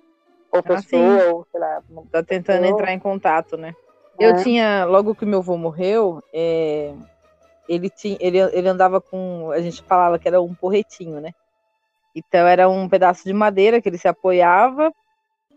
Ou 0.53 0.62
pessoa, 0.62 0.82
sim. 0.82 1.28
ou 1.32 1.47
sei 1.51 1.61
lá. 1.61 1.82
Tá 2.11 2.22
tentando 2.22 2.62
pessoa, 2.62 2.80
entrar 2.80 2.93
em 2.93 2.99
contato, 2.99 3.57
né? 3.57 3.68
né? 3.68 3.74
Eu 4.18 4.43
tinha, 4.43 4.85
logo 4.85 5.14
que 5.14 5.24
meu 5.24 5.41
avô 5.41 5.57
morreu, 5.57 6.22
é, 6.32 6.95
ele, 7.68 7.91
tinha, 7.91 8.16
ele, 8.20 8.39
ele 8.39 8.68
andava 8.68 9.01
com, 9.01 9.51
a 9.53 9.61
gente 9.61 9.82
falava 9.82 10.18
que 10.18 10.28
era 10.28 10.41
um 10.41 10.55
porretinho, 10.55 11.20
né? 11.20 11.32
Então 12.14 12.47
era 12.47 12.68
um 12.68 12.89
pedaço 12.89 13.24
de 13.24 13.32
madeira 13.32 13.80
que 13.80 13.89
ele 13.89 13.99
se 13.99 14.07
apoiava 14.07 14.93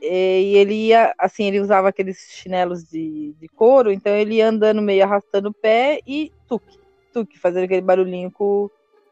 e, 0.02 0.56
ele 0.58 0.74
ia, 0.74 1.14
assim, 1.18 1.46
ele 1.46 1.60
usava 1.60 1.90
aqueles 1.90 2.18
chinelos 2.30 2.84
de, 2.84 3.34
de 3.40 3.48
couro, 3.50 3.92
então 3.92 4.14
ele 4.14 4.36
ia 4.36 4.50
andando 4.50 4.82
meio 4.82 5.04
arrastando 5.04 5.50
o 5.50 5.54
pé 5.54 6.00
e 6.06 6.32
tuque, 6.48 6.80
tuque, 7.14 7.40
fazendo 7.40 7.66
aquele 7.66 7.82
barulhinho 7.82 8.32
com, 8.32 8.70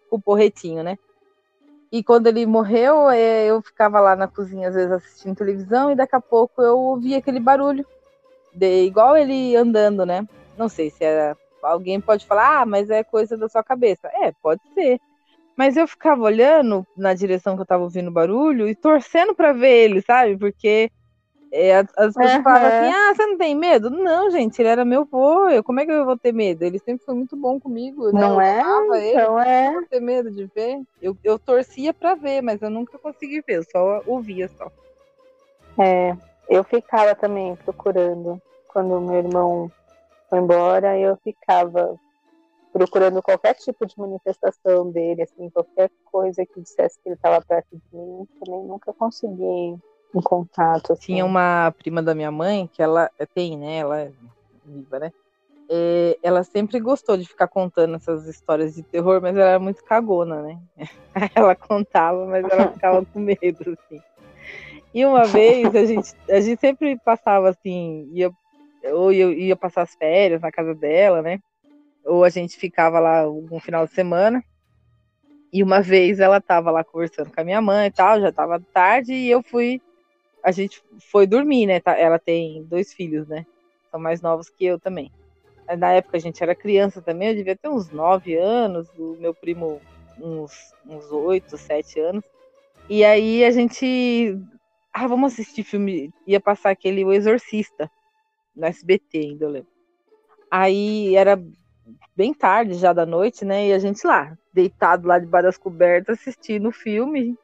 com 0.09 0.17
o 0.17 0.21
porretinho, 0.21 0.83
né? 0.83 0.97
E 1.91 2.03
quando 2.03 2.27
ele 2.27 2.45
morreu, 2.45 3.09
é, 3.09 3.45
eu 3.45 3.61
ficava 3.61 3.99
lá 3.99 4.15
na 4.15 4.27
cozinha, 4.27 4.67
às 4.69 4.75
vezes, 4.75 4.91
assistindo 4.91 5.35
televisão, 5.35 5.91
e 5.91 5.95
daqui 5.95 6.15
a 6.15 6.21
pouco 6.21 6.61
eu 6.61 6.77
ouvia 6.77 7.17
aquele 7.17 7.39
barulho 7.39 7.85
de, 8.53 8.83
igual 8.83 9.15
ele 9.15 9.55
andando, 9.55 10.05
né? 10.05 10.27
Não 10.57 10.69
sei 10.69 10.89
se 10.89 11.03
era. 11.03 11.37
Alguém 11.63 11.99
pode 11.99 12.25
falar, 12.25 12.61
ah, 12.61 12.65
mas 12.65 12.89
é 12.89 13.03
coisa 13.03 13.35
da 13.37 13.49
sua 13.49 13.63
cabeça. 13.63 14.07
É, 14.07 14.31
pode 14.41 14.61
ser. 14.73 14.99
Mas 15.57 15.77
eu 15.77 15.87
ficava 15.87 16.21
olhando 16.21 16.85
na 16.95 17.13
direção 17.13 17.55
que 17.55 17.61
eu 17.61 17.65
tava 17.65 17.83
ouvindo 17.83 18.09
o 18.09 18.13
barulho 18.13 18.67
e 18.67 18.75
torcendo 18.75 19.33
pra 19.33 19.53
ver 19.53 19.85
ele, 19.85 20.01
sabe? 20.01 20.37
Porque 20.37 20.91
é, 21.51 21.77
as, 21.77 21.85
as 21.97 22.13
pessoas 22.13 22.33
Aham. 22.33 22.43
falavam 22.43 22.67
assim: 22.67 22.91
ah, 22.91 23.15
você 23.15 23.25
não 23.25 23.37
tem 23.37 23.55
medo? 23.55 23.89
Não, 23.89 24.29
gente, 24.29 24.59
ele 24.59 24.67
era 24.67 24.83
meu. 24.83 25.07
Eu, 25.51 25.63
como 25.63 25.79
é 25.79 25.85
que 25.85 25.91
eu 25.91 26.05
vou 26.05 26.17
ter 26.17 26.33
medo? 26.33 26.63
Ele 26.63 26.79
sempre 26.79 27.05
foi 27.05 27.15
muito 27.15 27.37
bom 27.37 27.59
comigo. 27.59 28.11
né? 28.11 28.19
Não 28.19 28.33
eu 28.33 28.93
é? 28.93 28.97
ele. 28.97 29.11
Então 29.11 29.39
é. 29.39 29.75
Eu 29.75 29.87
ter 29.87 30.01
medo 30.01 30.29
de 30.29 30.45
ver. 30.53 30.81
Eu, 31.01 31.17
eu 31.23 31.39
torcia 31.39 31.93
pra 31.93 32.15
ver, 32.15 32.41
mas 32.41 32.61
eu 32.61 32.69
nunca 32.69 32.99
consegui 32.99 33.41
ver, 33.47 33.59
eu 33.59 33.63
só 33.63 34.01
ouvia 34.05 34.49
só. 34.49 34.69
É, 35.81 36.13
eu 36.49 36.63
ficava 36.63 37.15
também 37.15 37.55
procurando. 37.57 38.37
Quando 38.67 38.99
meu 38.99 39.17
irmão 39.19 39.71
foi 40.29 40.39
embora, 40.39 40.99
eu 40.99 41.17
ficava 41.23 41.95
procurando 42.75 43.23
qualquer 43.23 43.53
tipo 43.53 43.85
de 43.85 43.97
manifestação 43.97 44.91
dele, 44.91 45.21
assim, 45.21 45.49
qualquer 45.49 45.89
coisa 46.03 46.45
que 46.45 46.59
dissesse 46.59 46.99
que 47.01 47.07
ele 47.07 47.15
estava 47.15 47.41
perto 47.41 47.69
de 47.71 47.97
mim, 47.97 48.27
também 48.43 48.65
nunca 48.65 48.91
consegui 48.91 49.77
um 50.13 50.21
contato. 50.21 50.91
Assim. 50.91 51.05
Tinha 51.05 51.25
uma 51.25 51.73
prima 51.77 52.03
da 52.03 52.13
minha 52.13 52.31
mãe, 52.31 52.69
que 52.73 52.81
ela 52.81 53.09
tem, 53.33 53.57
né? 53.57 53.77
Ela 53.77 54.01
é 54.01 54.11
viva, 54.65 54.99
né? 54.99 55.13
É, 55.69 56.19
ela 56.21 56.43
sempre 56.43 56.77
gostou 56.81 57.15
de 57.15 57.23
ficar 57.23 57.47
contando 57.47 57.95
essas 57.95 58.27
histórias 58.27 58.75
de 58.75 58.83
terror, 58.83 59.21
mas 59.21 59.37
ela 59.37 59.51
era 59.51 59.59
muito 59.59 59.81
cagona, 59.81 60.41
né? 60.41 60.59
Ela 61.33 61.55
contava, 61.55 62.25
mas 62.25 62.43
ela 62.43 62.73
ficava 62.73 63.05
com 63.05 63.19
medo, 63.19 63.39
assim. 63.71 64.01
E 64.93 65.05
uma 65.05 65.23
vez 65.23 65.73
a 65.73 65.85
gente, 65.85 66.13
a 66.29 66.41
gente 66.41 66.59
sempre 66.59 66.99
passava 66.99 67.49
assim, 67.49 68.09
ia, 68.11 68.29
ou 68.93 69.13
ia, 69.13 69.33
ia 69.33 69.55
passar 69.55 69.83
as 69.83 69.95
férias 69.95 70.41
na 70.41 70.51
casa 70.51 70.75
dela, 70.75 71.21
né? 71.21 71.39
Ou 72.05 72.23
a 72.23 72.29
gente 72.29 72.57
ficava 72.57 72.99
lá 72.99 73.29
um 73.29 73.59
final 73.59 73.85
de 73.87 73.93
semana. 73.93 74.43
E 75.51 75.63
uma 75.63 75.81
vez 75.81 76.19
ela 76.19 76.41
tava 76.41 76.69
lá 76.71 76.83
conversando 76.83 77.31
com 77.31 77.39
a 77.41 77.43
minha 77.43 77.61
mãe 77.61 77.87
e 77.87 77.91
tal, 77.91 78.19
já 78.19 78.31
tava 78.31 78.61
tarde, 78.73 79.13
e 79.13 79.29
eu 79.29 79.41
fui. 79.43 79.81
A 80.43 80.51
gente 80.51 80.81
foi 81.11 81.27
dormir, 81.27 81.67
né? 81.67 81.79
tá- 81.81 81.97
Ela 81.97 82.19
tem 82.19 82.63
dois 82.65 82.93
filhos, 82.93 83.27
né? 83.27 83.45
São 83.91 83.99
mais 83.99 84.21
novos 84.21 84.49
que 84.49 84.65
eu 84.65 84.79
também. 84.79 85.11
Na 85.79 85.93
época 85.93 86.17
a 86.17 86.19
gente 86.21 86.43
era 86.43 86.55
criança 86.55 87.01
também, 87.03 87.29
eu 87.29 87.35
devia 87.35 87.57
ter 87.57 87.69
uns 87.69 87.91
nove 87.91 88.35
anos, 88.37 88.89
o 88.97 89.17
meu 89.19 89.35
primo 89.35 89.81
uns, 90.19 90.51
uns 90.85 91.11
oito, 91.11 91.57
sete 91.57 91.99
anos. 91.99 92.23
E 92.89 93.03
aí 93.05 93.43
a 93.45 93.51
gente. 93.51 94.37
Ah, 94.93 95.07
vamos 95.07 95.33
assistir 95.33 95.63
filme. 95.63 96.11
Ia 96.27 96.41
passar 96.41 96.71
aquele 96.71 97.03
O 97.05 97.13
Exorcista 97.13 97.91
no 98.55 98.65
SBT, 98.67 99.19
ainda 99.19 99.45
eu 99.45 99.49
lembro. 99.51 99.69
Aí 100.51 101.15
era 101.15 101.37
bem 102.15 102.33
tarde 102.33 102.75
já 102.75 102.93
da 102.93 103.05
noite, 103.05 103.43
né? 103.43 103.67
E 103.67 103.73
a 103.73 103.79
gente 103.79 104.05
lá, 104.05 104.37
deitado 104.53 105.07
lá 105.07 105.19
debaixo 105.19 105.47
das 105.47 105.57
cobertas, 105.57 106.19
assistindo 106.19 106.69
o 106.69 106.71
filme. 106.71 107.37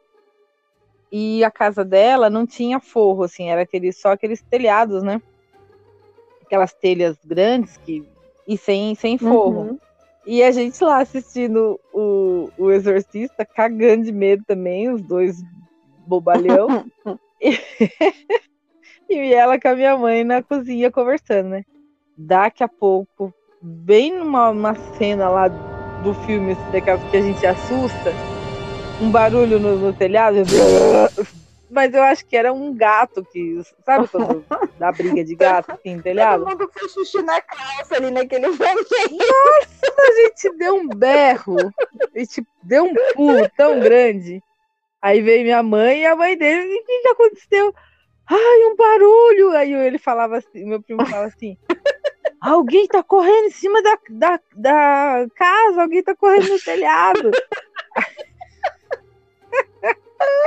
E 1.12 1.44
a 1.44 1.52
casa 1.52 1.84
dela 1.84 2.30
não 2.30 2.46
tinha 2.46 2.80
forro, 2.80 3.24
assim, 3.24 3.50
era 3.50 3.62
aquele, 3.62 3.92
só 3.92 4.12
aqueles 4.12 4.42
telhados, 4.42 5.04
né? 5.04 5.22
Aquelas 6.42 6.74
telhas 6.74 7.18
grandes 7.26 7.78
que, 7.78 8.08
e 8.48 8.58
sem, 8.58 8.96
sem 8.96 9.18
forro. 9.18 9.62
Uhum. 9.62 9.80
E 10.26 10.42
a 10.44 10.52
gente 10.52 10.82
lá 10.84 11.00
assistindo 11.00 11.80
o, 11.94 12.50
o 12.58 12.72
Exorcista, 12.72 13.46
cagando 13.46 14.06
de 14.06 14.12
medo 14.12 14.44
também, 14.46 14.90
os 14.90 15.02
dois 15.02 15.42
bobalhão. 16.06 16.86
e, 17.42 19.16
e 19.16 19.34
ela 19.34 19.60
com 19.60 19.68
a 19.68 19.76
minha 19.76 19.98
mãe 19.98 20.24
na 20.24 20.44
cozinha 20.44 20.92
conversando, 20.92 21.50
né? 21.50 21.66
Daqui 22.16 22.64
a 22.64 22.68
pouco, 22.68 23.34
bem 23.62 24.14
numa, 24.18 24.76
cena 24.98 25.30
lá 25.30 25.48
do 25.48 26.14
filme, 26.26 26.54
assim, 26.54 26.72
daquelas 26.72 27.04
que 27.10 27.18
a 27.18 27.22
gente 27.22 27.46
assusta, 27.46 28.14
um 29.02 29.12
barulho 29.12 29.60
no, 29.60 29.78
no 29.78 29.94
telhado. 29.94 30.38
Mas 31.70 31.94
eu 31.94 32.04
acho 32.04 32.26
que 32.26 32.36
era 32.36 32.52
um 32.52 32.76
gato 32.76 33.26
que. 33.32 33.62
Sabe 33.86 34.06
quando 34.10 34.44
dá 34.78 34.92
briga 34.92 35.24
de 35.24 35.36
gato 35.36 35.72
assim 35.72 35.96
no 35.96 36.04
telhado? 36.04 36.44
Todo 36.44 36.60
mundo 36.60 36.72
fez 36.74 36.92
xixi 36.92 37.22
na 37.22 37.40
calça 37.40 37.96
ali 37.96 38.12
naquele 38.12 38.48
momento. 38.48 38.90
Nossa, 39.10 40.02
a 40.02 40.12
gente 40.16 40.58
deu 40.58 40.76
um 40.76 40.90
berro. 40.90 41.56
A 42.14 42.20
gente 42.20 42.46
deu 42.62 42.84
um 42.84 42.94
pulo 43.14 43.50
tão 43.56 43.80
grande. 43.80 44.44
Aí 45.02 45.22
veio 45.22 45.44
minha 45.44 45.64
mãe 45.64 46.02
e 46.02 46.06
a 46.06 46.16
mãe 46.16 46.38
dele. 46.38 46.74
E 46.74 46.82
o 46.82 46.86
que, 46.86 47.00
que 47.00 47.08
aconteceu? 47.08 47.74
Ai, 48.30 48.66
um 48.66 48.76
barulho! 48.76 49.52
Aí 49.52 49.74
ele 49.74 49.98
falava 49.98 50.38
assim, 50.38 50.66
meu 50.66 50.82
primo 50.82 51.06
falava 51.06 51.28
assim. 51.28 51.58
Alguém 52.42 52.88
tá 52.88 53.04
correndo 53.04 53.46
em 53.48 53.52
cima 53.52 53.84
da, 53.84 53.98
da, 54.10 54.40
da 54.56 55.28
casa, 55.36 55.84
alguém 55.84 56.02
tá 56.02 56.16
correndo 56.16 56.50
no 56.50 56.60
telhado. 56.60 57.30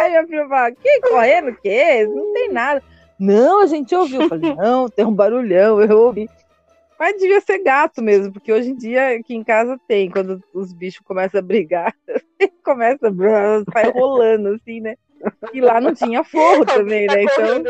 Aí 0.01 0.17
a 0.17 0.27
prima 0.27 0.49
fala, 0.49 0.73
que 0.73 1.01
correndo 1.03 1.51
o 1.51 1.57
quê? 1.57 2.05
Não 2.07 2.33
tem 2.33 2.53
nada. 2.53 2.83
Não, 3.19 3.63
a 3.63 3.67
gente 3.67 3.95
ouviu. 3.95 4.23
Eu 4.23 4.29
falei, 4.29 4.55
não, 4.55 4.89
tem 4.89 5.05
um 5.05 5.15
barulhão, 5.15 5.81
eu 5.81 5.99
ouvi. 6.01 6.29
Mas 6.99 7.17
devia 7.17 7.41
ser 7.41 7.59
gato 7.59 8.03
mesmo, 8.03 8.33
porque 8.33 8.53
hoje 8.53 8.71
em 8.71 8.77
dia 8.77 9.17
aqui 9.17 9.35
em 9.35 9.45
casa 9.45 9.79
tem, 9.87 10.11
quando 10.11 10.43
os 10.53 10.73
bichos 10.73 11.05
começam 11.05 11.39
a 11.39 11.43
brigar, 11.43 11.95
começa 12.65 13.13
sai 13.73 13.91
rolando 13.93 14.49
assim, 14.51 14.81
né? 14.81 14.97
E 15.53 15.61
lá 15.61 15.81
não 15.81 15.95
tinha 15.95 16.25
forro 16.25 16.65
também, 16.65 17.07
né? 17.07 17.23
Então 17.23 17.63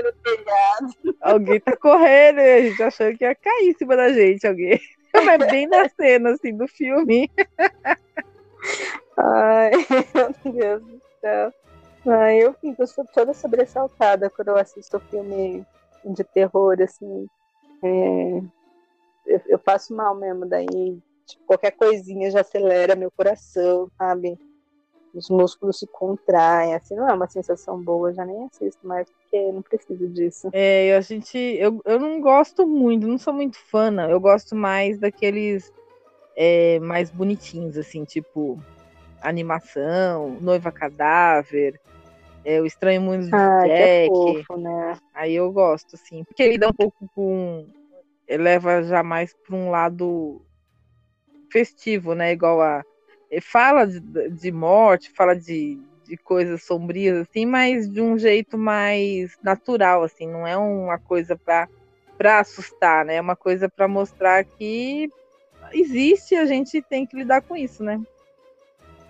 alguém 1.21 1.61
tá 1.61 1.77
correndo 1.77 2.41
e 2.41 2.53
a 2.53 2.63
gente 2.63 2.83
achando 2.83 3.17
que 3.17 3.25
ia 3.25 3.35
cair 3.35 3.69
em 3.69 3.75
cima 3.75 3.97
da 3.97 4.13
gente, 4.13 4.47
alguém. 4.47 4.81
Mas 5.13 5.51
bem 5.51 5.67
na 5.67 5.89
cena 5.89 6.31
assim 6.31 6.57
do 6.57 6.67
filme. 6.67 7.31
Ai, 9.17 9.71
meu 10.45 10.53
Deus 10.53 10.83
do 10.83 11.03
céu. 11.21 11.53
Ah, 12.07 12.35
eu 12.35 12.53
fico 12.55 12.85
toda 13.15 13.33
sobressaltada 13.33 14.29
quando 14.29 14.49
eu 14.49 14.57
assisto 14.57 15.01
filme 15.11 15.65
de 16.05 16.25
terror, 16.25 16.77
assim. 16.83 17.27
É, 17.83 18.43
eu, 19.27 19.41
eu, 19.47 19.59
passo 19.59 19.95
mal 19.95 20.15
mesmo, 20.15 20.47
daí 20.47 20.67
tipo, 21.27 21.45
qualquer 21.47 21.71
coisinha 21.73 22.31
já 22.31 22.41
acelera 22.41 22.97
meu 22.97 23.11
coração, 23.11 23.89
sabe? 23.97 24.39
Os 25.15 25.31
músculos 25.31 25.79
se 25.79 25.87
contraem, 25.87 26.75
assim, 26.75 26.97
não 26.97 27.09
é 27.09 27.13
uma 27.13 27.29
sensação 27.29 27.81
boa, 27.81 28.13
já 28.13 28.25
nem 28.25 28.45
assisto 28.47 28.87
mais, 28.87 29.09
porque 29.09 29.53
não 29.53 29.63
preciso 29.63 30.09
disso. 30.09 30.51
É, 30.53 30.97
a 30.97 31.01
gente, 31.01 31.39
eu, 31.39 31.81
eu 31.85 31.99
não 32.01 32.21
gosto 32.21 32.67
muito, 32.67 33.07
não 33.07 33.19
sou 33.19 33.33
muito 33.33 33.59
fã, 33.59 33.91
não. 33.91 34.11
eu 34.11 34.21
gosto 34.21 34.57
mais 34.57 34.99
daqueles 34.99 35.73
é, 36.37 36.81
mais 36.81 37.11
bonitinhos, 37.11 37.79
assim, 37.79 38.05
tipo 38.05 38.59
animação, 39.23 40.37
Noiva 40.41 40.71
Cadáver, 40.71 41.81
é, 42.45 42.61
O 42.61 42.67
Estranho 42.67 43.01
Mundo 43.01 43.27
de 43.27 43.35
ah, 43.35 43.61
Jack. 43.63 43.73
É 43.73 44.07
fofo, 44.07 44.57
né? 44.59 44.99
Aí 45.15 45.35
eu 45.35 45.51
gosto, 45.51 45.95
assim, 45.95 46.23
porque 46.25 46.43
ele 46.43 46.59
dá 46.59 46.69
um 46.69 46.75
pouco 46.75 47.09
com. 47.15 47.67
Ele 48.29 48.43
leva 48.43 48.83
já 48.83 49.03
mais 49.03 49.35
para 49.35 49.57
um 49.57 49.71
lado 49.71 50.43
festivo, 51.51 52.15
né? 52.15 52.33
Igual 52.33 52.61
a. 52.61 52.85
Ele 53.35 53.41
fala 53.41 53.85
de, 53.85 53.99
de 54.31 54.53
morte, 54.53 55.11
fala 55.11 55.35
de, 55.35 55.77
de 56.05 56.17
coisas 56.17 56.63
sombrias, 56.63 57.27
assim, 57.29 57.45
mas 57.45 57.91
de 57.91 58.01
um 58.01 58.17
jeito 58.17 58.57
mais 58.57 59.37
natural, 59.43 60.05
assim, 60.05 60.29
não 60.29 60.47
é 60.47 60.57
uma 60.57 60.99
coisa 60.99 61.37
para 61.37 61.69
para 62.17 62.39
assustar, 62.39 63.05
né? 63.05 63.17
É 63.17 63.21
uma 63.21 63.35
coisa 63.35 63.69
para 63.69 63.89
mostrar 63.89 64.45
que 64.45 65.11
existe, 65.73 66.37
a 66.37 66.47
gente 66.47 66.81
tem 66.81 67.05
que 67.05 67.17
lidar 67.17 67.43
com 67.43 67.57
isso, 67.57 67.83
né? 67.83 68.01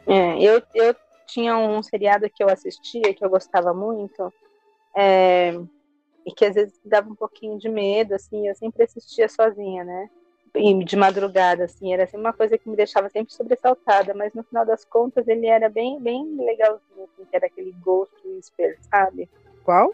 É, 0.07 0.43
eu, 0.43 0.63
eu 0.75 0.97
tinha 1.27 1.55
um 1.59 1.83
seriado 1.83 2.31
que 2.31 2.43
eu 2.43 2.49
assistia, 2.49 3.13
que 3.13 3.23
eu 3.23 3.29
gostava 3.29 3.75
muito, 3.75 4.33
é, 4.97 5.53
e 6.25 6.33
que 6.33 6.47
às 6.47 6.55
vezes 6.55 6.81
dava 6.83 7.11
um 7.11 7.15
pouquinho 7.15 7.59
de 7.59 7.69
medo, 7.69 8.15
assim, 8.15 8.49
eu 8.49 8.55
sempre 8.55 8.85
assistia 8.85 9.29
sozinha, 9.29 9.85
né? 9.85 10.09
E 10.55 10.85
de 10.85 10.97
madrugada, 10.97 11.65
assim, 11.65 11.93
era 11.93 12.05
assim, 12.05 12.17
uma 12.17 12.33
coisa 12.33 12.57
que 12.57 12.69
me 12.69 12.77
deixava 12.77 13.09
sempre 13.09 13.35
sobressaltada, 13.35 14.15
mas 14.15 14.33
no 14.35 14.45
final 14.45 14.65
das 14.65 14.85
contas 14.85 15.27
ele 15.27 15.47
era 15.47 15.69
bem, 15.69 16.01
bem 16.01 16.37
legalzinho, 16.37 17.05
assim, 17.05 17.25
que 17.29 17.35
era 17.37 17.47
aquele 17.47 17.73
Ghost 17.73 18.15
Whisper, 18.25 18.79
sabe? 18.89 19.29
Qual? 19.65 19.93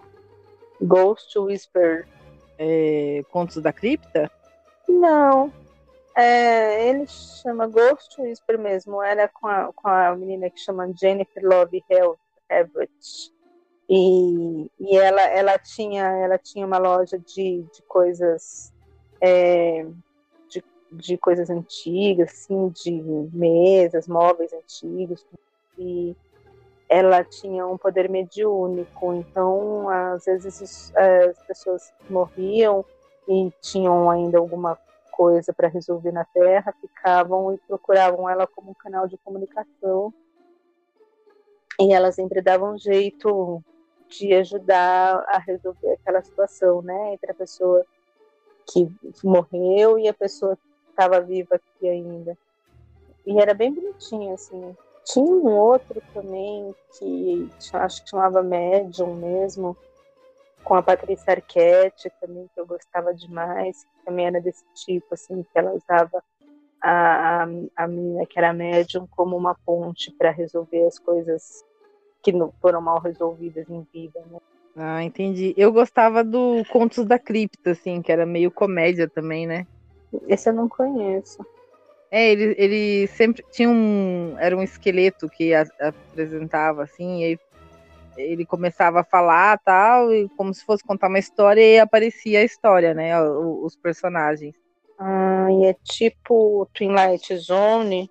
Ghost 0.81 1.39
Whisper. 1.39 2.07
É, 2.59 3.23
Contos 3.31 3.57
da 3.63 3.73
Cripta? 3.73 4.31
Não, 4.87 5.51
é, 6.15 6.89
ele 6.89 7.07
chama 7.07 7.67
Ghost 7.67 8.21
Whisper 8.21 8.59
mesmo. 8.59 9.03
Era 9.03 9.29
com 9.29 9.47
a, 9.47 9.73
com 9.73 9.89
a 9.89 10.15
menina 10.15 10.51
que 10.51 10.61
chama 10.61 10.93
Jennifer 10.95 11.43
Love 11.43 11.83
Everett. 12.51 13.33
E, 13.89 14.71
e 14.79 14.97
ela, 14.97 15.23
ela, 15.23 15.59
tinha, 15.59 16.05
ela 16.05 16.39
tinha 16.39 16.67
uma 16.67 16.79
loja 16.79 17.19
de, 17.19 17.63
de 17.63 17.83
coisas 17.89 18.73
é, 19.21 19.87
de, 20.91 21.17
coisas 21.17 21.51
antigas, 21.51 22.31
assim, 22.31 22.69
de 22.69 22.93
mesas, 23.33 24.09
móveis 24.09 24.53
antigos. 24.53 25.25
E 25.79 26.17
ela 26.89 27.23
tinha 27.25 27.67
um 27.67 27.79
poder 27.79 28.09
mediúnico. 28.09 29.15
Então, 29.15 29.89
às 29.89 30.25
vezes, 30.25 30.93
as 30.95 31.39
pessoas 31.47 31.93
morriam 32.09 32.85
e 33.29 33.53
tinham 33.61 34.11
ainda 34.11 34.39
alguma 34.39 34.77
coisa 35.11 35.53
para 35.53 35.69
resolver 35.69 36.13
na 36.13 36.25
Terra, 36.25 36.75
ficavam 36.81 37.55
e 37.55 37.59
procuravam 37.59 38.29
ela 38.29 38.47
como 38.47 38.71
um 38.71 38.75
canal 38.75 39.07
de 39.07 39.19
comunicação. 39.19 40.13
E 41.79 41.93
ela 41.93 42.11
sempre 42.11 42.41
dava 42.41 42.65
um 42.65 42.79
jeito 42.79 43.63
de 44.09 44.35
ajudar 44.35 45.25
a 45.29 45.39
resolver 45.39 45.93
aquela 45.93 46.23
situação, 46.23 46.83
né, 46.83 47.15
entre 47.15 47.31
a 47.31 47.35
pessoa 47.35 47.85
que 48.67 48.91
morreu 49.23 49.99
e 49.99 50.09
a 50.09 50.15
pessoa 50.15 50.57
que 50.57 50.70
estava 51.01 51.21
viva 51.21 51.55
aqui 51.55 51.89
ainda. 51.89 52.37
E 53.27 53.41
era 53.41 53.55
bem 53.55 53.73
bonitinho, 53.73 54.35
assim. 54.35 54.77
Tinha 55.05 55.25
um 55.25 55.47
outro 55.49 56.03
também 56.13 56.75
que 56.99 57.49
acho 57.73 58.05
que 58.05 58.11
chamava 58.11 58.43
Medium 58.43 59.15
mesmo, 59.15 59.77
com 60.63 60.75
a 60.75 60.83
Patrícia 60.83 61.33
Arquette 61.33 62.13
também, 62.21 62.49
que 62.55 62.61
eu 62.61 62.67
gostava 62.67 63.15
demais, 63.15 63.83
que 63.83 64.05
também 64.05 64.27
era 64.27 64.41
desse 64.41 64.65
tipo, 64.75 65.15
assim, 65.15 65.43
que 65.43 65.59
ela 65.59 65.73
usava 65.73 66.23
a, 66.83 67.43
a, 67.43 67.47
a 67.77 67.89
menina 67.89 68.27
que 68.27 68.39
era 68.39 68.53
médium 68.53 69.07
como 69.11 69.37
uma 69.37 69.57
ponte 69.67 70.13
para 70.19 70.31
resolver 70.31 70.87
as 70.87 70.99
coisas 70.99 71.65
que 72.23 72.33
não 72.33 72.53
foram 72.61 72.81
mal 72.81 73.01
resolvidas 73.01 73.69
em 73.71 73.87
vida, 73.93 74.21
né? 74.31 74.39
Ah, 74.77 75.03
entendi. 75.03 75.53
Eu 75.57 75.73
gostava 75.73 76.23
do 76.23 76.63
Contos 76.71 77.05
da 77.05 77.19
Cripta, 77.19 77.73
assim, 77.73 78.01
que 78.01 78.13
era 78.13 78.25
meio 78.25 78.51
comédia 78.51 79.09
também, 79.09 79.47
né? 79.47 79.67
Esse 80.29 80.49
eu 80.49 80.53
não 80.53 80.69
conheço. 80.69 81.45
É, 82.11 82.31
ele, 82.31 82.55
ele 82.59 83.07
sempre 83.09 83.45
tinha 83.53 83.69
um. 83.69 84.35
Era 84.39 84.57
um 84.57 84.63
esqueleto 84.63 85.29
que 85.29 85.55
a, 85.55 85.65
apresentava, 85.81 86.83
assim, 86.83 87.25
e 87.25 87.39
ele 88.17 88.45
começava 88.45 89.01
a 89.01 89.05
falar 89.05 89.59
tal, 89.59 90.13
e 90.13 90.29
como 90.31 90.53
se 90.53 90.65
fosse 90.65 90.85
contar 90.85 91.09
uma 91.09 91.19
história 91.19 91.63
e 91.63 91.79
aparecia 91.79 92.41
a 92.41 92.45
história, 92.45 92.93
né? 92.93 93.21
Os, 93.23 93.73
os 93.73 93.77
personagens. 93.77 94.55
Ah, 94.99 95.47
e 95.51 95.67
é 95.67 95.75
tipo 95.85 96.69
Twilight 96.75 97.37
Zone. 97.37 98.11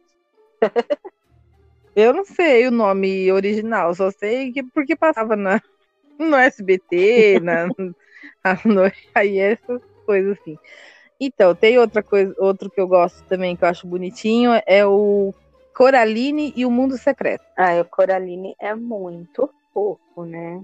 Eu 1.96 2.14
não 2.14 2.24
sei 2.24 2.68
o 2.68 2.72
nome 2.72 3.32
original, 3.32 3.94
só 3.94 4.10
sei 4.10 4.54
que 4.54 4.64
porque 4.64 4.96
passava 4.96 5.36
na, 5.36 5.62
no 6.18 6.36
SBT, 6.36 7.42
na, 7.42 7.68
aí 9.14 9.38
essas 9.38 9.82
coisas 10.06 10.38
assim. 10.40 10.58
Então, 11.20 11.54
tem 11.54 11.78
outra 11.78 12.02
coisa, 12.02 12.34
outro 12.38 12.70
que 12.70 12.80
eu 12.80 12.88
gosto 12.88 13.24
também, 13.26 13.56
que 13.56 13.64
eu 13.64 13.68
acho 13.68 13.86
bonitinho, 13.86 14.52
é 14.66 14.86
o 14.86 15.34
Coraline 15.76 16.54
e 16.56 16.66
o 16.66 16.72
Mundo 16.72 16.98
Secreto. 16.98 17.44
Ah, 17.58 17.82
o 17.82 17.86
Coraline 17.86 18.56
é 18.60 18.74
muito 18.74 19.50
fofo, 19.74 20.24
né? 20.24 20.64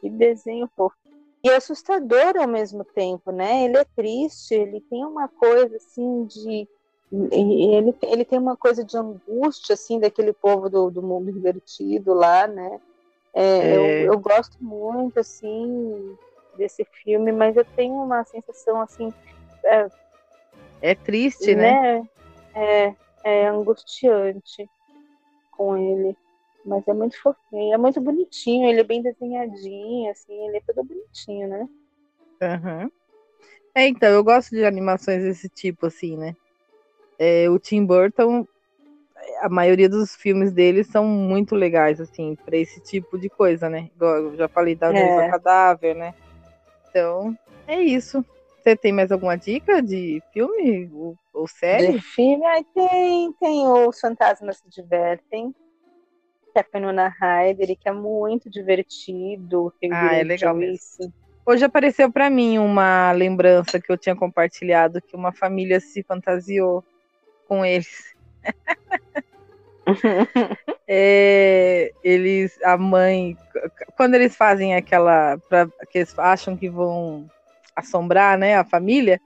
Que 0.00 0.08
desenho 0.08 0.70
fofo. 0.76 0.94
E 1.42 1.50
assustador 1.50 2.36
ao 2.36 2.48
mesmo 2.48 2.84
tempo, 2.84 3.30
né? 3.30 3.64
Ele 3.64 3.76
é 3.78 3.84
triste, 3.96 4.54
ele 4.54 4.80
tem 4.80 5.04
uma 5.04 5.28
coisa 5.28 5.76
assim 5.76 6.24
de 6.24 6.68
ele, 7.12 7.94
ele 8.02 8.24
tem 8.24 8.38
uma 8.38 8.56
coisa 8.56 8.84
de 8.84 8.96
angústia, 8.96 9.74
assim, 9.74 10.00
daquele 10.00 10.32
povo 10.32 10.68
do, 10.68 10.90
do 10.90 11.02
mundo 11.02 11.30
invertido 11.30 12.12
lá, 12.12 12.48
né? 12.48 12.80
É, 13.32 13.44
é. 13.44 13.76
Eu, 13.76 14.12
eu 14.12 14.18
gosto 14.18 14.56
muito, 14.60 15.20
assim, 15.20 16.16
desse 16.56 16.84
filme, 17.04 17.30
mas 17.30 17.56
eu 17.56 17.64
tenho 17.76 17.94
uma 17.94 18.24
sensação, 18.24 18.80
assim... 18.80 19.12
É, 19.66 19.88
é 20.80 20.94
triste, 20.94 21.54
né? 21.54 21.72
né? 21.72 22.08
É, 22.54 22.94
é 23.24 23.48
angustiante 23.48 24.68
com 25.50 25.76
ele. 25.76 26.16
Mas 26.64 26.86
é 26.88 26.92
muito 26.92 27.20
fofinho, 27.22 27.74
é 27.74 27.78
muito 27.78 28.00
bonitinho, 28.00 28.68
ele 28.68 28.80
é 28.80 28.84
bem 28.84 29.00
desenhadinho, 29.00 30.10
assim, 30.10 30.48
ele 30.48 30.56
é 30.56 30.60
todo 30.66 30.84
bonitinho, 30.84 31.48
né? 31.48 31.68
Uhum. 32.42 32.90
É, 33.72 33.86
então, 33.86 34.08
eu 34.08 34.24
gosto 34.24 34.50
de 34.50 34.64
animações 34.64 35.22
desse 35.22 35.48
tipo, 35.48 35.86
assim, 35.86 36.16
né? 36.16 36.34
É, 37.18 37.48
o 37.48 37.58
Tim 37.58 37.84
Burton, 37.84 38.46
a 39.40 39.48
maioria 39.48 39.88
dos 39.88 40.16
filmes 40.16 40.52
dele 40.52 40.82
são 40.82 41.04
muito 41.04 41.54
legais, 41.54 42.00
assim, 42.00 42.36
para 42.44 42.56
esse 42.56 42.80
tipo 42.80 43.16
de 43.16 43.28
coisa, 43.28 43.68
né? 43.68 43.88
Eu 44.00 44.36
já 44.36 44.48
falei 44.48 44.74
da 44.74 44.92
é. 44.92 45.30
Cadáver, 45.30 45.94
né? 45.94 46.14
Então, 46.88 47.36
é 47.68 47.80
isso. 47.80 48.24
Você 48.66 48.74
tem 48.74 48.92
mais 48.92 49.12
alguma 49.12 49.36
dica 49.36 49.80
de 49.80 50.20
filme 50.32 50.90
ou, 50.92 51.16
ou 51.32 51.46
série? 51.46 51.92
De 51.92 52.00
filme, 52.00 52.44
aí 52.46 52.64
tem, 52.74 53.32
tem 53.34 53.64
Os 53.64 54.00
Fantasmas 54.00 54.56
Se 54.56 54.68
Divertem, 54.68 55.54
que 56.52 56.58
é 56.58 56.60
a 56.62 56.64
Penona 56.64 57.06
Ryder, 57.06 57.76
que 57.78 57.88
é 57.88 57.92
muito 57.92 58.50
divertido. 58.50 59.72
Ah, 59.92 60.16
é 60.16 60.24
legal 60.24 60.52
mesmo. 60.52 61.14
Hoje 61.46 61.64
apareceu 61.64 62.10
para 62.10 62.28
mim 62.28 62.58
uma 62.58 63.12
lembrança 63.12 63.80
que 63.80 63.92
eu 63.92 63.96
tinha 63.96 64.16
compartilhado 64.16 65.00
que 65.00 65.14
uma 65.14 65.30
família 65.30 65.78
se 65.78 66.02
fantasiou 66.02 66.82
com 67.46 67.64
eles. 67.64 68.16
é, 70.88 71.92
eles, 72.02 72.60
a 72.64 72.76
mãe, 72.76 73.38
quando 73.96 74.16
eles 74.16 74.34
fazem 74.34 74.74
aquela, 74.74 75.38
pra, 75.48 75.68
que 75.88 75.98
eles 75.98 76.18
acham 76.18 76.56
que 76.56 76.68
vão 76.68 77.30
assombrar, 77.76 78.38
né, 78.38 78.56
a 78.56 78.64
família, 78.64 79.20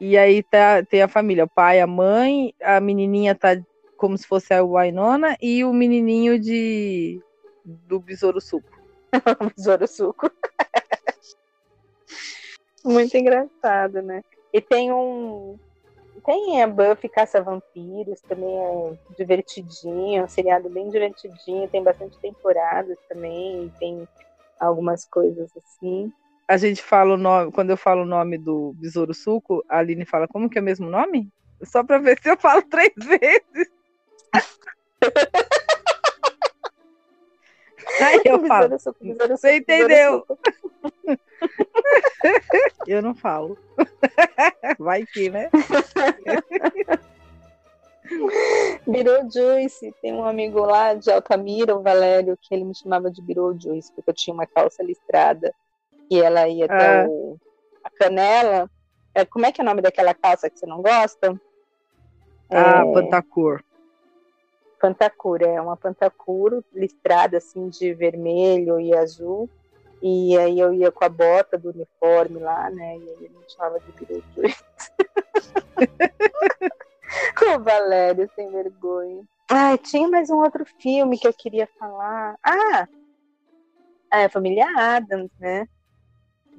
e 0.00 0.18
aí 0.18 0.42
tá, 0.42 0.82
tem 0.84 1.02
a 1.02 1.08
família, 1.08 1.44
o 1.44 1.48
pai, 1.48 1.80
a 1.80 1.86
mãe, 1.86 2.52
a 2.60 2.80
menininha 2.80 3.34
tá 3.34 3.56
como 3.96 4.18
se 4.18 4.26
fosse 4.26 4.52
a 4.52 4.64
Wainona 4.64 5.36
e 5.40 5.64
o 5.64 5.72
menininho 5.72 6.40
de 6.40 7.20
do 7.64 8.00
besouro 8.00 8.40
suco. 8.40 8.68
besouro 9.56 9.86
suco. 9.86 10.28
Muito 12.84 13.16
engraçado, 13.16 14.02
né? 14.02 14.22
E 14.52 14.60
tem 14.60 14.92
um 14.92 15.56
tem 16.26 16.62
a 16.62 16.66
Buffy 16.66 17.08
Caça-Vampiros, 17.08 18.20
também 18.22 18.56
é 18.56 18.92
divertidinho, 19.16 20.24
um 20.24 20.28
seriado 20.28 20.68
bem 20.68 20.88
divertidinho, 20.88 21.68
tem 21.68 21.82
bastante 21.82 22.18
temporadas 22.18 22.98
também, 23.08 23.72
tem 23.78 24.06
algumas 24.58 25.04
coisas 25.04 25.50
assim. 25.56 26.12
A 26.52 26.58
gente 26.58 26.82
fala 26.82 27.14
o 27.14 27.16
nome, 27.16 27.50
quando 27.50 27.70
eu 27.70 27.78
falo 27.78 28.02
o 28.02 28.04
nome 28.04 28.36
do 28.36 28.74
Besouro 28.74 29.14
Suco, 29.14 29.64
a 29.66 29.78
Aline 29.78 30.04
fala, 30.04 30.28
como 30.28 30.50
que 30.50 30.58
é 30.58 30.60
o 30.60 30.64
mesmo 30.64 30.86
nome? 30.86 31.32
Só 31.64 31.82
para 31.82 31.96
ver 31.96 32.20
se 32.20 32.28
eu 32.28 32.36
falo 32.36 32.60
três 32.60 32.92
vezes. 33.02 33.72
Aí 38.02 38.20
eu 38.26 38.46
falo. 38.46 38.78
Suco, 38.78 38.98
Você 39.30 39.56
entendeu? 39.56 40.26
eu 42.86 43.00
não 43.00 43.14
falo. 43.14 43.56
Vai 44.78 45.06
que, 45.06 45.30
né? 45.30 45.48
Beetlejuice, 48.86 49.94
tem 50.02 50.12
um 50.12 50.26
amigo 50.26 50.60
lá 50.60 50.92
de 50.92 51.10
Altamira, 51.10 51.74
o 51.74 51.82
Valério, 51.82 52.36
que 52.38 52.54
ele 52.54 52.64
me 52.64 52.74
chamava 52.74 53.10
de 53.10 53.22
Beetlejuice, 53.22 53.90
porque 53.94 54.10
eu 54.10 54.14
tinha 54.14 54.34
uma 54.34 54.46
calça 54.46 54.82
listrada 54.82 55.50
e 56.12 56.20
ela 56.20 56.46
ia 56.46 56.66
até 56.66 57.04
ah. 57.04 57.06
o, 57.08 57.38
a 57.82 57.88
canela. 57.88 58.70
É, 59.14 59.24
como 59.24 59.46
é 59.46 59.52
que 59.52 59.62
é 59.62 59.64
o 59.64 59.66
nome 59.66 59.80
daquela 59.80 60.12
calça 60.12 60.50
que 60.50 60.58
você 60.58 60.66
não 60.66 60.82
gosta? 60.82 61.40
Ah, 62.50 62.84
é... 62.84 62.92
Pantacor. 62.92 63.64
Pantacur, 64.78 65.42
é 65.42 65.58
uma 65.58 65.74
Pantacur 65.74 66.62
listrada 66.74 67.38
assim 67.38 67.70
de 67.70 67.94
vermelho 67.94 68.78
e 68.78 68.94
azul. 68.94 69.48
E 70.02 70.36
aí 70.36 70.58
eu 70.58 70.74
ia 70.74 70.92
com 70.92 71.04
a 71.04 71.08
bota 71.08 71.56
do 71.56 71.70
uniforme 71.70 72.40
lá, 72.40 72.68
né? 72.68 72.98
E 72.98 73.08
ele 73.08 73.28
me 73.30 73.48
chamava 73.48 73.80
de 73.80 73.90
Beetlejuice. 73.92 74.64
o 77.56 77.60
Valério, 77.60 78.28
sem 78.34 78.50
vergonha. 78.50 79.22
Ah, 79.48 79.78
tinha 79.78 80.08
mais 80.08 80.28
um 80.28 80.42
outro 80.42 80.66
filme 80.78 81.18
que 81.18 81.26
eu 81.26 81.32
queria 81.32 81.66
falar. 81.78 82.36
Ah! 82.42 82.86
É 84.12 84.28
Família 84.28 84.66
Adams, 84.76 85.30
né? 85.40 85.66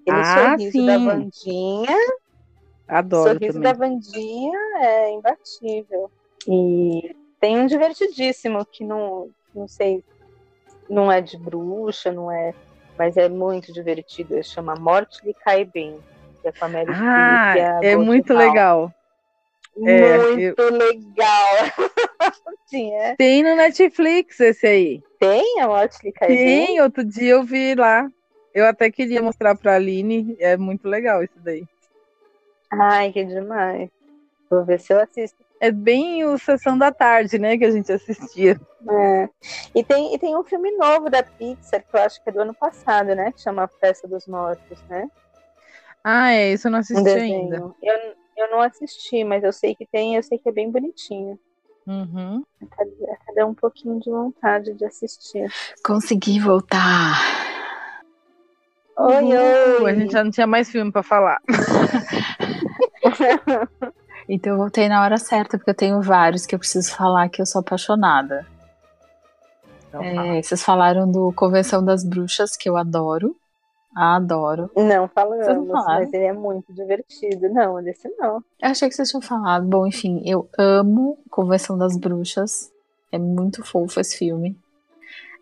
Aquele 0.03 0.21
ah, 0.21 0.49
sorriso 0.51 0.71
sim. 0.71 0.85
da 0.85 0.97
Vandinha. 0.97 1.97
Adoro. 2.87 3.31
Sorriso 3.31 3.53
também. 3.53 3.71
da 3.71 3.73
Vandinha 3.73 4.59
é 4.81 5.13
imbatível. 5.13 6.11
E 6.47 7.15
tem 7.39 7.57
um 7.57 7.65
divertidíssimo 7.65 8.65
que 8.65 8.83
não, 8.83 9.29
não 9.55 9.67
sei, 9.67 10.03
não 10.89 11.11
é 11.11 11.21
de 11.21 11.37
bruxa, 11.37 12.11
não 12.11 12.31
é, 12.31 12.53
mas 12.97 13.17
é 13.17 13.29
muito 13.29 13.71
divertido. 13.73 14.33
Ele 14.33 14.43
chama 14.43 14.75
Morte 14.75 15.25
lhe 15.25 15.33
cai 15.33 15.65
bem. 15.65 15.97
Que 16.41 16.49
é 16.49 16.51
com 16.51 16.65
a 16.65 16.67
Mary 16.67 16.91
ah, 16.93 17.79
é, 17.81 17.91
é 17.91 17.95
muito 17.95 18.33
legal. 18.33 18.93
É, 19.81 20.17
muito 20.17 20.61
eu... 20.61 20.73
legal. 20.73 21.55
Sim, 22.67 22.93
é. 22.93 23.15
Tem 23.15 23.41
no 23.43 23.55
Netflix 23.55 24.39
esse 24.39 24.67
aí. 24.67 25.03
Tem 25.19 25.61
a 25.61 25.67
Morte 25.67 25.97
lhe 26.03 26.11
cai 26.11 26.27
bem? 26.27 26.67
Tem, 26.67 26.81
outro 26.81 27.03
dia 27.05 27.31
eu 27.31 27.43
vi 27.43 27.75
lá. 27.75 28.09
Eu 28.53 28.65
até 28.65 28.91
queria 28.91 29.21
mostrar 29.21 29.55
pra 29.55 29.75
Aline. 29.75 30.35
É 30.39 30.55
muito 30.57 30.87
legal 30.87 31.23
isso 31.23 31.37
daí. 31.37 31.65
Ai, 32.71 33.11
que 33.11 33.23
demais. 33.23 33.89
Vou 34.49 34.63
ver 34.63 34.79
se 34.79 34.93
eu 34.93 34.99
assisto 34.99 35.43
é 35.63 35.71
bem 35.71 36.25
o 36.25 36.37
Sessão 36.37 36.77
da 36.77 36.91
Tarde, 36.91 37.39
né, 37.39 37.57
que 37.57 37.63
a 37.63 37.71
gente 37.71 37.89
assistia. 37.89 38.59
É. 38.89 39.29
E, 39.73 39.81
tem, 39.81 40.13
e 40.13 40.19
tem 40.19 40.35
um 40.35 40.43
filme 40.43 40.69
novo 40.71 41.09
da 41.09 41.23
Pixar, 41.23 41.81
que 41.81 41.95
eu 41.95 42.01
acho 42.01 42.21
que 42.21 42.29
é 42.29 42.33
do 42.33 42.41
ano 42.41 42.53
passado, 42.53 43.15
né, 43.15 43.31
que 43.31 43.39
chama 43.39 43.65
Festa 43.79 44.05
dos 44.05 44.27
Mortos, 44.27 44.77
né? 44.89 45.07
Ah, 46.03 46.33
é, 46.33 46.51
isso 46.51 46.67
eu 46.67 46.71
não 46.73 46.79
assisti 46.79 47.01
um 47.01 47.15
ainda. 47.15 47.71
Eu, 47.81 47.95
eu 48.35 48.51
não 48.51 48.59
assisti, 48.59 49.23
mas 49.23 49.41
eu 49.41 49.53
sei 49.53 49.73
que 49.73 49.85
tem, 49.85 50.17
eu 50.17 50.23
sei 50.23 50.37
que 50.37 50.49
é 50.49 50.51
bem 50.51 50.69
bonitinho. 50.69 51.39
Uhum. 51.87 52.43
Até 53.29 53.45
um 53.45 53.53
pouquinho 53.53 54.01
de 54.01 54.09
vontade 54.09 54.73
de 54.73 54.83
assistir. 54.83 55.49
Consegui 55.81 56.41
voltar. 56.41 57.52
Oi, 58.97 59.37
oi. 59.81 59.91
A 59.91 59.95
gente 59.95 60.11
já 60.11 60.23
não 60.23 60.31
tinha 60.31 60.47
mais 60.47 60.69
filme 60.69 60.91
para 60.91 61.03
falar. 61.03 61.39
Então 64.27 64.53
eu 64.53 64.57
voltei 64.57 64.87
na 64.87 65.03
hora 65.03 65.17
certa, 65.17 65.57
porque 65.57 65.71
eu 65.71 65.75
tenho 65.75 66.01
vários 66.01 66.45
que 66.45 66.55
eu 66.55 66.59
preciso 66.59 66.95
falar 66.95 67.27
que 67.29 67.41
eu 67.41 67.45
sou 67.45 67.59
apaixonada. 67.59 68.45
Então, 69.87 70.01
é, 70.01 70.41
vocês 70.41 70.63
falaram 70.63 71.09
do 71.09 71.31
Convenção 71.33 71.83
das 71.83 72.03
Bruxas, 72.03 72.55
que 72.55 72.69
eu 72.69 72.77
adoro. 72.77 73.35
Adoro. 73.95 74.71
Não 74.75 75.07
falamos, 75.07 75.67
mas 75.67 76.11
ele 76.11 76.23
é 76.23 76.33
muito 76.33 76.73
divertido. 76.73 77.47
Não, 77.49 77.83
desse 77.83 78.09
não. 78.17 78.37
Eu 78.59 78.69
achei 78.69 78.89
que 78.89 78.95
vocês 78.95 79.09
tinham 79.09 79.21
falado. 79.21 79.67
Bom, 79.67 79.85
enfim, 79.85 80.23
eu 80.25 80.49
amo 80.57 81.19
Convenção 81.29 81.77
das 81.77 81.95
Bruxas. 81.95 82.71
É 83.11 83.19
muito 83.19 83.63
fofo 83.63 83.99
esse 83.99 84.17
filme. 84.17 84.57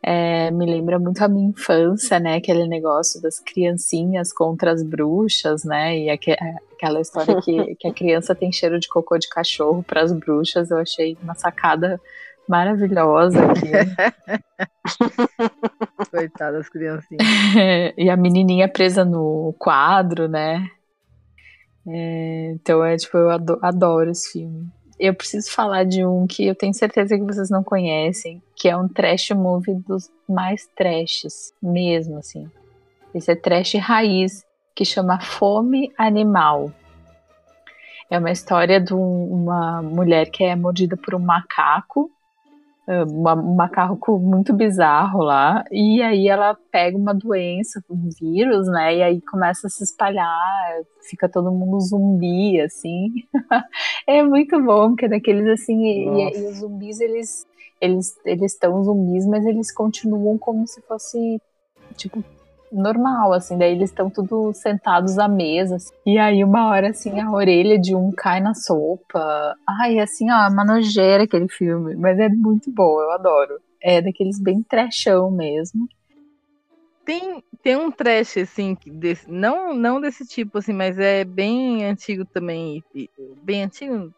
É, 0.03 0.49
me 0.49 0.65
lembra 0.65 0.97
muito 0.97 1.23
a 1.23 1.27
minha 1.27 1.49
infância, 1.49 2.19
né? 2.19 2.35
Aquele 2.35 2.67
negócio 2.67 3.21
das 3.21 3.39
criancinhas 3.39 4.33
contra 4.33 4.71
as 4.71 4.81
bruxas, 4.81 5.63
né? 5.63 5.95
E 5.97 6.09
aqu 6.09 6.31
aquela 6.73 6.99
história 6.99 7.39
que, 7.41 7.75
que 7.77 7.87
a 7.87 7.93
criança 7.93 8.33
tem 8.33 8.51
cheiro 8.51 8.79
de 8.79 8.87
cocô 8.87 9.19
de 9.19 9.29
cachorro 9.29 9.83
para 9.83 10.01
as 10.01 10.11
bruxas. 10.11 10.71
Eu 10.71 10.79
achei 10.79 11.15
uma 11.21 11.35
sacada 11.35 12.01
maravilhosa. 12.49 13.39
Coitadas 16.09 16.61
das 16.61 16.69
criancinhas. 16.69 17.21
e 17.95 18.09
a 18.09 18.17
menininha 18.17 18.67
presa 18.67 19.05
no 19.05 19.53
quadro, 19.59 20.27
né? 20.27 20.67
É, 21.87 22.53
então 22.53 22.83
é 22.83 22.97
tipo, 22.97 23.17
eu 23.17 23.29
adoro, 23.29 23.59
adoro 23.61 24.09
esse 24.09 24.31
filme 24.31 24.67
eu 25.01 25.15
preciso 25.15 25.51
falar 25.51 25.83
de 25.83 26.05
um 26.05 26.27
que 26.27 26.45
eu 26.45 26.53
tenho 26.53 26.75
certeza 26.75 27.17
que 27.17 27.23
vocês 27.23 27.49
não 27.49 27.63
conhecem, 27.63 28.39
que 28.55 28.69
é 28.69 28.77
um 28.77 28.87
trash 28.87 29.31
movie 29.31 29.73
dos 29.73 30.11
mais 30.29 30.69
trashes, 30.75 31.51
mesmo 31.61 32.19
assim. 32.19 32.47
Esse 33.13 33.31
é 33.31 33.35
trash 33.35 33.73
raiz, 33.73 34.45
que 34.75 34.85
chama 34.85 35.19
Fome 35.19 35.91
Animal. 35.97 36.71
É 38.11 38.19
uma 38.19 38.29
história 38.29 38.79
de 38.79 38.93
um, 38.93 39.25
uma 39.33 39.81
mulher 39.81 40.29
que 40.29 40.43
é 40.43 40.55
mordida 40.55 40.95
por 40.95 41.15
um 41.15 41.19
macaco 41.19 42.11
um 42.87 43.55
macaco 43.55 44.17
muito 44.19 44.53
bizarro 44.53 45.23
lá, 45.23 45.63
e 45.71 46.01
aí 46.01 46.27
ela 46.27 46.57
pega 46.71 46.97
uma 46.97 47.13
doença, 47.13 47.81
um 47.89 48.09
vírus, 48.19 48.67
né, 48.67 48.97
e 48.97 49.03
aí 49.03 49.21
começa 49.21 49.67
a 49.67 49.69
se 49.69 49.83
espalhar, 49.83 50.81
fica 51.09 51.29
todo 51.29 51.51
mundo 51.51 51.79
zumbi, 51.79 52.59
assim. 52.59 53.09
é 54.07 54.23
muito 54.23 54.61
bom, 54.61 54.89
porque 54.89 55.07
daqueles 55.07 55.47
assim, 55.47 55.83
e, 55.83 56.37
e, 56.37 56.45
os 56.47 56.57
zumbis, 56.57 56.99
eles 56.99 57.45
eles 57.79 58.15
eles 58.25 58.53
estão 58.53 58.83
zumbis, 58.83 59.25
mas 59.25 59.45
eles 59.45 59.73
continuam 59.73 60.37
como 60.37 60.67
se 60.67 60.81
fosse, 60.81 61.41
tipo, 61.95 62.23
normal, 62.71 63.33
assim, 63.33 63.57
daí 63.57 63.73
eles 63.73 63.89
estão 63.89 64.09
tudo 64.09 64.53
sentados 64.53 65.19
à 65.19 65.27
mesa, 65.27 65.75
assim, 65.75 65.93
e 66.05 66.17
aí 66.17 66.43
uma 66.43 66.69
hora, 66.69 66.89
assim, 66.89 67.19
a 67.19 67.29
orelha 67.29 67.77
de 67.77 67.95
um 67.95 68.11
cai 68.11 68.39
na 68.39 68.53
sopa, 68.53 69.55
ai, 69.67 69.99
assim, 69.99 70.31
ó, 70.31 70.49
uma 70.49 70.63
nojeira 70.63 71.23
aquele 71.23 71.49
filme, 71.49 71.95
mas 71.95 72.17
é 72.17 72.29
muito 72.29 72.71
bom, 72.71 73.01
eu 73.01 73.11
adoro, 73.11 73.59
é 73.81 74.01
daqueles 74.01 74.39
bem 74.39 74.63
trechão 74.63 75.29
mesmo. 75.29 75.87
Tem, 77.03 77.43
tem 77.61 77.75
um 77.75 77.91
trash, 77.91 78.37
assim, 78.37 78.77
desse, 78.85 79.29
não, 79.29 79.73
não 79.73 79.99
desse 79.99 80.25
tipo, 80.25 80.59
assim, 80.59 80.71
mas 80.73 80.97
é 80.97 81.25
bem 81.25 81.85
antigo 81.85 82.23
também, 82.23 82.83
bem 83.43 83.63
antigo, 83.63 84.13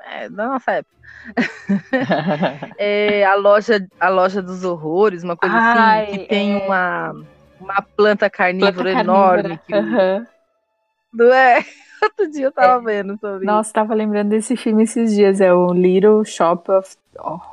é, 0.00 0.28
da 0.28 0.46
nossa 0.48 0.72
época. 0.72 0.92
é 2.78 3.24
a 3.24 3.34
loja, 3.34 3.86
a 4.00 4.08
loja 4.08 4.40
dos 4.40 4.64
horrores, 4.64 5.22
uma 5.22 5.36
coisa 5.36 5.54
Ai, 5.54 6.04
assim, 6.04 6.18
que 6.18 6.26
tem 6.26 6.54
é... 6.54 6.64
uma 6.64 7.14
uma 7.62 7.82
planta 7.82 8.28
carnívora, 8.28 8.72
planta 8.72 9.00
enorme. 9.00 9.60
Que... 9.66 9.74
Uhum. 9.74 11.32
É? 11.32 11.64
Outro 12.02 12.30
dia 12.30 12.46
eu 12.46 12.52
tava 12.52 12.90
é. 12.90 12.94
vendo 12.96 13.16
sobre 13.18 13.46
Nossa, 13.46 13.68
isso. 13.68 13.74
tava 13.74 13.94
lembrando 13.94 14.30
desse 14.30 14.56
filme 14.56 14.82
esses 14.82 15.14
dias. 15.14 15.40
É 15.40 15.52
o 15.52 15.72
Little 15.72 16.24
Shop 16.24 16.70
of 16.70 16.96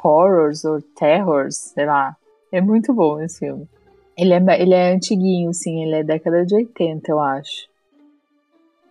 Horrors 0.04 0.66
or 0.66 0.82
Terrors, 0.98 1.56
sei 1.56 1.86
lá. 1.86 2.16
É 2.52 2.60
muito 2.60 2.94
bom 2.94 3.22
esse 3.22 3.40
filme. 3.40 3.68
Ele 4.18 4.34
é, 4.34 4.62
ele 4.62 4.74
é 4.74 4.94
antiguinho, 4.94 5.54
sim. 5.54 5.84
Ele 5.84 5.96
é 5.96 6.04
década 6.04 6.46
de 6.46 6.56
80, 6.56 7.12
eu 7.12 7.20
acho. 7.20 7.70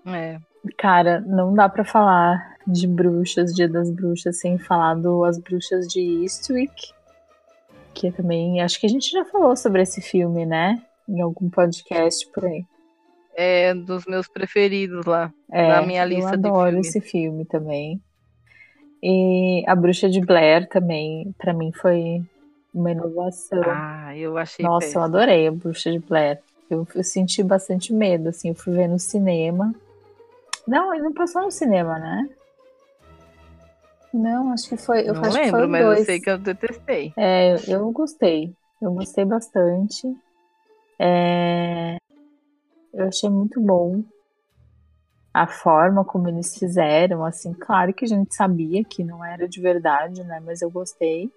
É. 0.06 0.38
Cara, 0.76 1.20
não 1.20 1.54
dá 1.54 1.68
para 1.68 1.84
falar 1.84 2.56
de 2.66 2.86
bruxas, 2.86 3.54
Dia 3.54 3.68
das 3.68 3.90
Bruxas, 3.90 4.38
sem 4.38 4.58
falar 4.58 4.94
do 4.94 5.24
As 5.24 5.38
Bruxas 5.38 5.88
de 5.88 6.22
Eastwick. 6.22 6.92
Que 7.94 8.12
também. 8.12 8.60
Acho 8.60 8.78
que 8.78 8.86
a 8.86 8.90
gente 8.90 9.10
já 9.10 9.24
falou 9.24 9.56
sobre 9.56 9.82
esse 9.82 10.00
filme, 10.00 10.46
né? 10.46 10.80
Em 11.08 11.20
algum 11.20 11.48
podcast 11.48 12.28
por 12.32 12.44
aí. 12.44 12.64
É 13.34 13.72
dos 13.72 14.04
meus 14.04 14.28
preferidos 14.28 15.06
lá, 15.06 15.32
é, 15.50 15.68
na 15.68 15.82
minha 15.82 16.04
lista 16.04 16.36
de 16.36 16.42
filmes. 16.42 16.44
Eu 16.44 16.60
adoro 16.60 16.80
esse 16.80 17.00
filme 17.00 17.44
também. 17.44 18.00
E 19.02 19.62
A 19.66 19.76
Bruxa 19.76 20.08
de 20.08 20.20
Blair 20.20 20.68
também, 20.68 21.32
para 21.38 21.54
mim 21.54 21.70
foi 21.72 22.20
uma 22.74 22.90
inovação. 22.90 23.62
Ah, 23.64 24.16
eu 24.16 24.36
achei 24.36 24.64
Nossa, 24.64 24.86
péssimo. 24.86 25.00
eu 25.00 25.04
adorei 25.04 25.46
A 25.46 25.52
Bruxa 25.52 25.90
de 25.90 26.00
Blair. 26.00 26.40
Eu, 26.68 26.86
eu, 26.94 27.04
senti 27.04 27.42
bastante 27.42 27.94
medo, 27.94 28.28
assim, 28.28 28.48
eu 28.48 28.54
fui 28.54 28.74
ver 28.74 28.88
no 28.88 28.98
cinema. 28.98 29.72
Não, 30.66 30.92
ele 30.92 31.04
não 31.04 31.14
passou 31.14 31.42
no 31.42 31.50
cinema, 31.50 31.98
né? 31.98 32.28
Não, 34.12 34.52
acho 34.52 34.68
que 34.68 34.76
foi. 34.76 35.08
Eu 35.08 35.14
não 35.14 35.22
acho 35.22 35.36
lembro, 35.36 35.52
que 35.52 35.58
foi 35.58 35.66
mas 35.66 35.84
dois. 35.84 35.98
eu 36.00 36.04
sei 36.04 36.20
que 36.20 36.30
eu 36.30 36.38
detestei. 36.38 37.12
É, 37.16 37.56
eu 37.68 37.90
gostei. 37.90 38.52
Eu 38.82 38.92
gostei 38.92 39.24
bastante. 39.24 40.14
É... 40.98 41.96
Eu 42.92 43.08
achei 43.08 43.30
muito 43.30 43.60
bom 43.60 44.02
a 45.32 45.46
forma 45.46 46.04
como 46.04 46.28
eles 46.28 46.58
fizeram, 46.58 47.24
assim, 47.24 47.52
claro 47.52 47.94
que 47.94 48.04
a 48.04 48.08
gente 48.08 48.34
sabia 48.34 48.82
que 48.82 49.04
não 49.04 49.24
era 49.24 49.48
de 49.48 49.60
verdade, 49.60 50.24
né, 50.24 50.40
mas 50.44 50.62
eu 50.62 50.70
gostei. 50.70 51.30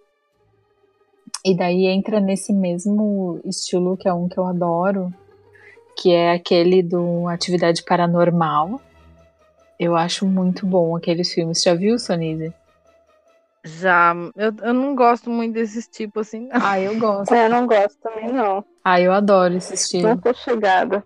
E 1.45 1.55
daí 1.55 1.85
entra 1.85 2.19
nesse 2.19 2.53
mesmo 2.53 3.39
estilo 3.45 3.97
que 3.97 4.07
é 4.07 4.13
um 4.13 4.27
que 4.27 4.39
eu 4.39 4.45
adoro, 4.45 5.13
que 5.95 6.11
é 6.11 6.31
aquele 6.31 6.81
do 6.81 7.27
Atividade 7.27 7.83
Paranormal. 7.83 8.81
Eu 9.79 9.95
acho 9.95 10.25
muito 10.25 10.65
bom 10.65 10.95
aqueles 10.95 11.31
filmes. 11.33 11.61
Já 11.61 11.73
viu, 11.73 11.97
Sonise? 11.99 12.53
Já, 13.63 14.13
eu, 14.35 14.51
eu 14.63 14.73
não 14.73 14.95
gosto 14.95 15.29
muito 15.29 15.53
desses 15.53 15.87
tipos 15.87 16.27
assim. 16.27 16.47
Não. 16.47 16.59
Ah, 16.59 16.79
eu 16.79 16.97
gosto. 16.99 17.33
É, 17.33 17.45
eu 17.45 17.49
não 17.49 17.67
gosto 17.67 17.97
também, 17.99 18.31
não. 18.31 18.63
Ah, 18.83 18.99
eu 18.99 19.11
adoro 19.11 19.55
esse 19.55 19.73
estilo. 19.73 20.09
Não 20.09 20.17
tô 20.17 20.33
chegada. 20.33 21.03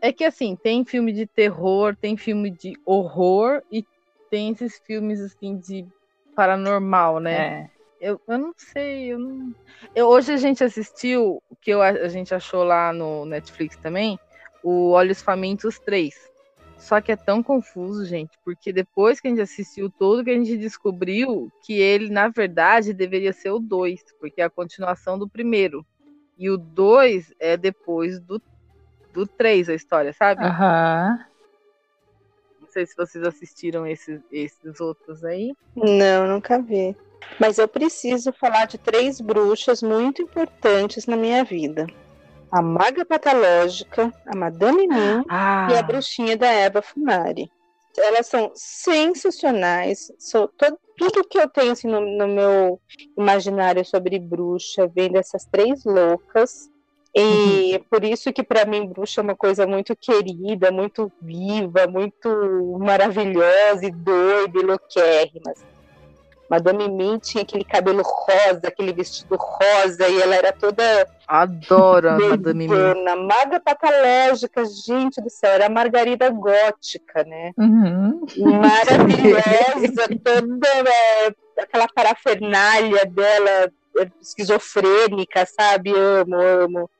É 0.00 0.12
que 0.12 0.24
assim, 0.24 0.56
tem 0.56 0.84
filme 0.84 1.12
de 1.12 1.26
terror, 1.26 1.94
tem 1.96 2.16
filme 2.16 2.50
de 2.50 2.74
horror 2.84 3.62
e 3.70 3.84
tem 4.30 4.50
esses 4.50 4.78
filmes 4.86 5.20
assim 5.20 5.58
de 5.58 5.86
paranormal, 6.34 7.20
né? 7.20 7.32
É. 7.32 7.70
Eu, 8.00 8.18
eu 8.26 8.38
não 8.38 8.54
sei, 8.56 9.12
eu 9.12 9.18
não... 9.18 9.54
Eu, 9.94 10.06
hoje 10.06 10.32
a 10.32 10.36
gente 10.38 10.64
assistiu, 10.64 11.42
o 11.50 11.56
que 11.56 11.70
eu, 11.70 11.82
a 11.82 12.08
gente 12.08 12.34
achou 12.34 12.64
lá 12.64 12.94
no 12.94 13.26
Netflix 13.26 13.76
também, 13.76 14.18
o 14.62 14.92
Olhos 14.92 15.20
Famintos 15.20 15.78
3. 15.80 16.14
Só 16.78 16.98
que 16.98 17.12
é 17.12 17.16
tão 17.16 17.42
confuso, 17.42 18.06
gente, 18.06 18.38
porque 18.42 18.72
depois 18.72 19.20
que 19.20 19.28
a 19.28 19.30
gente 19.30 19.42
assistiu 19.42 19.90
todo, 19.90 20.24
que 20.24 20.30
a 20.30 20.34
gente 20.34 20.56
descobriu 20.56 21.52
que 21.62 21.74
ele, 21.74 22.08
na 22.08 22.28
verdade, 22.28 22.94
deveria 22.94 23.34
ser 23.34 23.50
o 23.50 23.58
2, 23.58 24.00
porque 24.18 24.40
é 24.40 24.44
a 24.44 24.50
continuação 24.50 25.18
do 25.18 25.28
primeiro. 25.28 25.84
E 26.40 26.50
o 26.50 26.56
2 26.56 27.34
é 27.38 27.56
depois 27.56 28.18
do, 28.18 28.42
do 29.12 29.26
3, 29.26 29.68
a 29.68 29.74
história, 29.74 30.12
sabe? 30.12 30.42
Aham. 30.42 31.10
Uhum. 31.10 31.30
Não 32.62 32.68
sei 32.68 32.86
se 32.86 32.96
vocês 32.96 33.22
assistiram 33.24 33.86
esses, 33.86 34.20
esses 34.32 34.80
outros 34.80 35.24
aí. 35.24 35.54
Não, 35.76 36.26
nunca 36.26 36.60
vi. 36.60 36.96
Mas 37.38 37.58
eu 37.58 37.68
preciso 37.68 38.32
falar 38.32 38.66
de 38.66 38.78
três 38.78 39.20
bruxas 39.20 39.82
muito 39.82 40.22
importantes 40.22 41.06
na 41.06 41.16
minha 41.16 41.44
vida 41.44 41.86
a 42.50 42.60
Maga 42.60 43.04
Patológica, 43.04 44.12
a 44.26 44.36
Madame 44.36 44.88
Mim 44.88 45.24
ah. 45.28 45.68
e 45.70 45.76
a 45.76 45.82
Bruxinha 45.82 46.36
da 46.36 46.48
Eva 46.48 46.82
Funari. 46.82 47.50
Elas 47.96 48.26
são 48.26 48.52
sensacionais. 48.54 50.12
Sou, 50.18 50.48
todo, 50.48 50.78
tudo 50.96 51.28
que 51.28 51.38
eu 51.38 51.48
tenho 51.48 51.72
assim, 51.72 51.88
no, 51.88 52.00
no, 52.00 52.28
meu 52.28 52.80
imaginário 53.16 53.84
sobre 53.84 54.18
bruxa 54.18 54.86
vem 54.86 55.10
dessas 55.10 55.44
três 55.44 55.84
loucas. 55.84 56.70
E 57.14 57.74
uhum. 57.74 57.84
por 57.90 58.04
isso 58.04 58.32
que 58.32 58.42
para 58.42 58.64
mim 58.64 58.86
bruxa 58.86 59.20
é 59.20 59.24
uma 59.24 59.34
coisa 59.34 59.66
muito 59.66 59.96
querida, 59.96 60.70
muito 60.70 61.10
viva, 61.20 61.86
muito 61.88 62.78
maravilhosa 62.78 63.84
e 63.84 63.90
doida 63.90 64.58
e 64.58 64.62
louquérrima. 64.62 65.52
Madame 66.50 66.88
Mim 66.88 67.16
tinha 67.20 67.42
aquele 67.42 67.62
cabelo 67.62 68.02
rosa, 68.02 68.62
aquele 68.66 68.92
vestido 68.92 69.36
rosa, 69.36 70.08
e 70.08 70.20
ela 70.20 70.34
era 70.34 70.52
toda. 70.52 70.82
Adoro 71.28 72.10
a 72.10 72.18
Madame 72.18 72.66
Mim. 72.66 72.74
Maga 73.24 73.60
patológica, 73.60 74.64
gente 74.64 75.20
do 75.20 75.30
céu, 75.30 75.52
era 75.52 75.66
a 75.66 75.70
Margarida 75.70 76.28
gótica, 76.28 77.22
né? 77.22 77.52
Uhum. 77.56 78.26
Maravilhosa, 78.36 80.08
toda 80.24 80.68
é, 80.68 81.62
aquela 81.62 81.86
parafernália 81.86 83.06
dela, 83.06 83.70
é, 83.98 84.10
esquizofrênica, 84.20 85.46
sabe? 85.46 85.92
Amo, 85.96 86.34
amo. 86.34 86.90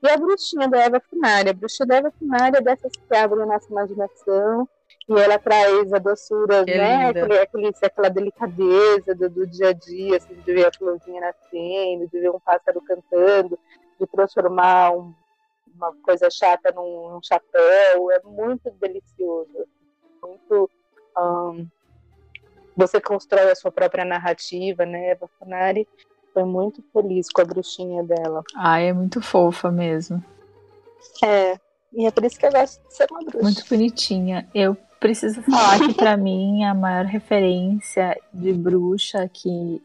E 0.00 0.08
a 0.08 0.16
bruxinha 0.16 0.68
da 0.68 0.78
Eva 0.78 1.02
Funária. 1.10 1.50
A 1.50 1.54
bruxa 1.54 1.84
da 1.84 1.96
Eva 1.96 2.12
Funária 2.16 2.58
é 2.58 2.62
dessas 2.62 2.92
que 2.92 3.16
abrem 3.16 3.42
a 3.42 3.46
nossa 3.46 3.68
imaginação 3.68 4.68
e 5.10 5.20
ela 5.20 5.40
traz 5.40 5.92
a 5.92 5.98
doçura, 5.98 6.64
que 6.64 6.76
né? 6.76 7.08
Aquele, 7.08 7.38
aquele, 7.38 7.72
aquela 7.82 8.08
delicadeza 8.08 9.12
do, 9.12 9.28
do, 9.28 9.44
dia 9.44 9.70
a 9.70 9.72
dia, 9.72 10.16
assim, 10.16 10.34
de 10.34 10.52
ver 10.52 10.68
a 10.68 10.72
florzinha 10.72 11.20
nascendo, 11.20 12.08
de 12.08 12.20
ver 12.20 12.30
um 12.30 12.38
pássaro 12.38 12.80
cantando, 12.82 13.58
de 13.98 14.06
transformar 14.06 14.92
um, 14.92 15.12
uma 15.74 15.92
coisa 16.04 16.30
chata 16.30 16.70
num, 16.70 17.10
num, 17.10 17.20
chapéu. 17.24 18.12
É 18.12 18.20
muito 18.24 18.70
delicioso. 18.80 19.66
Muito. 20.22 20.70
Um, 21.18 21.66
você 22.76 23.00
constrói 23.00 23.50
a 23.50 23.56
sua 23.56 23.72
própria 23.72 24.04
narrativa, 24.04 24.86
né? 24.86 25.08
Eva 25.08 25.28
Funari 25.40 25.88
foi 26.32 26.44
muito 26.44 26.84
feliz 26.92 27.28
com 27.32 27.40
a 27.42 27.44
bruxinha 27.44 28.04
dela. 28.04 28.44
Ah, 28.54 28.78
é 28.78 28.92
muito 28.92 29.20
fofa 29.20 29.72
mesmo. 29.72 30.24
É, 31.24 31.58
e 31.92 32.06
é 32.06 32.12
por 32.12 32.24
isso 32.24 32.38
que 32.38 32.46
eu 32.46 32.52
gosto 32.52 32.80
de 32.86 32.94
ser 32.94 33.08
uma 33.10 33.24
bruxa. 33.24 33.42
Muito 33.42 33.68
bonitinha. 33.68 34.48
Eu 34.54 34.76
preciso 35.00 35.42
falar 35.42 35.78
que 35.80 35.94
para 35.94 36.16
mim 36.16 36.62
a 36.62 36.74
maior 36.74 37.06
referência 37.06 38.16
de 38.32 38.52
bruxa 38.52 39.28
que 39.32 39.82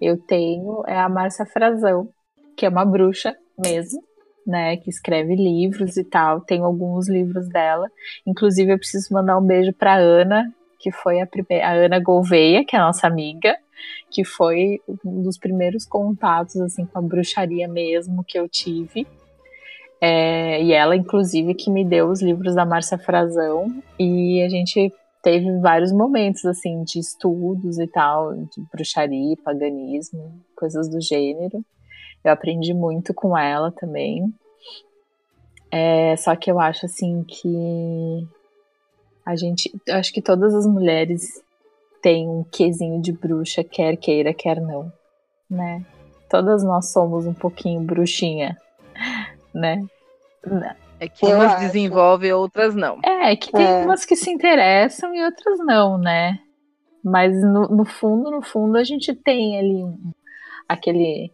eu 0.00 0.18
tenho 0.18 0.84
é 0.86 0.98
a 0.98 1.08
Márcia 1.08 1.46
Frazão, 1.46 2.08
que 2.56 2.66
é 2.66 2.68
uma 2.68 2.84
bruxa 2.84 3.34
mesmo, 3.58 4.02
né, 4.46 4.76
que 4.76 4.90
escreve 4.90 5.34
livros 5.34 5.96
e 5.96 6.04
tal. 6.04 6.42
Tenho 6.42 6.64
alguns 6.64 7.08
livros 7.08 7.48
dela. 7.48 7.90
Inclusive 8.26 8.72
eu 8.72 8.78
preciso 8.78 9.12
mandar 9.12 9.38
um 9.38 9.46
beijo 9.46 9.72
para 9.72 9.96
Ana, 9.96 10.52
que 10.78 10.92
foi 10.92 11.20
a 11.20 11.26
primeira, 11.26 11.66
a 11.66 11.72
Ana 11.72 11.98
Gouveia, 11.98 12.64
que 12.64 12.76
é 12.76 12.78
a 12.78 12.86
nossa 12.86 13.06
amiga, 13.06 13.56
que 14.10 14.24
foi 14.24 14.80
um 15.04 15.22
dos 15.22 15.38
primeiros 15.38 15.86
contatos 15.86 16.56
assim 16.60 16.84
com 16.84 16.98
a 16.98 17.02
bruxaria 17.02 17.66
mesmo 17.66 18.24
que 18.24 18.38
eu 18.38 18.48
tive. 18.48 19.06
É, 20.00 20.62
e 20.62 20.72
ela, 20.72 20.96
inclusive, 20.96 21.54
que 21.54 21.70
me 21.70 21.84
deu 21.84 22.08
os 22.08 22.22
livros 22.22 22.54
da 22.54 22.64
Márcia 22.64 22.96
Frazão. 22.98 23.82
E 23.98 24.42
a 24.42 24.48
gente 24.48 24.92
teve 25.22 25.58
vários 25.58 25.92
momentos 25.92 26.44
assim 26.46 26.82
de 26.82 26.98
estudos 26.98 27.78
e 27.78 27.86
tal, 27.86 28.34
de 28.34 28.62
bruxaria, 28.72 29.36
paganismo, 29.44 30.40
coisas 30.56 30.88
do 30.88 31.00
gênero. 31.00 31.62
Eu 32.24 32.32
aprendi 32.32 32.72
muito 32.72 33.12
com 33.12 33.36
ela 33.36 33.70
também. 33.70 34.32
É, 35.70 36.16
só 36.16 36.34
que 36.34 36.50
eu 36.50 36.58
acho 36.58 36.86
assim 36.86 37.22
que 37.22 38.26
a 39.24 39.36
gente, 39.36 39.70
acho 39.90 40.12
que 40.12 40.20
todas 40.20 40.54
as 40.54 40.66
mulheres 40.66 41.42
têm 42.02 42.28
um 42.28 42.42
quesinho 42.42 43.00
de 43.00 43.12
bruxa, 43.12 43.62
quer 43.62 43.96
queira, 43.96 44.34
quer 44.34 44.60
não, 44.60 44.90
né? 45.48 45.84
Todas 46.28 46.64
nós 46.64 46.90
somos 46.90 47.26
um 47.26 47.34
pouquinho 47.34 47.80
bruxinha, 47.80 48.56
né? 49.54 49.86
É 50.98 51.08
que 51.08 51.24
eu 51.24 51.36
umas 51.36 51.60
desenvolve, 51.60 52.32
outras 52.32 52.74
não. 52.74 53.00
É, 53.02 53.34
que 53.34 53.50
tem 53.50 53.66
é. 53.66 53.84
umas 53.84 54.04
que 54.04 54.16
se 54.16 54.30
interessam 54.30 55.14
e 55.14 55.24
outras 55.24 55.58
não, 55.58 55.96
né? 55.96 56.38
Mas 57.02 57.42
no, 57.42 57.68
no 57.68 57.84
fundo, 57.84 58.30
no 58.30 58.42
fundo, 58.42 58.76
a 58.76 58.84
gente 58.84 59.14
tem 59.14 59.58
ali 59.58 59.84
aquele 60.68 61.32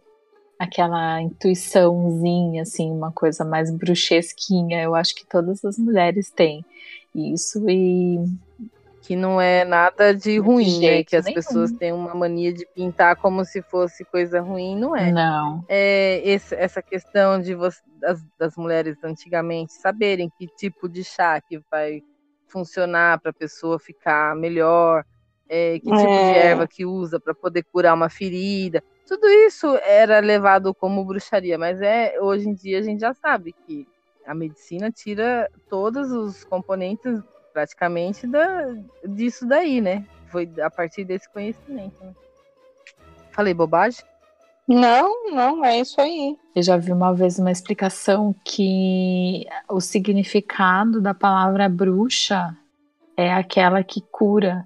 aquela 0.57 1.21
intuiçãozinha, 1.21 2.63
assim, 2.63 2.89
uma 2.89 3.11
coisa 3.11 3.45
mais 3.45 3.69
bruxesquinha. 3.69 4.81
Eu 4.81 4.95
acho 4.95 5.13
que 5.13 5.27
todas 5.27 5.63
as 5.63 5.77
mulheres 5.77 6.31
têm 6.31 6.65
isso 7.13 7.69
e 7.69 8.17
que 9.07 9.15
não 9.15 9.39
é 9.39 9.63
nada 9.63 10.13
de 10.13 10.37
ruim, 10.37 10.81
né? 10.81 11.01
Que 11.01 11.15
as 11.15 11.23
nenhum. 11.23 11.35
pessoas 11.35 11.71
têm 11.71 11.93
uma 11.93 12.13
mania 12.13 12.51
de 12.51 12.67
pintar 12.75 13.15
como 13.15 13.45
se 13.45 13.61
fosse 13.61 14.03
coisa 14.03 14.41
ruim, 14.41 14.77
não 14.77 14.93
é? 14.93 15.13
Não. 15.13 15.63
É 15.69 16.21
esse, 16.29 16.53
essa 16.53 16.81
questão 16.81 17.39
de 17.39 17.55
você, 17.55 17.79
das, 18.01 18.21
das 18.37 18.57
mulheres 18.57 19.01
antigamente 19.01 19.71
saberem 19.71 20.29
que 20.37 20.45
tipo 20.45 20.89
de 20.89 21.05
chá 21.05 21.39
que 21.39 21.57
vai 21.71 22.03
funcionar 22.47 23.21
para 23.21 23.31
a 23.31 23.33
pessoa 23.33 23.79
ficar 23.79 24.35
melhor, 24.35 25.05
é, 25.47 25.79
que 25.79 25.89
é. 25.89 25.95
tipo 25.95 26.09
de 26.09 26.37
é. 26.37 26.47
erva 26.47 26.67
que 26.67 26.85
usa 26.85 27.17
para 27.17 27.33
poder 27.33 27.63
curar 27.63 27.93
uma 27.93 28.09
ferida. 28.09 28.83
Tudo 29.07 29.25
isso 29.29 29.67
era 29.85 30.19
levado 30.19 30.75
como 30.75 31.05
bruxaria, 31.05 31.57
mas 31.57 31.81
é 31.81 32.19
hoje 32.19 32.49
em 32.49 32.53
dia 32.53 32.79
a 32.79 32.81
gente 32.81 32.99
já 32.99 33.13
sabe 33.13 33.55
que 33.65 33.87
a 34.25 34.35
medicina 34.35 34.91
tira 34.91 35.49
todos 35.69 36.11
os 36.11 36.43
componentes 36.43 37.21
praticamente 37.57 38.27
da, 38.27 38.71
disso 39.03 39.47
daí, 39.47 39.81
né? 39.81 40.05
Foi 40.27 40.47
a 40.61 40.69
partir 40.69 41.03
desse 41.03 41.27
conhecimento. 41.27 41.95
Né? 42.03 42.13
Falei 43.31 43.51
bobagem? 43.51 44.05
Não, 44.67 45.31
não, 45.31 45.65
é 45.65 45.79
isso 45.79 45.99
aí. 45.99 46.37
Eu 46.55 46.61
já 46.61 46.77
vi 46.77 46.91
uma 46.91 47.15
vez 47.15 47.39
uma 47.39 47.51
explicação 47.51 48.35
que 48.45 49.47
o 49.67 49.81
significado 49.81 51.01
da 51.01 51.15
palavra 51.15 51.67
bruxa 51.67 52.55
é 53.15 53.33
aquela 53.33 53.83
que 53.83 54.01
cura. 54.11 54.63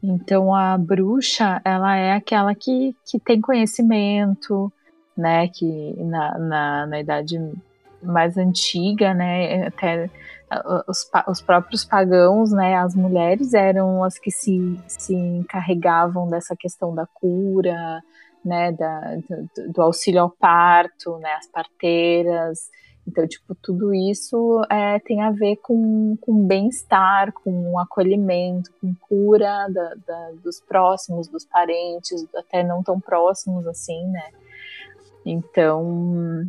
Então 0.00 0.54
a 0.54 0.78
bruxa, 0.78 1.60
ela 1.64 1.96
é 1.96 2.12
aquela 2.12 2.54
que, 2.54 2.94
que 3.04 3.18
tem 3.18 3.40
conhecimento, 3.40 4.72
né? 5.16 5.48
Que 5.48 5.94
na, 5.98 6.38
na, 6.38 6.86
na 6.86 7.00
idade 7.00 7.36
mais 8.02 8.36
antiga, 8.36 9.14
né? 9.14 9.66
Até 9.66 10.10
os, 10.86 11.08
os 11.28 11.40
próprios 11.40 11.84
pagãos, 11.84 12.52
né, 12.52 12.76
as 12.76 12.94
mulheres 12.94 13.54
eram 13.54 14.04
as 14.04 14.18
que 14.18 14.30
se, 14.30 14.78
se 14.86 15.14
encarregavam 15.14 16.28
dessa 16.28 16.54
questão 16.54 16.94
da 16.94 17.06
cura, 17.06 18.02
né, 18.44 18.72
da, 18.72 19.16
do, 19.28 19.72
do 19.72 19.82
auxílio 19.82 20.20
ao 20.20 20.30
parto, 20.30 21.16
né, 21.18 21.32
as 21.34 21.46
parteiras. 21.46 22.70
Então, 23.06 23.26
tipo, 23.26 23.54
tudo 23.54 23.92
isso 23.92 24.62
é, 24.70 24.98
tem 25.00 25.22
a 25.22 25.30
ver 25.30 25.56
com, 25.56 26.16
com 26.20 26.46
bem-estar, 26.46 27.32
com 27.32 27.78
acolhimento, 27.78 28.70
com 28.80 28.94
cura 28.94 29.66
da, 29.68 29.94
da, 30.06 30.30
dos 30.42 30.60
próximos, 30.60 31.26
dos 31.26 31.44
parentes, 31.44 32.24
até 32.36 32.62
não 32.62 32.82
tão 32.82 33.00
próximos 33.00 33.66
assim, 33.66 34.06
né? 34.06 34.30
Então, 35.24 36.46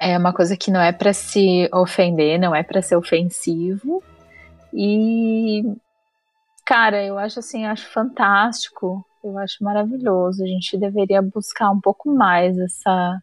é 0.00 0.16
uma 0.16 0.32
coisa 0.32 0.56
que 0.56 0.70
não 0.70 0.80
é 0.80 0.92
para 0.92 1.12
se 1.12 1.68
ofender, 1.72 2.40
não 2.40 2.54
é 2.54 2.62
para 2.62 2.80
ser 2.80 2.96
ofensivo. 2.96 4.02
E 4.72 5.62
cara, 6.64 7.04
eu 7.04 7.18
acho 7.18 7.40
assim, 7.40 7.66
acho 7.66 7.86
fantástico, 7.88 9.04
eu 9.22 9.36
acho 9.38 9.62
maravilhoso. 9.62 10.42
A 10.42 10.46
gente 10.46 10.78
deveria 10.78 11.20
buscar 11.20 11.70
um 11.70 11.80
pouco 11.80 12.10
mais 12.12 12.58
essa 12.58 13.20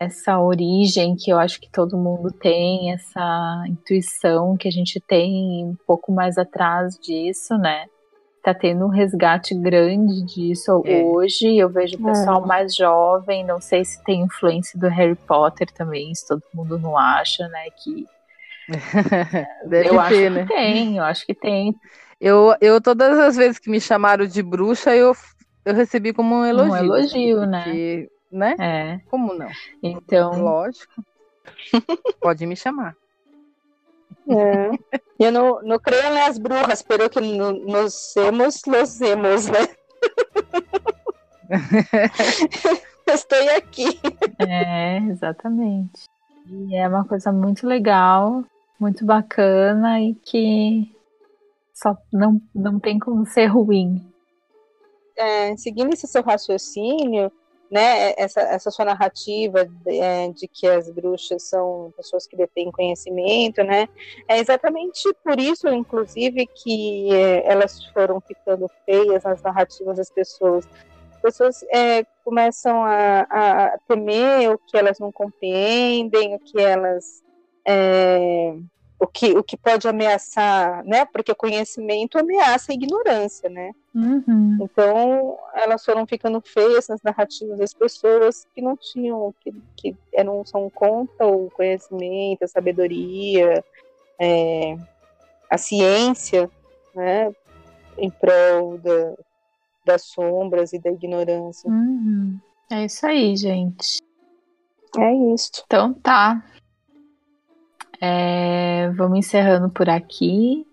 essa 0.00 0.40
origem 0.40 1.14
que 1.14 1.30
eu 1.30 1.38
acho 1.38 1.60
que 1.60 1.70
todo 1.70 1.98
mundo 1.98 2.32
tem, 2.32 2.90
essa 2.90 3.64
intuição 3.68 4.56
que 4.56 4.66
a 4.66 4.70
gente 4.70 4.98
tem 4.98 5.66
um 5.66 5.76
pouco 5.86 6.10
mais 6.10 6.38
atrás 6.38 6.98
disso, 6.98 7.58
né? 7.58 7.84
Tá 8.42 8.54
tendo 8.54 8.84
um 8.86 8.88
resgate 8.88 9.54
grande 9.54 10.22
disso 10.22 10.82
é. 10.84 11.02
hoje. 11.02 11.56
Eu 11.56 11.68
vejo 11.68 11.96
o 11.96 12.04
pessoal 12.04 12.42
é. 12.42 12.46
mais 12.46 12.74
jovem, 12.74 13.44
não 13.44 13.60
sei 13.60 13.84
se 13.84 14.02
tem 14.04 14.22
influência 14.22 14.78
do 14.78 14.88
Harry 14.88 15.14
Potter 15.14 15.70
também, 15.72 16.14
se 16.14 16.26
todo 16.26 16.42
mundo 16.54 16.78
não 16.78 16.96
acha, 16.96 17.46
né? 17.48 17.66
Que 17.82 18.06
Deve 19.66 19.88
eu 19.88 19.92
ter, 19.92 19.98
acho 19.98 20.30
né? 20.30 20.42
que 20.42 20.54
tem, 20.54 20.96
eu 20.96 21.04
acho 21.04 21.26
que 21.26 21.34
tem. 21.34 21.74
Eu, 22.20 22.54
eu 22.60 22.80
todas 22.80 23.18
as 23.18 23.36
vezes 23.36 23.58
que 23.58 23.70
me 23.70 23.80
chamaram 23.80 24.26
de 24.26 24.42
bruxa, 24.42 24.94
eu, 24.94 25.14
eu 25.64 25.74
recebi 25.74 26.12
como 26.12 26.36
um 26.36 26.44
elogio. 26.44 26.72
Um 26.72 26.76
elogio, 26.76 27.46
né? 27.46 27.62
porque, 27.64 28.10
né? 28.30 28.54
É. 28.58 29.00
Como 29.08 29.34
não? 29.34 29.48
Então, 29.82 30.42
lógico. 30.42 31.02
Pode 32.20 32.46
me 32.46 32.56
chamar. 32.56 32.94
É. 34.28 34.70
Eu 35.18 35.32
não, 35.32 35.62
não 35.62 35.78
creio 35.78 36.14
nas 36.14 36.38
brujas, 36.38 36.82
pero 36.82 37.08
que 37.10 37.20
no, 37.20 37.52
nos 37.52 38.16
hemos, 38.16 38.62
los 38.66 39.00
hemos, 39.00 39.46
né? 39.48 39.68
Estou 43.06 43.56
aqui. 43.56 44.00
É, 44.38 44.98
exatamente. 44.98 46.04
E 46.46 46.76
é 46.76 46.86
uma 46.88 47.04
coisa 47.04 47.32
muito 47.32 47.66
legal, 47.66 48.44
muito 48.78 49.04
bacana 49.04 50.00
e 50.00 50.14
que 50.14 50.94
só 51.74 51.96
não, 52.12 52.40
não 52.54 52.78
tem 52.78 52.98
como 52.98 53.26
ser 53.26 53.46
ruim. 53.46 54.06
É, 55.16 55.56
seguindo 55.56 55.92
esse 55.92 56.06
seu 56.06 56.22
raciocínio, 56.22 57.30
né, 57.70 58.12
essa, 58.16 58.40
essa 58.40 58.70
sua 58.70 58.84
narrativa 58.84 59.64
de, 59.64 59.98
é, 59.98 60.28
de, 60.28 60.48
que 60.48 60.66
as 60.66 60.90
bruxas 60.90 61.44
são 61.44 61.92
pessoas 61.96 62.26
que 62.26 62.36
detêm 62.36 62.70
conhecimento, 62.70 63.62
né, 63.62 63.88
é 64.28 64.38
exatamente 64.38 65.08
por 65.22 65.38
isso, 65.38 65.68
inclusive, 65.68 66.46
que 66.46 67.14
é, 67.14 67.46
elas 67.46 67.84
foram 67.86 68.20
ficando 68.20 68.68
feias 68.84 69.22
nas 69.22 69.40
narrativas 69.42 69.96
das 69.96 70.10
pessoas. 70.10 70.66
As 71.12 71.20
pessoas 71.20 71.62
é, 71.72 72.04
começam 72.24 72.82
a, 72.82 73.20
a, 73.20 73.78
temer 73.86 74.50
o 74.50 74.58
que 74.58 74.76
elas 74.76 74.98
não 74.98 75.12
compreendem, 75.12 76.34
o 76.34 76.38
que 76.38 76.58
elas 76.60 77.22
é, 77.66 78.54
o 79.00 79.06
que, 79.06 79.32
o 79.32 79.42
que 79.42 79.56
pode 79.56 79.88
ameaçar, 79.88 80.84
né? 80.84 81.06
Porque 81.06 81.34
conhecimento 81.34 82.18
ameaça 82.18 82.70
a 82.70 82.74
ignorância, 82.74 83.48
né? 83.48 83.72
Uhum. 83.94 84.58
Então, 84.60 85.38
elas 85.54 85.82
foram 85.82 86.06
ficando 86.06 86.38
feias 86.42 86.86
nas 86.86 87.00
narrativas 87.02 87.58
das 87.58 87.72
pessoas 87.72 88.46
que 88.54 88.60
não 88.60 88.76
tinham, 88.76 89.34
que, 89.40 89.54
que 89.74 89.96
eram, 90.12 90.44
são 90.44 90.68
contra 90.68 91.26
o 91.26 91.50
conhecimento, 91.50 92.44
a 92.44 92.48
sabedoria, 92.48 93.64
é, 94.18 94.76
a 95.50 95.56
ciência, 95.56 96.50
né? 96.94 97.32
Em 97.96 98.10
prol 98.10 98.76
da, 98.78 99.14
das 99.86 100.02
sombras 100.02 100.74
e 100.74 100.78
da 100.78 100.90
ignorância. 100.90 101.70
Uhum. 101.70 102.38
É 102.70 102.84
isso 102.84 103.06
aí, 103.06 103.34
gente. 103.34 104.02
É 104.98 105.14
isso. 105.34 105.62
Então 105.64 105.94
tá. 105.94 106.44
É, 108.00 108.90
vamos 108.96 109.18
encerrando 109.18 109.68
por 109.68 109.88
aqui. 109.88 110.66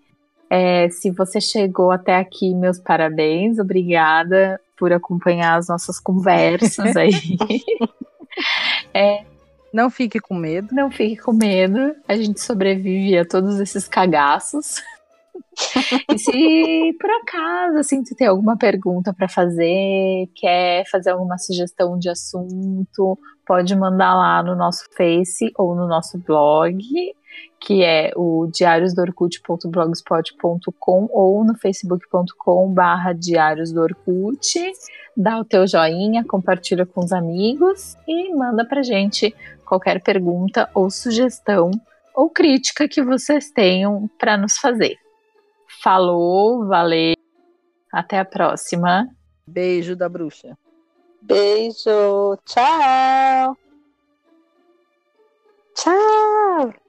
É, 0.50 0.88
se 0.88 1.10
você 1.10 1.40
chegou 1.40 1.90
até 1.90 2.16
aqui, 2.16 2.54
meus 2.54 2.78
parabéns, 2.78 3.58
obrigada 3.58 4.58
por 4.78 4.92
acompanhar 4.92 5.58
as 5.58 5.68
nossas 5.68 6.00
conversas 6.00 6.96
aí. 6.96 7.12
é, 8.94 9.24
não 9.72 9.90
fique 9.90 10.18
com 10.18 10.34
medo. 10.34 10.68
Não 10.72 10.90
fique 10.90 11.16
com 11.16 11.32
medo. 11.32 11.94
A 12.06 12.16
gente 12.16 12.40
sobrevive 12.40 13.18
a 13.18 13.26
todos 13.26 13.60
esses 13.60 13.86
cagaços. 13.86 14.82
e 16.12 16.18
se 16.18 16.96
por 17.00 17.10
acaso 17.10 17.78
assim 17.78 18.02
tu 18.02 18.14
tem 18.14 18.28
alguma 18.28 18.56
pergunta 18.56 19.12
para 19.12 19.28
fazer, 19.28 20.28
quer 20.34 20.84
fazer 20.88 21.10
alguma 21.10 21.36
sugestão 21.36 21.98
de 21.98 22.08
assunto, 22.08 23.18
pode 23.44 23.74
mandar 23.74 24.14
lá 24.14 24.42
no 24.42 24.54
nosso 24.54 24.84
Face 24.96 25.52
ou 25.56 25.74
no 25.74 25.88
nosso 25.88 26.16
blog 26.18 26.78
que 27.60 27.82
é 27.82 28.12
o 28.16 28.46
diariosdorkut.blogspot.com 28.46 31.08
ou 31.10 31.44
no 31.44 31.56
facebook.com 31.56 32.72
barra 32.72 33.12
diários 33.12 33.72
do 33.72 33.80
Orkut. 33.80 34.72
Dá 35.16 35.40
o 35.40 35.44
teu 35.44 35.66
joinha, 35.66 36.24
compartilha 36.24 36.86
com 36.86 37.04
os 37.04 37.12
amigos 37.12 37.96
e 38.06 38.32
manda 38.34 38.64
pra 38.64 38.82
gente 38.82 39.34
qualquer 39.64 40.00
pergunta 40.02 40.70
ou 40.74 40.90
sugestão 40.90 41.70
ou 42.14 42.30
crítica 42.30 42.88
que 42.88 43.02
vocês 43.02 43.50
tenham 43.50 44.08
para 44.18 44.36
nos 44.36 44.58
fazer. 44.58 44.96
Falou, 45.82 46.66
valeu. 46.66 47.14
Até 47.92 48.18
a 48.18 48.24
próxima. 48.24 49.08
Beijo 49.46 49.94
da 49.96 50.08
bruxa. 50.08 50.56
Beijo. 51.22 52.36
Tchau. 52.44 53.56
Tchau. 55.74 56.87